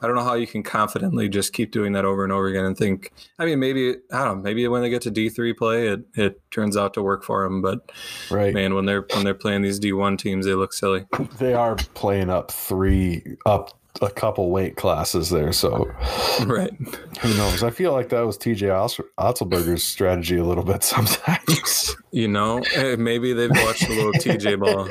I 0.02 0.06
don't 0.06 0.14
know 0.16 0.24
how 0.24 0.34
you 0.34 0.46
can 0.46 0.62
confidently 0.62 1.28
just 1.28 1.52
keep 1.52 1.72
doing 1.72 1.92
that 1.94 2.04
over 2.04 2.22
and 2.22 2.32
over 2.32 2.46
again 2.48 2.64
and 2.66 2.76
think. 2.76 3.12
I 3.38 3.44
mean, 3.46 3.58
maybe 3.60 3.96
I 4.12 4.24
don't 4.24 4.38
know. 4.38 4.42
Maybe 4.42 4.66
when 4.68 4.82
they 4.82 4.90
get 4.90 5.02
to 5.02 5.10
D3 5.10 5.56
play, 5.56 5.88
it 5.88 6.00
it 6.14 6.40
turns 6.50 6.76
out 6.76 6.92
to 6.94 7.02
work 7.02 7.24
for 7.24 7.44
them. 7.44 7.62
But 7.62 7.90
Right. 8.30 8.52
man, 8.52 8.74
when 8.74 8.84
they're 8.84 9.06
when 9.14 9.24
they're 9.24 9.34
playing 9.34 9.62
these 9.62 9.80
D1 9.80 10.18
teams, 10.18 10.44
they 10.44 10.54
look 10.54 10.72
silly. 10.74 11.06
They 11.38 11.54
are 11.54 11.76
playing 11.94 12.28
up 12.30 12.50
three, 12.50 13.22
up 13.46 13.70
a 14.00 14.10
couple 14.10 14.50
weight 14.50 14.76
classes 14.76 15.30
there. 15.30 15.52
So 15.52 15.86
right. 16.46 16.72
who 17.20 17.34
knows? 17.36 17.62
I 17.62 17.70
feel 17.70 17.92
like 17.92 18.08
that 18.10 18.20
was 18.22 18.38
TJ 18.38 18.70
Otz- 18.70 19.00
Otzelberger's 19.18 19.84
strategy 19.84 20.36
a 20.36 20.44
little 20.44 20.64
bit 20.64 20.82
sometimes. 20.84 21.96
You 22.10 22.28
know, 22.28 22.62
eh, 22.74 22.96
maybe 22.96 23.32
they've 23.32 23.50
watched 23.50 23.88
a 23.88 23.92
little 23.92 24.12
TJ 24.12 24.58
ball. 24.60 24.88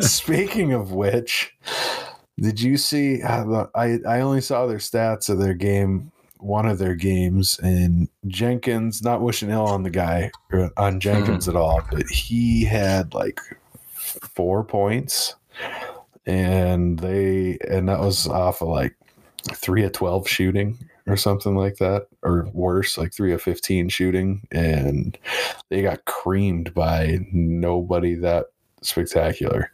Speaking 0.02 0.72
of 0.72 0.92
which, 0.92 1.54
did 2.38 2.60
you 2.60 2.76
see? 2.76 3.22
uh, 3.22 3.66
I 3.74 3.98
I 4.06 4.20
only 4.20 4.40
saw 4.40 4.66
their 4.66 4.78
stats 4.78 5.28
of 5.28 5.38
their 5.38 5.54
game, 5.54 6.12
one 6.38 6.66
of 6.68 6.78
their 6.78 6.94
games, 6.94 7.58
and 7.62 8.08
Jenkins. 8.28 9.02
Not 9.02 9.22
wishing 9.22 9.50
ill 9.50 9.66
on 9.66 9.82
the 9.82 9.90
guy 9.90 10.30
or 10.52 10.70
on 10.76 11.00
Jenkins 11.00 11.48
at 11.48 11.56
all, 11.56 11.82
but 11.90 12.06
he 12.06 12.64
had 12.64 13.12
like 13.12 13.40
four 13.96 14.62
points, 14.62 15.34
and 16.28 16.98
they 16.98 17.58
and 17.68 17.88
that 17.88 18.00
was 18.00 18.28
off 18.28 18.60
of 18.60 18.68
like 18.68 18.94
three 19.54 19.82
of 19.82 19.92
twelve 19.92 20.28
shooting 20.28 20.78
or 21.06 21.16
something 21.16 21.56
like 21.56 21.78
that, 21.78 22.06
or 22.22 22.48
worse, 22.52 22.98
like 22.98 23.14
three 23.14 23.32
of 23.32 23.42
fifteen 23.42 23.88
shooting, 23.88 24.46
and 24.52 25.18
they 25.70 25.80
got 25.82 26.04
creamed 26.04 26.74
by 26.74 27.26
nobody 27.32 28.14
that 28.14 28.46
spectacular. 28.82 29.72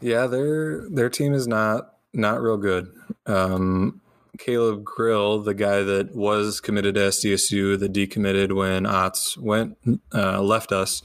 Yeah, 0.00 0.26
their 0.26 0.88
their 0.90 1.08
team 1.08 1.32
is 1.32 1.48
not 1.48 1.94
not 2.12 2.42
real 2.42 2.58
good. 2.58 2.92
Um, 3.26 4.02
Caleb 4.38 4.84
Grill, 4.84 5.40
the 5.40 5.54
guy 5.54 5.82
that 5.82 6.14
was 6.14 6.60
committed 6.60 6.96
to 6.96 7.00
SDSU, 7.00 7.78
that 7.78 7.92
decommitted 7.92 8.54
when 8.54 8.84
Otts 8.84 9.38
went 9.38 9.78
uh, 10.12 10.42
left 10.42 10.70
us, 10.70 11.02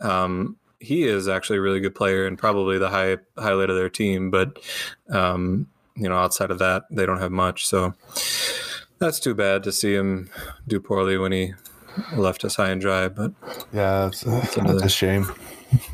um, 0.00 0.56
he 0.84 1.04
is 1.04 1.28
actually 1.28 1.58
a 1.58 1.62
really 1.62 1.80
good 1.80 1.94
player 1.94 2.26
and 2.26 2.38
probably 2.38 2.78
the 2.78 2.90
high 2.90 3.16
highlight 3.38 3.70
of 3.70 3.76
their 3.76 3.88
team. 3.90 4.30
But 4.30 4.58
um, 5.08 5.66
you 5.96 6.08
know, 6.08 6.16
outside 6.16 6.50
of 6.50 6.58
that, 6.58 6.84
they 6.90 7.06
don't 7.06 7.20
have 7.20 7.32
much. 7.32 7.66
So 7.66 7.94
that's 8.98 9.20
too 9.20 9.34
bad 9.34 9.62
to 9.64 9.72
see 9.72 9.94
him 9.94 10.30
do 10.66 10.80
poorly 10.80 11.16
when 11.18 11.32
he 11.32 11.54
left 12.16 12.44
us 12.44 12.56
high 12.56 12.70
and 12.70 12.80
dry. 12.80 13.08
But 13.08 13.32
Yeah, 13.72 14.08
it's, 14.08 14.22
that's 14.22 14.56
a 14.56 14.88
shame. 14.88 15.26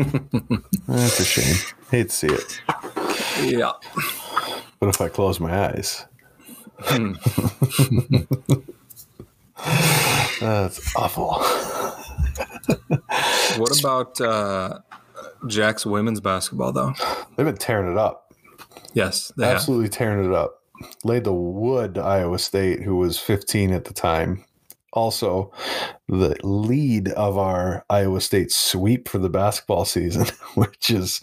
that's 0.89 1.21
a 1.21 1.25
shame. 1.25 1.57
Hate 1.91 2.11
to 2.11 2.15
see 2.15 2.29
it. 2.29 2.61
yeah, 3.43 3.73
But 4.79 4.89
if 4.91 5.01
I 5.01 5.09
close 5.09 5.41
my 5.41 5.69
eyes, 5.69 6.07
that's 10.41 10.97
awful. 10.97 11.43
What 13.57 13.79
about 13.81 14.21
uh, 14.21 14.79
Jack's 15.47 15.85
women's 15.87 16.21
basketball 16.21 16.73
though? 16.73 16.95
They've 17.37 17.47
been 17.47 17.57
tearing 17.57 17.91
it 17.91 17.99
up. 17.99 18.33
Yes, 18.95 19.33
they 19.37 19.47
have. 19.47 19.57
Absolutely 19.57 19.89
tearing 19.89 20.25
it 20.25 20.33
up. 20.35 20.63
Laid 21.05 21.25
the 21.25 21.33
wood 21.35 21.95
to 21.95 22.03
Iowa 22.03 22.39
State, 22.39 22.83
who 22.83 22.97
was 22.97 23.19
15 23.19 23.73
at 23.73 23.85
the 23.85 23.93
time. 23.93 24.45
Also, 24.93 25.53
the 26.09 26.35
lead 26.43 27.09
of 27.11 27.39
our 27.39 27.85
Iowa 27.91 28.21
State 28.21 28.51
sweep 28.51 29.09
for 29.09 29.19
the 29.19 29.29
basketball 29.31 29.85
season, 29.85 30.27
which 30.55 30.91
is 30.91 31.21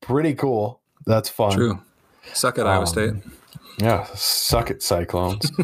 pretty 0.00 0.34
cool. 0.34 0.80
That's 1.06 1.28
fun. 1.28 1.52
True. 1.56 1.80
Suck 2.32 2.58
at 2.58 2.66
Iowa 2.66 2.80
Um, 2.80 2.86
State. 2.86 3.14
Yeah, 3.78 4.06
suck 4.14 4.70
it, 4.70 4.82
Cyclones. 4.82 5.50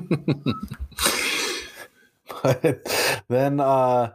but 2.43 2.88
then, 3.28 3.61
uh, 3.61 4.12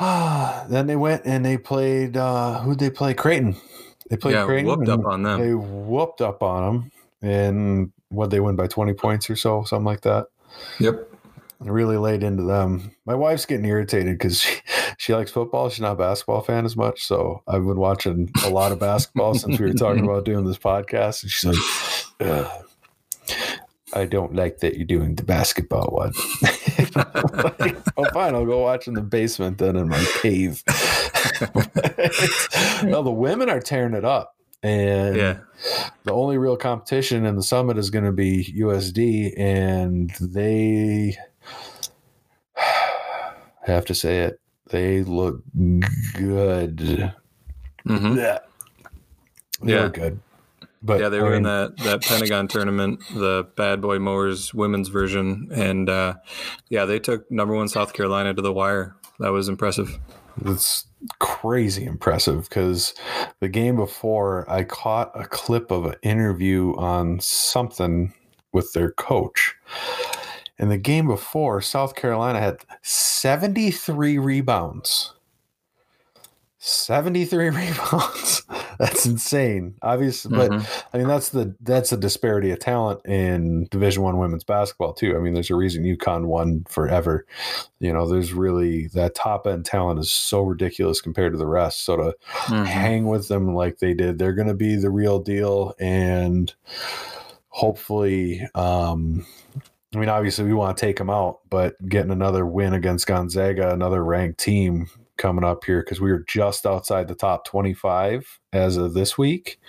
then 0.68 0.86
they 0.86 0.96
went 0.96 1.22
and 1.24 1.44
they 1.44 1.58
played. 1.58 2.16
Uh, 2.16 2.60
who'd 2.60 2.78
they 2.78 2.90
play? 2.90 3.14
Creighton. 3.14 3.56
They 4.10 4.16
played 4.16 4.34
Yeah, 4.34 4.44
Creighton. 4.44 4.66
whooped 4.66 4.88
up 4.88 5.06
on 5.06 5.22
them. 5.22 5.40
They 5.40 5.54
whooped 5.54 6.20
up 6.20 6.42
on 6.42 6.62
them, 6.64 6.92
and 7.22 7.92
what 8.08 8.30
they 8.30 8.40
win 8.40 8.56
by 8.56 8.66
twenty 8.66 8.92
points 8.94 9.30
or 9.30 9.36
so, 9.36 9.64
something 9.64 9.86
like 9.86 10.02
that. 10.02 10.26
Yep. 10.80 11.08
Really 11.60 11.96
laid 11.96 12.24
into 12.24 12.42
them. 12.42 12.90
My 13.06 13.14
wife's 13.14 13.46
getting 13.46 13.64
irritated 13.64 14.18
because 14.18 14.40
she, 14.42 14.60
she 14.98 15.14
likes 15.14 15.30
football. 15.30 15.68
She's 15.70 15.80
not 15.80 15.92
a 15.92 15.96
basketball 15.96 16.40
fan 16.42 16.64
as 16.64 16.76
much. 16.76 17.04
So 17.04 17.42
I've 17.46 17.64
been 17.64 17.78
watching 17.78 18.30
a 18.44 18.50
lot 18.50 18.72
of 18.72 18.80
basketball 18.80 19.34
since 19.34 19.60
we 19.60 19.66
were 19.66 19.72
talking 19.72 20.04
about 20.08 20.24
doing 20.24 20.44
this 20.44 20.58
podcast. 20.58 21.22
And 21.22 21.30
she's 21.30 21.44
like, 21.44 22.28
Ugh, 22.28 22.64
I 23.94 24.04
don't 24.06 24.34
like 24.34 24.58
that 24.58 24.76
you're 24.76 24.86
doing 24.86 25.14
the 25.14 25.22
basketball 25.22 25.86
one. 25.92 26.12
like, 27.60 27.76
oh, 27.96 28.04
fine. 28.12 28.34
I'll 28.34 28.46
go 28.46 28.60
watch 28.60 28.86
in 28.88 28.94
the 28.94 29.00
basement 29.02 29.58
then 29.58 29.76
in 29.76 29.88
my 29.88 30.04
cave. 30.20 30.62
no, 32.84 33.02
the 33.02 33.10
women 33.12 33.48
are 33.50 33.60
tearing 33.60 33.94
it 33.94 34.04
up. 34.04 34.36
And 34.62 35.16
Yeah. 35.16 35.38
the 36.04 36.12
only 36.12 36.38
real 36.38 36.56
competition 36.56 37.24
in 37.26 37.34
the 37.36 37.42
summit 37.42 37.78
is 37.78 37.90
going 37.90 38.04
to 38.04 38.12
be 38.12 38.54
USD, 38.58 39.34
and 39.36 40.10
they 40.20 41.16
I 42.56 42.62
have 43.70 43.84
to 43.86 43.94
say 43.94 44.20
it. 44.20 44.40
They 44.70 45.02
look 45.02 45.42
good. 46.14 46.76
Mhm. 47.86 48.16
Yeah. 48.16 48.38
They 49.62 49.72
Yeah. 49.72 49.82
look 49.82 49.94
good. 49.94 50.20
But 50.82 51.00
yeah, 51.00 51.08
they 51.08 51.18
I 51.18 51.22
were 51.22 51.34
in 51.34 51.44
that 51.44 51.76
that 51.78 52.02
Pentagon 52.04 52.48
tournament, 52.48 53.02
the 53.14 53.46
Bad 53.56 53.80
Boy 53.80 53.98
Mowers 53.98 54.52
women's 54.52 54.88
version, 54.88 55.48
and 55.52 55.88
uh, 55.88 56.14
yeah, 56.68 56.84
they 56.84 56.98
took 56.98 57.30
number 57.30 57.54
one 57.54 57.68
South 57.68 57.92
Carolina 57.92 58.34
to 58.34 58.42
the 58.42 58.52
wire. 58.52 58.96
That 59.18 59.30
was 59.30 59.48
impressive. 59.48 59.98
It's 60.44 60.86
crazy 61.18 61.84
impressive 61.84 62.48
because 62.48 62.94
the 63.40 63.48
game 63.48 63.76
before 63.76 64.50
I 64.50 64.64
caught 64.64 65.12
a 65.14 65.26
clip 65.26 65.70
of 65.70 65.84
an 65.86 65.94
interview 66.02 66.74
on 66.76 67.20
something 67.20 68.12
with 68.52 68.72
their 68.72 68.92
coach. 68.92 69.54
And 70.58 70.70
the 70.70 70.78
game 70.78 71.06
before, 71.06 71.60
South 71.60 71.94
Carolina 71.94 72.40
had 72.40 72.58
73 72.82 74.18
rebounds. 74.18 75.14
73 76.58 77.50
rebounds. 77.50 78.42
That's 78.82 79.06
insane. 79.06 79.76
Obviously, 79.80 80.36
but 80.36 80.50
Mhm. 80.50 80.84
I 80.92 80.98
mean 80.98 81.06
that's 81.06 81.28
the 81.28 81.54
that's 81.60 81.92
a 81.92 81.96
disparity 81.96 82.50
of 82.50 82.58
talent 82.58 83.00
in 83.06 83.68
Division 83.70 84.02
One 84.02 84.18
women's 84.18 84.42
basketball 84.42 84.92
too. 84.92 85.16
I 85.16 85.20
mean, 85.20 85.34
there's 85.34 85.50
a 85.50 85.54
reason 85.54 85.84
UConn 85.84 86.24
won 86.24 86.64
forever. 86.68 87.24
You 87.78 87.92
know, 87.92 88.08
there's 88.08 88.32
really 88.32 88.88
that 88.88 89.14
top 89.14 89.46
end 89.46 89.64
talent 89.66 90.00
is 90.00 90.10
so 90.10 90.40
ridiculous 90.42 91.00
compared 91.00 91.32
to 91.32 91.38
the 91.38 91.46
rest. 91.46 91.84
So 91.84 91.96
to 91.96 92.14
Mhm. 92.46 92.66
hang 92.66 93.06
with 93.06 93.28
them 93.28 93.54
like 93.54 93.78
they 93.78 93.94
did, 93.94 94.18
they're 94.18 94.34
going 94.34 94.48
to 94.48 94.54
be 94.54 94.74
the 94.74 94.90
real 94.90 95.20
deal, 95.20 95.74
and 95.78 96.52
hopefully, 97.50 98.46
um, 98.56 99.24
I 99.94 99.98
mean, 99.98 100.08
obviously 100.08 100.44
we 100.46 100.54
want 100.54 100.76
to 100.76 100.80
take 100.80 100.96
them 100.96 101.10
out, 101.10 101.38
but 101.50 101.76
getting 101.88 102.10
another 102.10 102.46
win 102.46 102.72
against 102.72 103.06
Gonzaga, 103.06 103.72
another 103.72 104.02
ranked 104.02 104.40
team 104.40 104.88
coming 105.22 105.44
up 105.44 105.64
here 105.64 105.82
because 105.82 106.00
we 106.00 106.10
were 106.10 106.24
just 106.26 106.66
outside 106.66 107.06
the 107.06 107.14
top 107.14 107.44
25 107.46 108.40
as 108.52 108.76
of 108.76 108.92
this 108.92 109.16
week. 109.16 109.60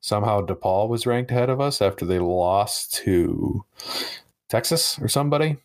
Somehow 0.00 0.46
DePaul 0.46 0.88
was 0.88 1.06
ranked 1.06 1.32
ahead 1.32 1.50
of 1.50 1.60
us 1.60 1.82
after 1.82 2.06
they 2.06 2.20
lost 2.20 2.94
to 3.02 3.64
Texas 4.48 5.00
or 5.00 5.08
somebody 5.08 5.56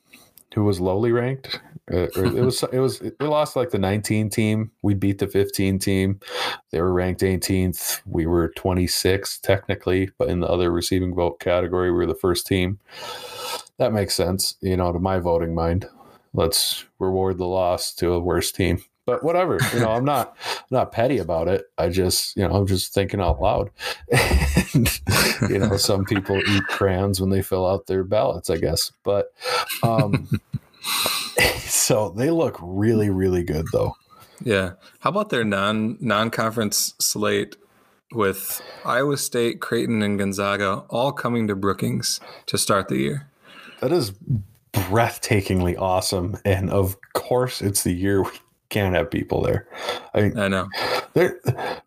who 0.55 0.63
was 0.63 0.81
lowly 0.81 1.11
ranked. 1.11 1.61
Uh, 1.93 2.07
it 2.15 2.43
was 2.43 2.63
it 2.73 2.79
was 2.79 2.99
they 2.99 3.27
lost 3.27 3.55
like 3.55 3.69
the 3.69 3.77
19 3.77 4.31
team. 4.31 4.71
We 4.81 4.95
beat 4.95 5.19
the 5.19 5.27
15 5.27 5.77
team. 5.77 6.19
They 6.71 6.81
were 6.81 6.91
ranked 6.91 7.21
18th. 7.21 8.01
We 8.07 8.25
were 8.25 8.51
26 8.57 9.39
technically, 9.39 10.09
but 10.17 10.29
in 10.29 10.39
the 10.39 10.47
other 10.47 10.71
receiving 10.71 11.13
vote 11.13 11.39
category, 11.39 11.91
we 11.91 11.97
were 11.97 12.07
the 12.07 12.15
first 12.15 12.47
team. 12.47 12.79
That 13.77 13.93
makes 13.93 14.15
sense, 14.15 14.55
you 14.61 14.75
know, 14.75 14.91
to 14.91 14.99
my 14.99 15.19
voting 15.19 15.53
mind. 15.53 15.85
Let's 16.33 16.85
reward 16.97 17.37
the 17.37 17.45
loss 17.45 17.93
to 17.95 18.13
a 18.13 18.19
worse 18.19 18.51
team. 18.51 18.83
But 19.07 19.23
whatever, 19.23 19.57
you 19.73 19.79
know, 19.79 19.91
I'm 19.91 20.03
not 20.03 20.35
not 20.69 20.91
petty 20.91 21.17
about 21.17 21.47
it. 21.47 21.63
I 21.77 21.87
just, 21.87 22.35
you 22.35 22.45
know, 22.45 22.53
I'm 22.53 22.67
just 22.67 22.93
thinking 22.93 23.21
out 23.21 23.39
loud. 23.39 23.71
and, 24.73 24.99
you 25.49 25.59
know, 25.59 25.77
some 25.77 26.03
people 26.03 26.35
eat 26.35 26.63
crayons 26.67 27.21
when 27.21 27.29
they 27.29 27.41
fill 27.41 27.65
out 27.65 27.87
their 27.87 28.03
ballots, 28.03 28.49
I 28.49 28.57
guess. 28.57 28.91
But 29.05 29.33
um 29.81 30.27
so 31.59 32.09
they 32.09 32.29
look 32.31 32.57
really, 32.61 33.09
really 33.09 33.43
good 33.43 33.67
though. 33.71 33.95
Yeah. 34.43 34.73
How 34.99 35.11
about 35.11 35.29
their 35.29 35.45
non 35.45 35.97
non 36.01 36.29
conference 36.29 36.93
slate 36.99 37.55
with 38.11 38.61
Iowa 38.83 39.15
State, 39.15 39.61
Creighton, 39.61 40.01
and 40.01 40.19
Gonzaga 40.19 40.83
all 40.89 41.13
coming 41.13 41.47
to 41.47 41.55
Brookings 41.55 42.19
to 42.47 42.57
start 42.57 42.89
the 42.89 42.97
year? 42.97 43.29
That 43.79 43.93
is 43.93 44.11
breathtakingly 44.73 45.79
awesome. 45.79 46.37
And 46.43 46.69
of 46.69 46.97
course, 47.13 47.61
it's 47.61 47.83
the 47.83 47.93
year 47.93 48.23
we 48.23 48.31
can't 48.69 48.95
have 48.95 49.09
people 49.09 49.41
there. 49.41 49.67
I 50.13 50.21
mean, 50.21 50.39
I 50.39 50.47
know. 50.47 50.67
there 51.13 51.39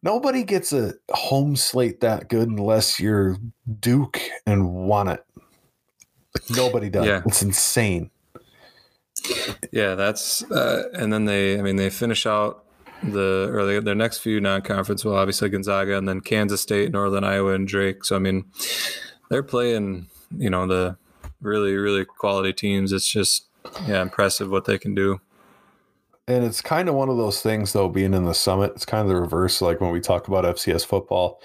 nobody 0.02 0.44
gets 0.44 0.72
a 0.72 0.94
home 1.10 1.56
slate 1.56 2.00
that 2.00 2.28
good 2.28 2.48
unless 2.48 2.98
you're 2.98 3.36
Duke 3.80 4.20
and 4.46 4.72
want 4.72 5.10
it. 5.10 5.24
Nobody 6.48 6.90
does. 6.90 7.06
Yeah. 7.06 7.22
It's 7.26 7.42
insane. 7.42 8.10
Yeah, 9.72 9.94
that's 9.94 10.42
uh, 10.50 10.84
and 10.94 11.12
then 11.12 11.26
they, 11.26 11.58
I 11.58 11.62
mean, 11.62 11.76
they 11.76 11.90
finish 11.90 12.26
out 12.26 12.64
the 13.02 13.50
or 13.52 13.66
they, 13.66 13.80
their 13.80 13.94
next 13.94 14.18
few 14.18 14.40
non-conference. 14.40 15.04
Well, 15.04 15.16
obviously 15.16 15.48
Gonzaga, 15.48 15.98
and 15.98 16.08
then 16.08 16.20
Kansas 16.20 16.60
State, 16.60 16.92
Northern 16.92 17.24
Iowa, 17.24 17.54
and 17.54 17.68
Drake. 17.68 18.04
So 18.04 18.16
I 18.16 18.18
mean, 18.18 18.46
they're 19.28 19.42
playing, 19.42 20.08
you 20.36 20.50
know, 20.50 20.66
the 20.66 20.96
really 21.40 21.74
really 21.74 22.04
quality 22.04 22.52
teams. 22.52 22.92
It's 22.92 23.06
just 23.06 23.46
yeah, 23.86 24.02
impressive 24.02 24.50
what 24.50 24.64
they 24.64 24.78
can 24.78 24.94
do. 24.94 25.20
And 26.30 26.44
it's 26.44 26.60
kind 26.60 26.88
of 26.88 26.94
one 26.94 27.08
of 27.08 27.16
those 27.16 27.42
things, 27.42 27.72
though, 27.72 27.88
being 27.88 28.14
in 28.14 28.24
the 28.24 28.34
summit, 28.34 28.70
it's 28.76 28.84
kind 28.84 29.02
of 29.02 29.08
the 29.08 29.20
reverse. 29.20 29.60
Like 29.60 29.80
when 29.80 29.90
we 29.90 29.98
talk 30.00 30.28
about 30.28 30.44
FCS 30.44 30.86
football, 30.86 31.42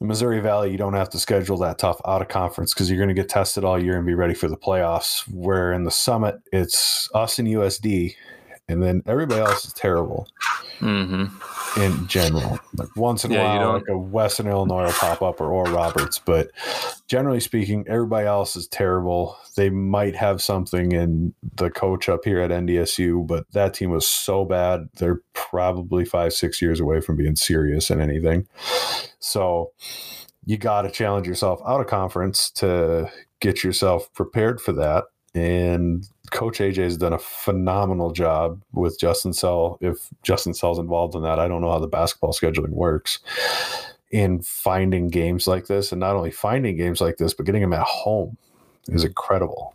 the 0.00 0.06
Missouri 0.06 0.40
Valley, 0.40 0.72
you 0.72 0.76
don't 0.76 0.94
have 0.94 1.08
to 1.10 1.20
schedule 1.20 1.56
that 1.58 1.78
tough 1.78 2.00
out 2.04 2.20
of 2.20 2.26
conference 2.26 2.74
because 2.74 2.90
you're 2.90 2.98
going 2.98 3.08
to 3.08 3.14
get 3.14 3.28
tested 3.28 3.62
all 3.62 3.80
year 3.80 3.96
and 3.96 4.04
be 4.04 4.14
ready 4.14 4.34
for 4.34 4.48
the 4.48 4.56
playoffs. 4.56 5.20
Where 5.28 5.72
in 5.72 5.84
the 5.84 5.92
summit, 5.92 6.34
it's 6.52 7.08
us 7.14 7.38
and 7.38 7.46
USD, 7.46 8.16
and 8.68 8.82
then 8.82 9.04
everybody 9.06 9.40
else 9.42 9.64
is 9.66 9.72
terrible 9.72 10.26
hmm 10.78 11.26
in 11.76 12.06
general. 12.06 12.58
Like 12.76 12.94
once 12.96 13.24
in 13.24 13.32
a 13.32 13.34
Yeah, 13.34 13.54
you 13.54 13.60
while, 13.60 13.72
like 13.74 13.88
a 13.88 13.98
Western 13.98 14.46
Illinois 14.46 14.84
will 14.84 14.92
pop 14.92 15.22
up 15.22 15.40
or 15.40 15.50
Oral 15.50 15.72
Roberts, 15.72 16.18
but 16.18 16.50
generally 17.08 17.40
speaking, 17.40 17.84
everybody 17.88 18.26
else 18.26 18.56
is 18.56 18.66
terrible. 18.66 19.36
They 19.56 19.70
might 19.70 20.16
have 20.16 20.42
something 20.42 20.92
in 20.92 21.34
the 21.54 21.70
coach 21.70 22.08
up 22.08 22.20
here 22.24 22.40
at 22.40 22.50
NDSU, 22.50 23.26
but 23.26 23.50
that 23.52 23.74
team 23.74 23.90
was 23.90 24.08
so 24.08 24.44
bad. 24.44 24.88
They're 24.98 25.20
probably 25.32 26.04
five, 26.04 26.32
six 26.32 26.60
years 26.60 26.80
away 26.80 27.00
from 27.00 27.16
being 27.16 27.36
serious 27.36 27.90
in 27.90 28.00
anything. 28.00 28.46
So 29.18 29.72
you 30.44 30.56
got 30.56 30.82
to 30.82 30.90
challenge 30.90 31.26
yourself 31.26 31.60
out 31.66 31.80
of 31.80 31.86
conference 31.86 32.50
to 32.52 33.10
get 33.40 33.64
yourself 33.64 34.12
prepared 34.14 34.60
for 34.60 34.72
that. 34.72 35.04
And 35.34 36.08
Coach 36.30 36.58
AJ 36.58 36.76
has 36.76 36.96
done 36.96 37.12
a 37.12 37.18
phenomenal 37.18 38.10
job 38.10 38.62
with 38.72 38.98
Justin 38.98 39.32
Sell. 39.32 39.78
If 39.80 40.08
Justin 40.22 40.54
Sell's 40.54 40.78
involved 40.78 41.14
in 41.14 41.22
that, 41.22 41.38
I 41.38 41.48
don't 41.48 41.60
know 41.60 41.70
how 41.70 41.78
the 41.78 41.86
basketball 41.86 42.32
scheduling 42.32 42.70
works 42.70 43.20
in 44.10 44.40
finding 44.42 45.08
games 45.08 45.46
like 45.46 45.66
this, 45.66 45.92
and 45.92 46.00
not 46.00 46.16
only 46.16 46.30
finding 46.30 46.76
games 46.76 47.00
like 47.00 47.16
this, 47.16 47.34
but 47.34 47.46
getting 47.46 47.62
them 47.62 47.72
at 47.72 47.82
home 47.82 48.36
is 48.88 49.04
incredible. 49.04 49.74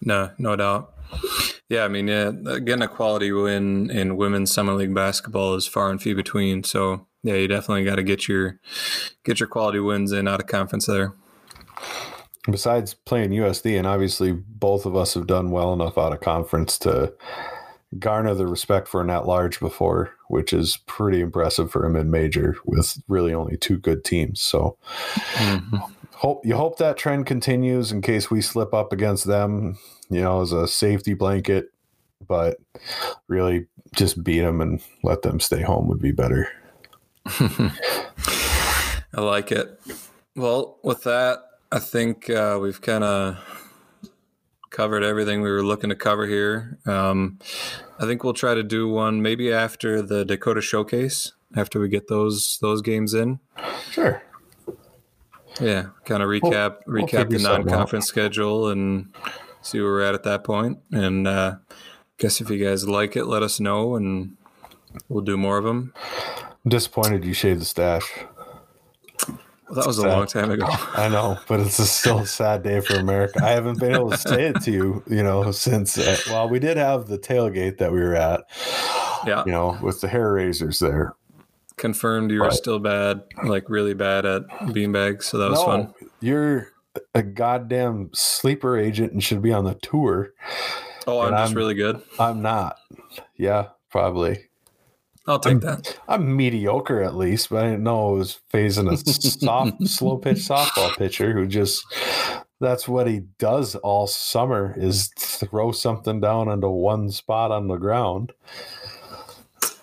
No, 0.00 0.30
no 0.38 0.56
doubt. 0.56 0.92
Yeah, 1.68 1.84
I 1.84 1.88
mean, 1.88 2.08
yeah, 2.08 2.32
getting 2.32 2.82
a 2.82 2.88
quality 2.88 3.32
win 3.32 3.90
in 3.90 4.16
women's 4.16 4.52
Summit 4.52 4.74
League 4.74 4.94
basketball 4.94 5.54
is 5.54 5.66
far 5.66 5.90
and 5.90 6.02
few 6.02 6.14
between. 6.14 6.64
So 6.64 7.06
yeah, 7.22 7.34
you 7.34 7.48
definitely 7.48 7.84
got 7.84 7.96
to 7.96 8.02
get 8.02 8.28
your 8.28 8.58
get 9.24 9.40
your 9.40 9.48
quality 9.48 9.78
wins 9.78 10.12
in 10.12 10.26
out 10.26 10.40
of 10.40 10.46
conference 10.46 10.86
there. 10.86 11.14
Besides 12.50 12.94
playing 12.94 13.30
USD, 13.30 13.78
and 13.78 13.86
obviously 13.86 14.32
both 14.32 14.84
of 14.84 14.96
us 14.96 15.14
have 15.14 15.26
done 15.26 15.50
well 15.50 15.72
enough 15.72 15.96
out 15.96 16.12
of 16.12 16.20
conference 16.20 16.76
to 16.78 17.12
garner 17.98 18.34
the 18.34 18.46
respect 18.46 18.88
for 18.88 19.00
an 19.00 19.10
at 19.10 19.26
large 19.26 19.60
before, 19.60 20.14
which 20.28 20.52
is 20.52 20.78
pretty 20.86 21.20
impressive 21.20 21.70
for 21.70 21.84
a 21.84 21.90
mid 21.90 22.06
major 22.06 22.56
with 22.64 23.00
really 23.06 23.32
only 23.34 23.56
two 23.56 23.78
good 23.78 24.02
teams. 24.04 24.40
So 24.40 24.76
Mhm. 25.34 25.82
hope 26.14 26.44
you 26.44 26.56
hope 26.56 26.78
that 26.78 26.96
trend 26.96 27.26
continues 27.26 27.92
in 27.92 28.00
case 28.02 28.30
we 28.30 28.40
slip 28.40 28.72
up 28.74 28.92
against 28.92 29.26
them, 29.26 29.78
you 30.08 30.20
know, 30.22 30.40
as 30.40 30.52
a 30.52 30.66
safety 30.66 31.14
blanket. 31.14 31.70
But 32.26 32.56
really, 33.28 33.66
just 33.94 34.24
beat 34.24 34.40
them 34.40 34.60
and 34.60 34.80
let 35.04 35.22
them 35.22 35.38
stay 35.38 35.60
home 35.62 35.86
would 35.88 36.00
be 36.00 36.12
better. 36.12 36.48
I 37.26 39.20
like 39.20 39.52
it. 39.52 39.78
Well, 40.34 40.78
with 40.82 41.02
that, 41.02 41.40
I 41.72 41.78
think 41.78 42.28
uh, 42.28 42.58
we've 42.60 42.82
kind 42.82 43.02
of 43.02 43.38
covered 44.68 45.02
everything 45.02 45.40
we 45.40 45.50
were 45.50 45.64
looking 45.64 45.88
to 45.88 45.96
cover 45.96 46.26
here. 46.26 46.78
Um, 46.84 47.38
I 47.98 48.04
think 48.04 48.22
we'll 48.22 48.34
try 48.34 48.54
to 48.54 48.62
do 48.62 48.88
one 48.88 49.22
maybe 49.22 49.50
after 49.50 50.02
the 50.02 50.22
Dakota 50.24 50.60
Showcase, 50.60 51.32
after 51.56 51.80
we 51.80 51.88
get 51.88 52.08
those 52.08 52.58
those 52.60 52.82
games 52.82 53.14
in. 53.14 53.40
Sure. 53.90 54.22
Yeah, 55.60 55.86
kind 56.04 56.22
of 56.22 56.28
recap 56.28 56.80
we'll 56.86 57.04
recap 57.04 57.22
figure 57.22 57.38
the 57.38 57.44
non-conference 57.44 58.06
schedule 58.06 58.68
and 58.68 59.14
see 59.62 59.80
where 59.80 59.92
we're 59.92 60.02
at 60.02 60.14
at 60.14 60.24
that 60.24 60.44
point. 60.44 60.78
And 60.90 61.26
uh, 61.26 61.56
guess 62.18 62.42
if 62.42 62.50
you 62.50 62.62
guys 62.62 62.86
like 62.86 63.16
it, 63.16 63.24
let 63.24 63.42
us 63.42 63.60
know, 63.60 63.96
and 63.96 64.36
we'll 65.08 65.24
do 65.24 65.38
more 65.38 65.56
of 65.56 65.64
them. 65.64 65.94
I'm 66.64 66.68
disappointed 66.68 67.24
you 67.24 67.32
shaved 67.32 67.62
the 67.62 67.64
stash. 67.64 68.10
Well, 69.72 69.80
that 69.80 69.86
was 69.86 69.96
a 69.98 70.06
long 70.06 70.26
time 70.26 70.50
ago. 70.50 70.66
I 70.94 71.08
know, 71.08 71.38
but 71.48 71.60
it's 71.60 71.78
a 71.78 71.86
still 71.86 72.18
a 72.20 72.26
sad 72.26 72.62
day 72.62 72.80
for 72.80 72.94
America. 72.96 73.40
I 73.42 73.52
haven't 73.52 73.78
been 73.80 73.94
able 73.94 74.10
to 74.10 74.18
say 74.18 74.44
it 74.48 74.60
to 74.64 74.70
you, 74.70 75.02
you 75.06 75.22
know, 75.22 75.50
since 75.50 75.96
uh, 75.96 76.16
well, 76.28 76.46
we 76.48 76.58
did 76.58 76.76
have 76.76 77.06
the 77.06 77.18
tailgate 77.18 77.78
that 77.78 77.90
we 77.90 78.00
were 78.00 78.14
at, 78.14 78.42
Yeah, 79.26 79.42
you 79.46 79.52
know, 79.52 79.78
with 79.80 80.02
the 80.02 80.08
hair 80.08 80.30
raisers 80.32 80.78
there. 80.78 81.14
confirmed 81.78 82.30
you 82.30 82.40
were 82.40 82.44
Right. 82.48 82.52
still 82.52 82.78
bad, 82.78 83.22
like 83.44 83.70
really 83.70 83.94
bad 83.94 84.26
at 84.26 84.46
beanbags. 84.48 85.22
So 85.24 85.38
that 85.38 85.50
was 85.50 85.60
no, 85.60 85.64
fun. 85.64 85.94
you're 86.20 86.68
a 87.14 87.22
goddamn 87.22 88.10
sleeper 88.12 88.76
agent 88.76 89.12
and 89.14 89.24
should 89.24 89.40
be 89.40 89.54
on 89.54 89.64
the 89.64 89.74
tour. 89.76 90.34
Oh, 91.06 91.20
I'm 91.20 91.30
just 91.32 91.48
I'm- 91.48 91.54
really 91.56 91.74
good. 91.74 92.02
I'm 92.18 92.42
not. 92.42 92.76
Yeah, 93.36 93.68
probably. 93.90 94.48
I'll 95.26 95.38
take 95.38 95.60
that. 95.60 95.98
I'm 96.08 96.36
mediocre 96.36 97.02
at 97.02 97.14
least, 97.14 97.50
but 97.50 97.64
I 97.64 97.70
didn't 97.70 97.84
know 97.84 98.14
it 98.14 98.18
was 98.18 98.40
phasing 98.52 98.90
a 98.90 98.96
soft, 98.96 99.86
slow 99.88 100.18
pitch 100.18 100.38
softball 100.38 100.96
pitcher 100.96 101.32
who 101.32 101.46
just 101.46 101.84
that's 102.60 102.88
what 102.88 103.06
he 103.06 103.20
does 103.38 103.76
all 103.76 104.06
summer 104.06 104.74
is 104.76 105.10
throw 105.18 105.72
something 105.72 106.20
down 106.20 106.48
into 106.48 106.68
one 106.68 107.10
spot 107.10 107.50
on 107.50 107.68
the 107.68 107.76
ground. 107.76 108.32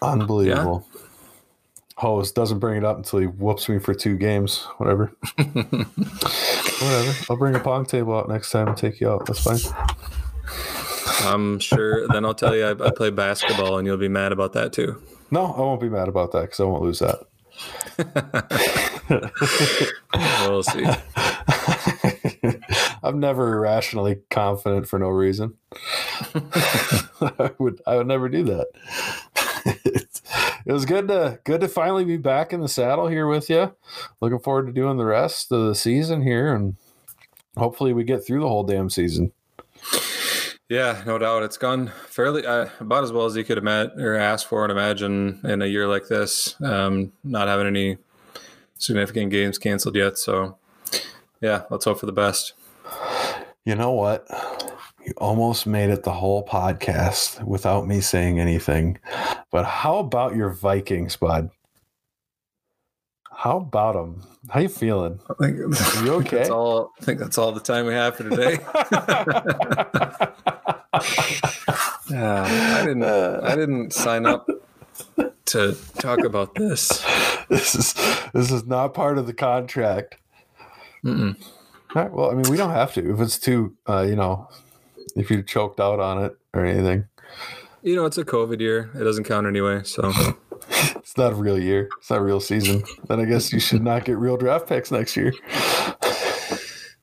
Unbelievable. 0.02 0.88
Yeah. 0.94 1.02
Hose 1.98 2.32
doesn't 2.32 2.60
bring 2.60 2.78
it 2.78 2.86
up 2.86 2.96
until 2.96 3.20
he 3.20 3.26
whoops 3.26 3.68
me 3.68 3.78
for 3.78 3.94
two 3.94 4.18
games. 4.18 4.64
Whatever. 4.78 5.12
Whatever. 5.36 7.16
I'll 7.30 7.36
bring 7.36 7.56
a 7.56 7.60
pong 7.60 7.86
table 7.86 8.18
out 8.18 8.30
next 8.30 8.52
time 8.52 8.70
and 8.70 8.78
take 8.78 9.02
you 9.02 9.10
out. 9.10 9.26
That's 9.26 9.42
fine. 9.42 9.60
I'm 11.28 11.60
sure. 11.60 12.08
Then 12.08 12.24
I'll 12.24 12.34
tell 12.34 12.56
you 12.56 12.66
I, 12.66 12.72
I 12.72 12.92
play 12.92 13.10
basketball, 13.10 13.78
and 13.78 13.86
you'll 13.86 13.98
be 13.98 14.08
mad 14.08 14.32
about 14.32 14.54
that 14.54 14.72
too. 14.72 15.02
No, 15.32 15.54
I 15.54 15.60
won't 15.60 15.82
be 15.82 15.90
mad 15.90 16.08
about 16.08 16.32
that 16.32 16.42
because 16.42 16.60
I 16.60 16.64
won't 16.64 16.84
lose 16.84 17.00
that. 17.00 17.20
we'll 20.48 20.64
see. 20.64 20.86
I'm 23.04 23.20
never 23.20 23.56
irrationally 23.56 24.20
confident 24.30 24.88
for 24.88 25.00
no 25.00 25.10
reason. 25.10 25.56
I 26.34 27.52
would 27.58 27.82
I 27.86 27.98
would 27.98 28.08
never 28.08 28.30
do 28.30 28.44
that. 28.44 28.68
it 30.66 30.72
was 30.72 30.86
good 30.86 31.08
to 31.10 31.40
good 31.44 31.62
to 31.62 31.68
finally 31.68 32.06
be 32.06 32.18
back 32.18 32.54
in 32.54 32.62
the 32.62 32.70
saddle 32.70 33.08
here 33.08 33.28
with 33.28 33.50
you. 33.50 33.74
Looking 34.22 34.40
forward 34.40 34.68
to 34.68 34.74
doing 34.74 34.98
the 34.98 35.06
rest 35.06 35.52
of 35.52 35.66
the 35.66 35.76
season 35.76 36.22
here, 36.22 36.54
and 36.54 36.76
hopefully 37.58 37.94
we 37.94 38.04
get 38.04 38.26
through 38.26 38.42
the 38.42 38.48
whole 38.48 38.64
damn 38.64 38.90
season. 38.90 39.32
Yeah, 40.70 41.02
no 41.04 41.18
doubt. 41.18 41.42
It's 41.42 41.58
gone 41.58 41.92
fairly 42.06 42.46
uh, 42.46 42.68
about 42.80 43.04
as 43.04 43.12
well 43.12 43.26
as 43.26 43.36
you 43.36 43.44
could 43.44 43.58
imagine 43.58 44.00
or 44.00 44.14
ask 44.16 44.48
for 44.48 44.64
and 44.64 44.72
imagine 44.72 45.42
in 45.44 45.64
a 45.64 45.66
year 45.66 45.88
like 45.88 46.08
this. 46.08 46.62
Um, 46.62 47.12
not 47.24 47.48
having 47.48 47.66
any 47.66 47.98
significant 48.78 49.32
games 49.32 49.58
canceled 49.58 49.96
yet, 49.96 50.20
so 50.20 50.60
yeah, 51.42 51.64
let's 51.72 51.86
hope 51.86 52.00
for 52.00 52.06
the 52.06 52.12
best. 52.12 52.54
You 53.66 53.74
know 53.74 53.92
what? 53.92 54.28
You 55.04 55.14
almost 55.18 55.66
made 55.66 55.90
it 55.90 56.04
the 56.04 56.14
whole 56.14 56.46
podcast 56.46 57.44
without 57.44 57.88
me 57.88 58.00
saying 58.00 58.40
anything. 58.40 59.00
But 59.52 59.66
how 59.66 59.98
about 59.98 60.36
your 60.36 60.52
Vikings, 60.52 61.16
bud? 61.16 61.50
How 63.32 63.58
about 63.58 63.94
them? 63.94 64.24
How 64.50 64.60
you 64.60 64.70
feeling? 64.70 65.20
I 65.30 65.34
think, 65.34 65.60
Are 65.60 66.06
you 66.06 66.14
okay? 66.20 66.38
That's 66.38 66.50
all, 66.52 66.92
I 67.02 67.06
think 67.06 67.20
that's 67.20 67.40
all 67.40 67.54
the 67.54 67.60
time 67.60 67.88
we 67.88 67.94
have 67.94 68.18
for 68.18 68.30
today. 68.30 68.60
yeah, 72.10 72.78
I 72.80 72.86
didn't. 72.86 73.04
I 73.04 73.56
didn't 73.56 73.94
sign 73.94 74.26
up 74.26 74.50
to 75.46 75.78
talk 75.98 76.20
about 76.24 76.56
this. 76.56 77.04
This 77.50 77.76
is 77.76 77.94
this 78.34 78.52
is 78.52 78.66
not 78.66 78.94
part 78.94 79.18
of 79.18 79.28
the 79.28 79.34
contract. 79.34 80.18
Mm-mm. 81.04 81.36
All 81.96 82.02
right. 82.02 82.12
Well, 82.12 82.32
I 82.32 82.34
mean, 82.34 82.50
we 82.50 82.58
don't 82.58 82.72
have 82.72 82.94
to 82.94 83.14
if 83.14 83.20
it's 83.20 83.40
too, 83.40 83.76
uh, 83.88 84.06
you 84.08 84.16
know, 84.16 84.48
if 85.16 85.32
you 85.32 85.42
choked 85.42 85.80
out 85.80 86.00
on 86.00 86.24
it 86.24 86.38
or 86.54 86.66
anything. 86.66 87.06
You 87.82 87.96
know, 87.96 88.06
it's 88.06 88.18
a 88.18 88.26
COVID 88.26 88.60
year. 88.60 88.92
It 88.94 89.04
doesn't 89.04 89.24
count 89.24 89.48
anyway. 89.48 89.82
So 89.84 90.12
it's 90.70 91.18
not 91.18 91.32
a 91.32 91.36
real 91.36 91.58
year. 91.58 91.90
It's 92.00 92.10
not 92.10 92.20
a 92.20 92.24
real 92.24 92.42
season. 92.42 92.84
Then 93.08 93.20
I 93.20 93.26
guess 93.26 93.54
you 93.54 93.60
should 93.60 93.84
not 93.84 94.06
get 94.06 94.18
real 94.18 94.38
draft 94.38 94.68
picks 94.68 94.92
next 94.92 95.16
year. 95.16 95.34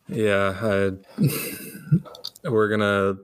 Yeah, 0.09 0.55
I, 0.62 0.90
we're 2.49 2.68
gonna 2.68 3.16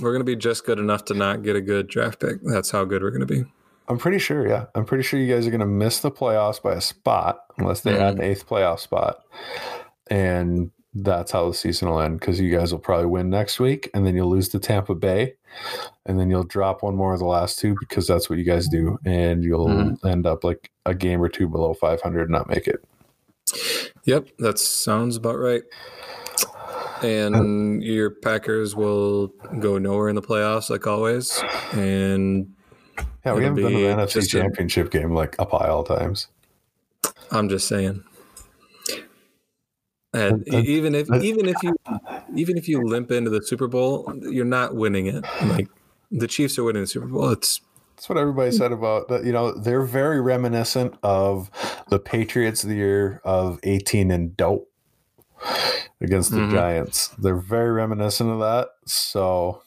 we're 0.00 0.12
gonna 0.12 0.24
be 0.24 0.36
just 0.36 0.66
good 0.66 0.78
enough 0.78 1.04
to 1.06 1.14
not 1.14 1.42
get 1.42 1.56
a 1.56 1.60
good 1.60 1.88
draft 1.88 2.20
pick. 2.20 2.42
That's 2.42 2.70
how 2.70 2.84
good 2.84 3.02
we're 3.02 3.10
gonna 3.10 3.26
be. 3.26 3.44
I'm 3.88 3.98
pretty 3.98 4.18
sure. 4.18 4.46
Yeah, 4.48 4.66
I'm 4.74 4.84
pretty 4.84 5.04
sure 5.04 5.20
you 5.20 5.32
guys 5.32 5.46
are 5.46 5.50
gonna 5.50 5.66
miss 5.66 6.00
the 6.00 6.10
playoffs 6.10 6.62
by 6.62 6.74
a 6.74 6.80
spot 6.80 7.40
unless 7.58 7.82
they 7.82 7.98
add 7.98 8.14
an 8.14 8.22
eighth 8.22 8.48
playoff 8.48 8.80
spot, 8.80 9.22
and 10.08 10.70
that's 10.94 11.32
how 11.32 11.48
the 11.48 11.54
season 11.54 11.88
will 11.88 12.00
end 12.00 12.20
because 12.20 12.40
you 12.40 12.56
guys 12.56 12.70
will 12.72 12.78
probably 12.78 13.06
win 13.06 13.28
next 13.28 13.58
week 13.58 13.90
and 13.94 14.06
then 14.06 14.14
you'll 14.14 14.30
lose 14.30 14.48
to 14.48 14.60
Tampa 14.60 14.94
Bay 14.94 15.34
and 16.06 16.18
then 16.18 16.30
you'll 16.30 16.44
drop 16.44 16.82
one 16.82 16.94
more 16.94 17.12
of 17.12 17.18
the 17.18 17.26
last 17.26 17.58
two 17.58 17.74
because 17.80 18.06
that's 18.06 18.30
what 18.30 18.38
you 18.38 18.44
guys 18.44 18.68
do 18.68 18.96
and 19.04 19.42
you'll 19.42 19.66
mm. 19.66 20.04
end 20.04 20.24
up 20.24 20.44
like 20.44 20.70
a 20.86 20.94
game 20.94 21.20
or 21.20 21.28
two 21.28 21.48
below 21.48 21.74
500 21.74 22.22
and 22.22 22.30
not 22.30 22.48
make 22.48 22.68
it. 22.68 22.84
Yep, 24.04 24.28
that 24.38 24.58
sounds 24.58 25.16
about 25.16 25.38
right. 25.38 25.62
And 27.04 27.82
your 27.82 28.10
Packers 28.10 28.74
will 28.74 29.28
go 29.58 29.78
nowhere 29.78 30.08
in 30.08 30.14
the 30.14 30.22
playoffs 30.22 30.70
like 30.70 30.86
always 30.86 31.42
and 31.72 32.52
yeah, 33.24 33.32
we 33.32 33.44
haven't 33.44 33.62
been 33.62 33.72
to 33.72 33.78
the 33.78 33.84
NFC 33.84 34.28
championship 34.28 34.88
a, 34.88 34.90
game 34.90 35.12
like 35.12 35.36
a 35.38 35.46
pile 35.46 35.80
of 35.80 35.88
times. 35.88 36.28
I'm 37.30 37.48
just 37.48 37.68
saying. 37.68 38.02
And 40.12 40.46
even 40.48 40.94
if 40.94 41.10
even 41.12 41.48
if 41.48 41.56
you 41.62 41.74
even 42.36 42.56
if 42.56 42.68
you 42.68 42.82
limp 42.82 43.10
into 43.10 43.30
the 43.30 43.42
Super 43.42 43.66
Bowl, 43.66 44.12
you're 44.20 44.44
not 44.44 44.76
winning 44.76 45.06
it. 45.06 45.24
Like 45.42 45.68
the 46.10 46.28
Chiefs 46.28 46.58
are 46.58 46.64
winning 46.64 46.82
the 46.82 46.86
Super 46.86 47.06
Bowl. 47.06 47.30
It's 47.30 47.60
that's 47.96 48.08
what 48.08 48.18
everybody 48.18 48.52
said 48.52 48.72
about 48.72 49.08
that. 49.08 49.24
You 49.24 49.32
know, 49.32 49.52
they're 49.52 49.82
very 49.82 50.20
reminiscent 50.20 50.94
of 51.02 51.50
the 51.88 51.98
Patriots 51.98 52.62
the 52.62 52.74
year 52.74 53.20
of 53.24 53.58
18 53.62 54.10
and 54.10 54.36
dope 54.36 54.70
against 56.00 56.30
the 56.30 56.38
mm-hmm. 56.38 56.54
Giants. 56.54 57.08
They're 57.18 57.36
very 57.36 57.72
reminiscent 57.72 58.30
of 58.30 58.40
that. 58.40 58.68
So 58.84 59.62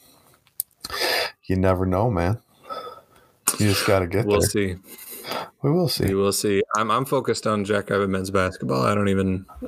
you 1.46 1.56
never 1.56 1.86
know, 1.86 2.10
man. 2.10 2.40
You 3.60 3.70
just 3.70 3.88
got 3.88 4.00
to 4.00 4.08
get 4.08 4.26
we'll 4.26 4.42
there. 4.42 4.50
see. 4.50 4.76
We 5.62 5.72
will 5.72 5.90
see. 5.90 6.06
We 6.06 6.14
will 6.14 6.32
see. 6.32 6.64
I'm 6.76 6.92
I'm 6.92 7.06
focused 7.06 7.48
on 7.48 7.66
Jackrabbit 7.66 8.10
men's 8.10 8.32
basketball. 8.32 8.84
I 8.84 8.96
don't 8.96 9.10
even. 9.10 9.46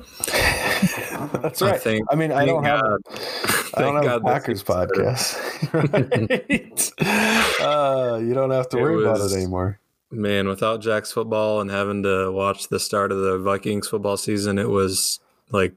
That's 1.42 1.60
right. 1.60 1.74
I, 1.74 1.78
think, 1.78 2.06
I 2.10 2.14
mean, 2.14 2.32
I 2.32 2.46
don't 2.46 2.64
have. 2.64 2.80
I 3.74 3.82
don't 3.82 4.02
have 4.02 4.22
a 4.22 4.24
Packers 4.24 4.62
podcast. 4.62 5.36
right? 7.00 7.60
uh, 7.60 8.18
you 8.18 8.34
don't 8.34 8.50
have 8.50 8.68
to 8.70 8.78
worry 8.78 8.96
was, 8.96 9.06
about 9.06 9.30
it 9.30 9.36
anymore. 9.36 9.78
Man, 10.10 10.48
without 10.48 10.80
Jack's 10.80 11.12
football 11.12 11.60
and 11.60 11.70
having 11.70 12.02
to 12.02 12.32
watch 12.32 12.68
the 12.68 12.80
start 12.80 13.12
of 13.12 13.18
the 13.18 13.38
Vikings 13.38 13.86
football 13.88 14.16
season, 14.16 14.58
it 14.58 14.68
was 14.68 15.20
like 15.50 15.74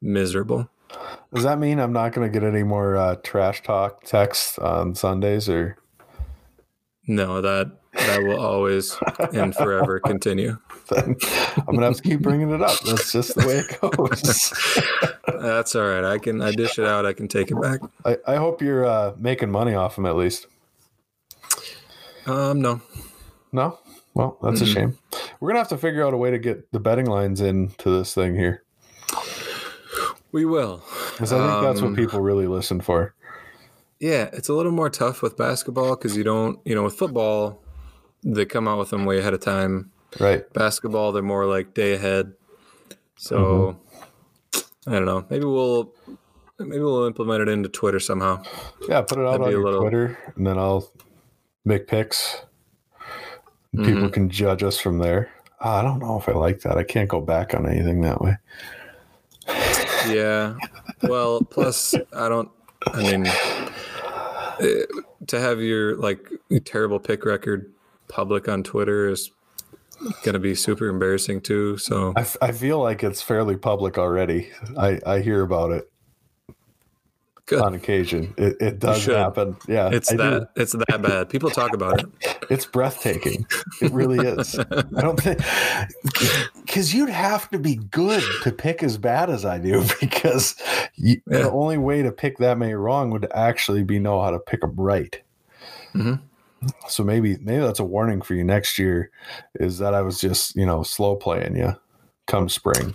miserable. 0.00 0.68
Does 1.32 1.44
that 1.44 1.58
mean 1.58 1.78
I'm 1.78 1.92
not 1.92 2.12
going 2.12 2.30
to 2.30 2.32
get 2.40 2.46
any 2.46 2.62
more 2.62 2.96
uh, 2.96 3.16
trash 3.16 3.62
talk 3.62 4.04
texts 4.04 4.58
on 4.58 4.94
Sundays 4.94 5.48
or? 5.48 5.76
No, 7.06 7.40
that 7.40 7.72
that 7.94 8.22
will 8.22 8.40
always 8.40 8.96
and 9.34 9.54
forever 9.54 9.98
continue. 10.04 10.56
Then 10.88 11.16
I'm 11.56 11.74
gonna 11.74 11.86
have 11.86 11.96
to 11.96 12.02
keep 12.02 12.20
bringing 12.20 12.50
it 12.50 12.62
up. 12.62 12.78
That's 12.80 13.12
just 13.12 13.34
the 13.34 13.46
way 13.46 13.58
it 13.58 13.80
goes. 13.80 15.42
That's 15.42 15.74
all 15.74 15.86
right. 15.86 16.04
I 16.04 16.18
can 16.18 16.40
I 16.40 16.52
dish 16.52 16.78
it 16.78 16.84
out. 16.84 17.04
I 17.06 17.12
can 17.12 17.26
take 17.26 17.50
it 17.50 17.60
back. 17.60 17.80
I, 18.04 18.16
I 18.32 18.36
hope 18.36 18.62
you're 18.62 18.86
uh, 18.86 19.14
making 19.18 19.50
money 19.50 19.74
off 19.74 19.96
them 19.96 20.06
at 20.06 20.16
least. 20.16 20.46
Um, 22.26 22.60
no, 22.60 22.80
no. 23.52 23.78
Well, 24.14 24.38
that's 24.42 24.60
mm-hmm. 24.60 24.70
a 24.70 24.74
shame. 24.74 24.98
We're 25.40 25.50
gonna 25.50 25.60
have 25.60 25.68
to 25.68 25.78
figure 25.78 26.04
out 26.04 26.14
a 26.14 26.16
way 26.16 26.30
to 26.30 26.38
get 26.38 26.70
the 26.72 26.80
betting 26.80 27.06
lines 27.06 27.40
into 27.40 27.90
this 27.90 28.14
thing 28.14 28.34
here. 28.34 28.62
We 30.32 30.44
will, 30.44 30.82
because 31.12 31.32
I 31.32 31.38
think 31.38 31.50
um, 31.50 31.64
that's 31.64 31.80
what 31.80 31.88
um, 31.88 31.96
people 31.96 32.20
really 32.20 32.46
listen 32.46 32.80
for. 32.80 33.14
Yeah, 33.98 34.30
it's 34.32 34.48
a 34.48 34.54
little 34.54 34.72
more 34.72 34.88
tough 34.88 35.22
with 35.22 35.36
basketball 35.36 35.96
because 35.96 36.16
you 36.16 36.24
don't, 36.24 36.60
you 36.64 36.74
know, 36.74 36.84
with 36.84 36.94
football, 36.94 37.62
they 38.22 38.46
come 38.46 38.68
out 38.68 38.78
with 38.78 38.90
them 38.90 39.04
way 39.04 39.18
ahead 39.18 39.34
of 39.34 39.40
time. 39.40 39.90
Right. 40.18 40.50
Basketball, 40.52 41.12
they're 41.12 41.22
more 41.22 41.46
like 41.46 41.74
day 41.74 41.94
ahead. 41.94 42.32
So 43.16 43.76
mm-hmm. 44.52 44.90
I 44.90 44.94
don't 44.94 45.04
know. 45.04 45.26
Maybe 45.28 45.44
we'll 45.44 45.92
maybe 46.58 46.80
we'll 46.80 47.06
implement 47.06 47.42
it 47.42 47.48
into 47.48 47.68
Twitter 47.68 48.00
somehow. 48.00 48.42
Yeah, 48.88 49.02
put 49.02 49.18
it 49.18 49.26
out 49.26 49.32
That'd 49.32 49.46
on 49.46 49.50
your 49.50 49.64
little... 49.64 49.80
Twitter, 49.80 50.18
and 50.36 50.46
then 50.46 50.58
I'll 50.58 50.90
make 51.64 51.86
picks. 51.86 52.42
Mm-hmm. 53.74 53.84
People 53.84 54.08
can 54.08 54.30
judge 54.30 54.62
us 54.62 54.78
from 54.78 54.98
there. 54.98 55.30
Oh, 55.60 55.70
I 55.70 55.82
don't 55.82 55.98
know 55.98 56.18
if 56.18 56.28
I 56.28 56.32
like 56.32 56.60
that. 56.60 56.78
I 56.78 56.84
can't 56.84 57.08
go 57.08 57.20
back 57.20 57.52
on 57.54 57.68
anything 57.68 58.00
that 58.00 58.20
way. 58.20 58.36
Yeah. 60.08 60.56
Well, 61.02 61.42
plus 61.42 61.94
I 62.12 62.28
don't. 62.28 62.50
I 62.86 63.02
mean, 63.02 63.24
to 65.26 65.40
have 65.40 65.60
your 65.60 65.96
like 65.96 66.28
terrible 66.64 66.98
pick 66.98 67.24
record 67.24 67.72
public 68.08 68.48
on 68.48 68.62
Twitter 68.62 69.08
is 69.08 69.30
going 70.22 70.32
to 70.32 70.38
be 70.38 70.54
super 70.54 70.88
embarrassing 70.88 71.40
too. 71.42 71.76
So 71.78 72.12
I, 72.16 72.26
I 72.42 72.52
feel 72.52 72.80
like 72.80 73.02
it's 73.02 73.22
fairly 73.22 73.56
public 73.56 73.98
already. 73.98 74.50
I, 74.78 75.00
I 75.06 75.20
hear 75.20 75.42
about 75.42 75.72
it. 75.72 75.89
Good. 77.50 77.62
On 77.62 77.74
occasion, 77.74 78.32
it, 78.38 78.56
it 78.60 78.78
does 78.78 79.04
happen. 79.04 79.56
Yeah, 79.66 79.90
it's 79.92 80.12
I 80.12 80.16
that 80.18 80.54
do. 80.54 80.62
it's 80.62 80.70
that 80.70 81.02
bad. 81.02 81.28
People 81.28 81.50
talk 81.50 81.74
about 81.74 81.98
it. 81.98 82.06
It's 82.48 82.64
breathtaking. 82.64 83.46
It 83.80 83.92
really 83.92 84.24
is. 84.26 84.58
I 84.58 85.00
don't 85.00 85.20
think 85.20 85.40
because 86.54 86.92
you'd 86.92 87.08
have 87.08 87.48
to 87.50 87.58
be 87.60 87.76
good 87.76 88.24
to 88.42 88.50
pick 88.50 88.82
as 88.82 88.98
bad 88.98 89.30
as 89.30 89.44
I 89.44 89.58
do. 89.58 89.84
Because 90.00 90.54
you, 90.94 91.20
yeah. 91.28 91.42
the 91.42 91.50
only 91.50 91.78
way 91.78 92.02
to 92.02 92.10
pick 92.12 92.38
that 92.38 92.56
many 92.58 92.74
wrong 92.74 93.10
would 93.10 93.26
actually 93.32 93.82
be 93.84 93.98
know 93.98 94.22
how 94.22 94.30
to 94.30 94.38
pick 94.38 94.60
them 94.60 94.74
right. 94.76 95.20
Mm-hmm. 95.94 96.14
So 96.88 97.02
maybe 97.02 97.36
maybe 97.38 97.62
that's 97.62 97.80
a 97.80 97.84
warning 97.84 98.22
for 98.22 98.34
you 98.34 98.44
next 98.44 98.78
year. 98.78 99.10
Is 99.54 99.78
that 99.78 99.94
I 99.94 100.02
was 100.02 100.20
just 100.20 100.54
you 100.54 100.66
know 100.66 100.84
slow 100.84 101.16
playing 101.16 101.56
you 101.56 101.76
come 102.28 102.48
spring. 102.48 102.94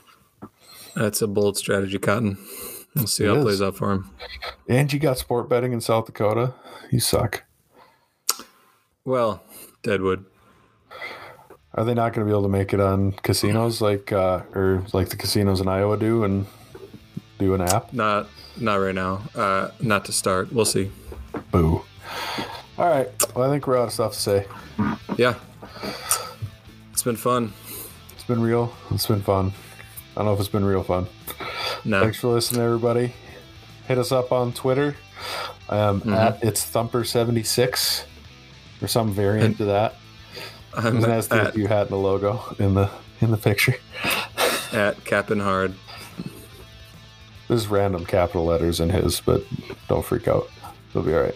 That's 0.96 1.22
a 1.22 1.28
bold 1.28 1.58
strategy, 1.58 2.00
Cotton. 2.00 2.38
We'll 2.96 3.08
see 3.08 3.26
It 3.26 3.28
how 3.28 3.36
it 3.36 3.42
plays 3.42 3.62
out 3.62 3.76
for 3.76 3.92
him. 3.92 4.10
And 4.70 4.92
you 4.92 5.00
got 5.00 5.18
sport 5.18 5.50
betting 5.50 5.74
in 5.74 5.82
South 5.82 6.06
Dakota. 6.06 6.54
You 6.92 7.00
suck. 7.00 7.44
Well, 9.04 9.44
Deadwood. 9.84 10.26
Are 11.74 11.84
they 11.84 11.94
not 11.94 12.14
going 12.14 12.26
to 12.26 12.32
be 12.32 12.32
able 12.32 12.44
to 12.44 12.50
make 12.50 12.74
it 12.74 12.80
on 12.80 13.12
casinos 13.12 13.82
like 13.82 14.12
uh, 14.12 14.44
or 14.54 14.84
like 14.94 15.10
the 15.10 15.18
casinos 15.18 15.60
in 15.60 15.68
Iowa 15.68 15.98
do 15.98 16.24
and 16.24 16.46
do 17.38 17.54
an 17.54 17.62
app? 17.62 17.92
Not 17.92 18.30
not 18.58 18.76
right 18.78 18.96
now. 18.96 19.22
Uh, 19.36 19.72
not 19.82 20.06
to 20.06 20.14
start. 20.14 20.54
We'll 20.54 20.64
see. 20.66 20.90
Boo. 21.52 21.84
All 22.78 22.90
right. 22.90 23.10
Well, 23.36 23.50
I 23.50 23.54
think 23.54 23.68
we're 23.68 23.78
out 23.78 23.88
of 23.88 23.94
stuff 23.94 24.14
to 24.14 24.20
say. 24.20 24.46
Yeah. 25.18 25.36
It's 26.94 27.04
been 27.04 27.18
fun. 27.18 27.54
It's 28.14 28.24
been 28.24 28.42
real. 28.42 28.74
It's 28.92 29.06
been 29.08 29.22
fun. 29.22 29.52
I 30.14 30.20
don't 30.20 30.26
know 30.26 30.34
if 30.34 30.40
it's 30.40 30.48
been 30.48 30.64
real 30.66 30.84
fun. 30.84 31.08
No. 31.86 32.02
Thanks 32.02 32.18
for 32.20 32.30
listening, 32.30 32.62
everybody. 32.62 33.14
Hit 33.88 33.98
us 34.00 34.12
up 34.12 34.32
on 34.32 34.52
Twitter 34.54 34.96
um, 35.70 36.02
at 36.12 36.44
it's 36.44 36.66
thumper76 36.66 38.04
or 38.82 38.88
some 38.88 39.12
variant 39.12 39.58
to 39.58 39.66
that. 39.66 39.96
I'm 40.76 40.98
It 40.98 41.04
has 41.08 41.28
the 41.28 41.36
at, 41.44 41.56
you 41.56 41.68
hat 41.68 41.82
and 41.84 41.90
the 41.92 41.98
logo 41.98 42.42
in 42.60 42.74
the 42.74 42.90
in 43.22 43.32
the 43.32 43.38
picture. 43.38 43.76
at 44.74 45.04
Cap'n 45.06 45.40
Hard. 45.40 45.76
There's 47.48 47.68
random 47.68 48.06
capital 48.06 48.46
letters 48.46 48.80
in 48.80 48.90
his, 48.90 49.22
but 49.22 49.44
don't 49.88 50.04
freak 50.04 50.28
out. 50.28 50.50
It'll 50.90 51.04
be 51.04 51.14
all 51.14 51.22
right. 51.22 51.36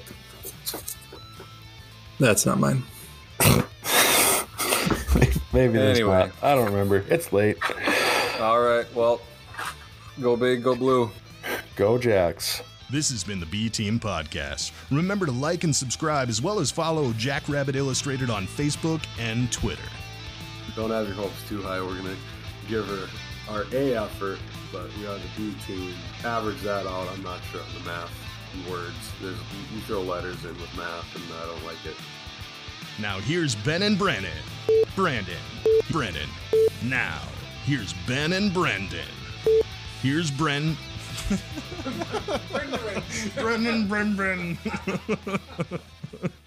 That's 2.19 2.45
not 2.45 2.59
mine. 2.59 2.83
Maybe 5.53 5.73
there's 5.73 5.99
Anyway. 5.99 6.13
not. 6.13 6.31
I 6.41 6.55
don't 6.55 6.65
remember. 6.65 7.03
It's 7.09 7.31
late. 7.31 7.57
All 8.39 8.59
right. 8.59 8.85
Well, 8.93 9.21
go 10.21 10.35
big, 10.35 10.63
go 10.63 10.75
blue. 10.75 11.09
Go 11.75 11.97
Jacks. 11.97 12.61
This 12.91 13.09
has 13.11 13.23
been 13.23 13.39
the 13.39 13.45
B 13.45 13.69
Team 13.69 13.99
Podcast. 13.99 14.71
Remember 14.91 15.25
to 15.25 15.31
like 15.31 15.63
and 15.63 15.75
subscribe 15.75 16.27
as 16.27 16.41
well 16.41 16.59
as 16.59 16.71
follow 16.71 17.13
Jackrabbit 17.13 17.75
Illustrated 17.75 18.29
on 18.29 18.47
Facebook 18.47 19.03
and 19.19 19.51
Twitter. 19.51 19.81
Don't 20.75 20.89
have 20.89 21.05
your 21.07 21.15
hopes 21.15 21.47
too 21.47 21.61
high. 21.61 21.81
We're 21.81 21.97
gonna 21.97 22.15
give 22.67 22.87
her 22.87 23.07
our 23.49 23.65
A 23.73 23.95
effort, 23.95 24.39
but 24.71 24.89
we 24.97 25.05
are 25.05 25.15
the 25.15 25.29
B 25.37 25.55
team. 25.65 25.93
Average 26.23 26.61
that 26.61 26.85
out. 26.85 27.07
I'm 27.09 27.23
not 27.23 27.39
sure 27.51 27.61
on 27.61 27.73
the 27.77 27.85
math 27.85 28.11
and 28.53 28.65
words. 28.71 28.95
There's 29.21 29.35
you, 29.35 29.75
you 29.75 29.81
throw 29.81 30.01
letters 30.01 30.43
in 30.43 30.55
with 30.59 30.75
math, 30.75 31.15
and 31.15 31.23
I 31.41 31.45
don't 31.45 31.65
like 31.65 31.85
it. 31.85 31.95
Now 32.99 33.19
here's 33.19 33.55
Ben 33.55 33.83
and 33.83 33.97
Brennan. 33.97 34.31
Brandon. 34.95 35.35
Brennan. 35.91 36.29
Now, 36.83 37.21
here's 37.65 37.93
Ben 38.05 38.33
and 38.33 38.53
Brendan. 38.53 39.05
Here's 40.01 40.31
Bren. 40.31 40.75
Brendan, 43.35 43.87
Brendan. 43.87 44.57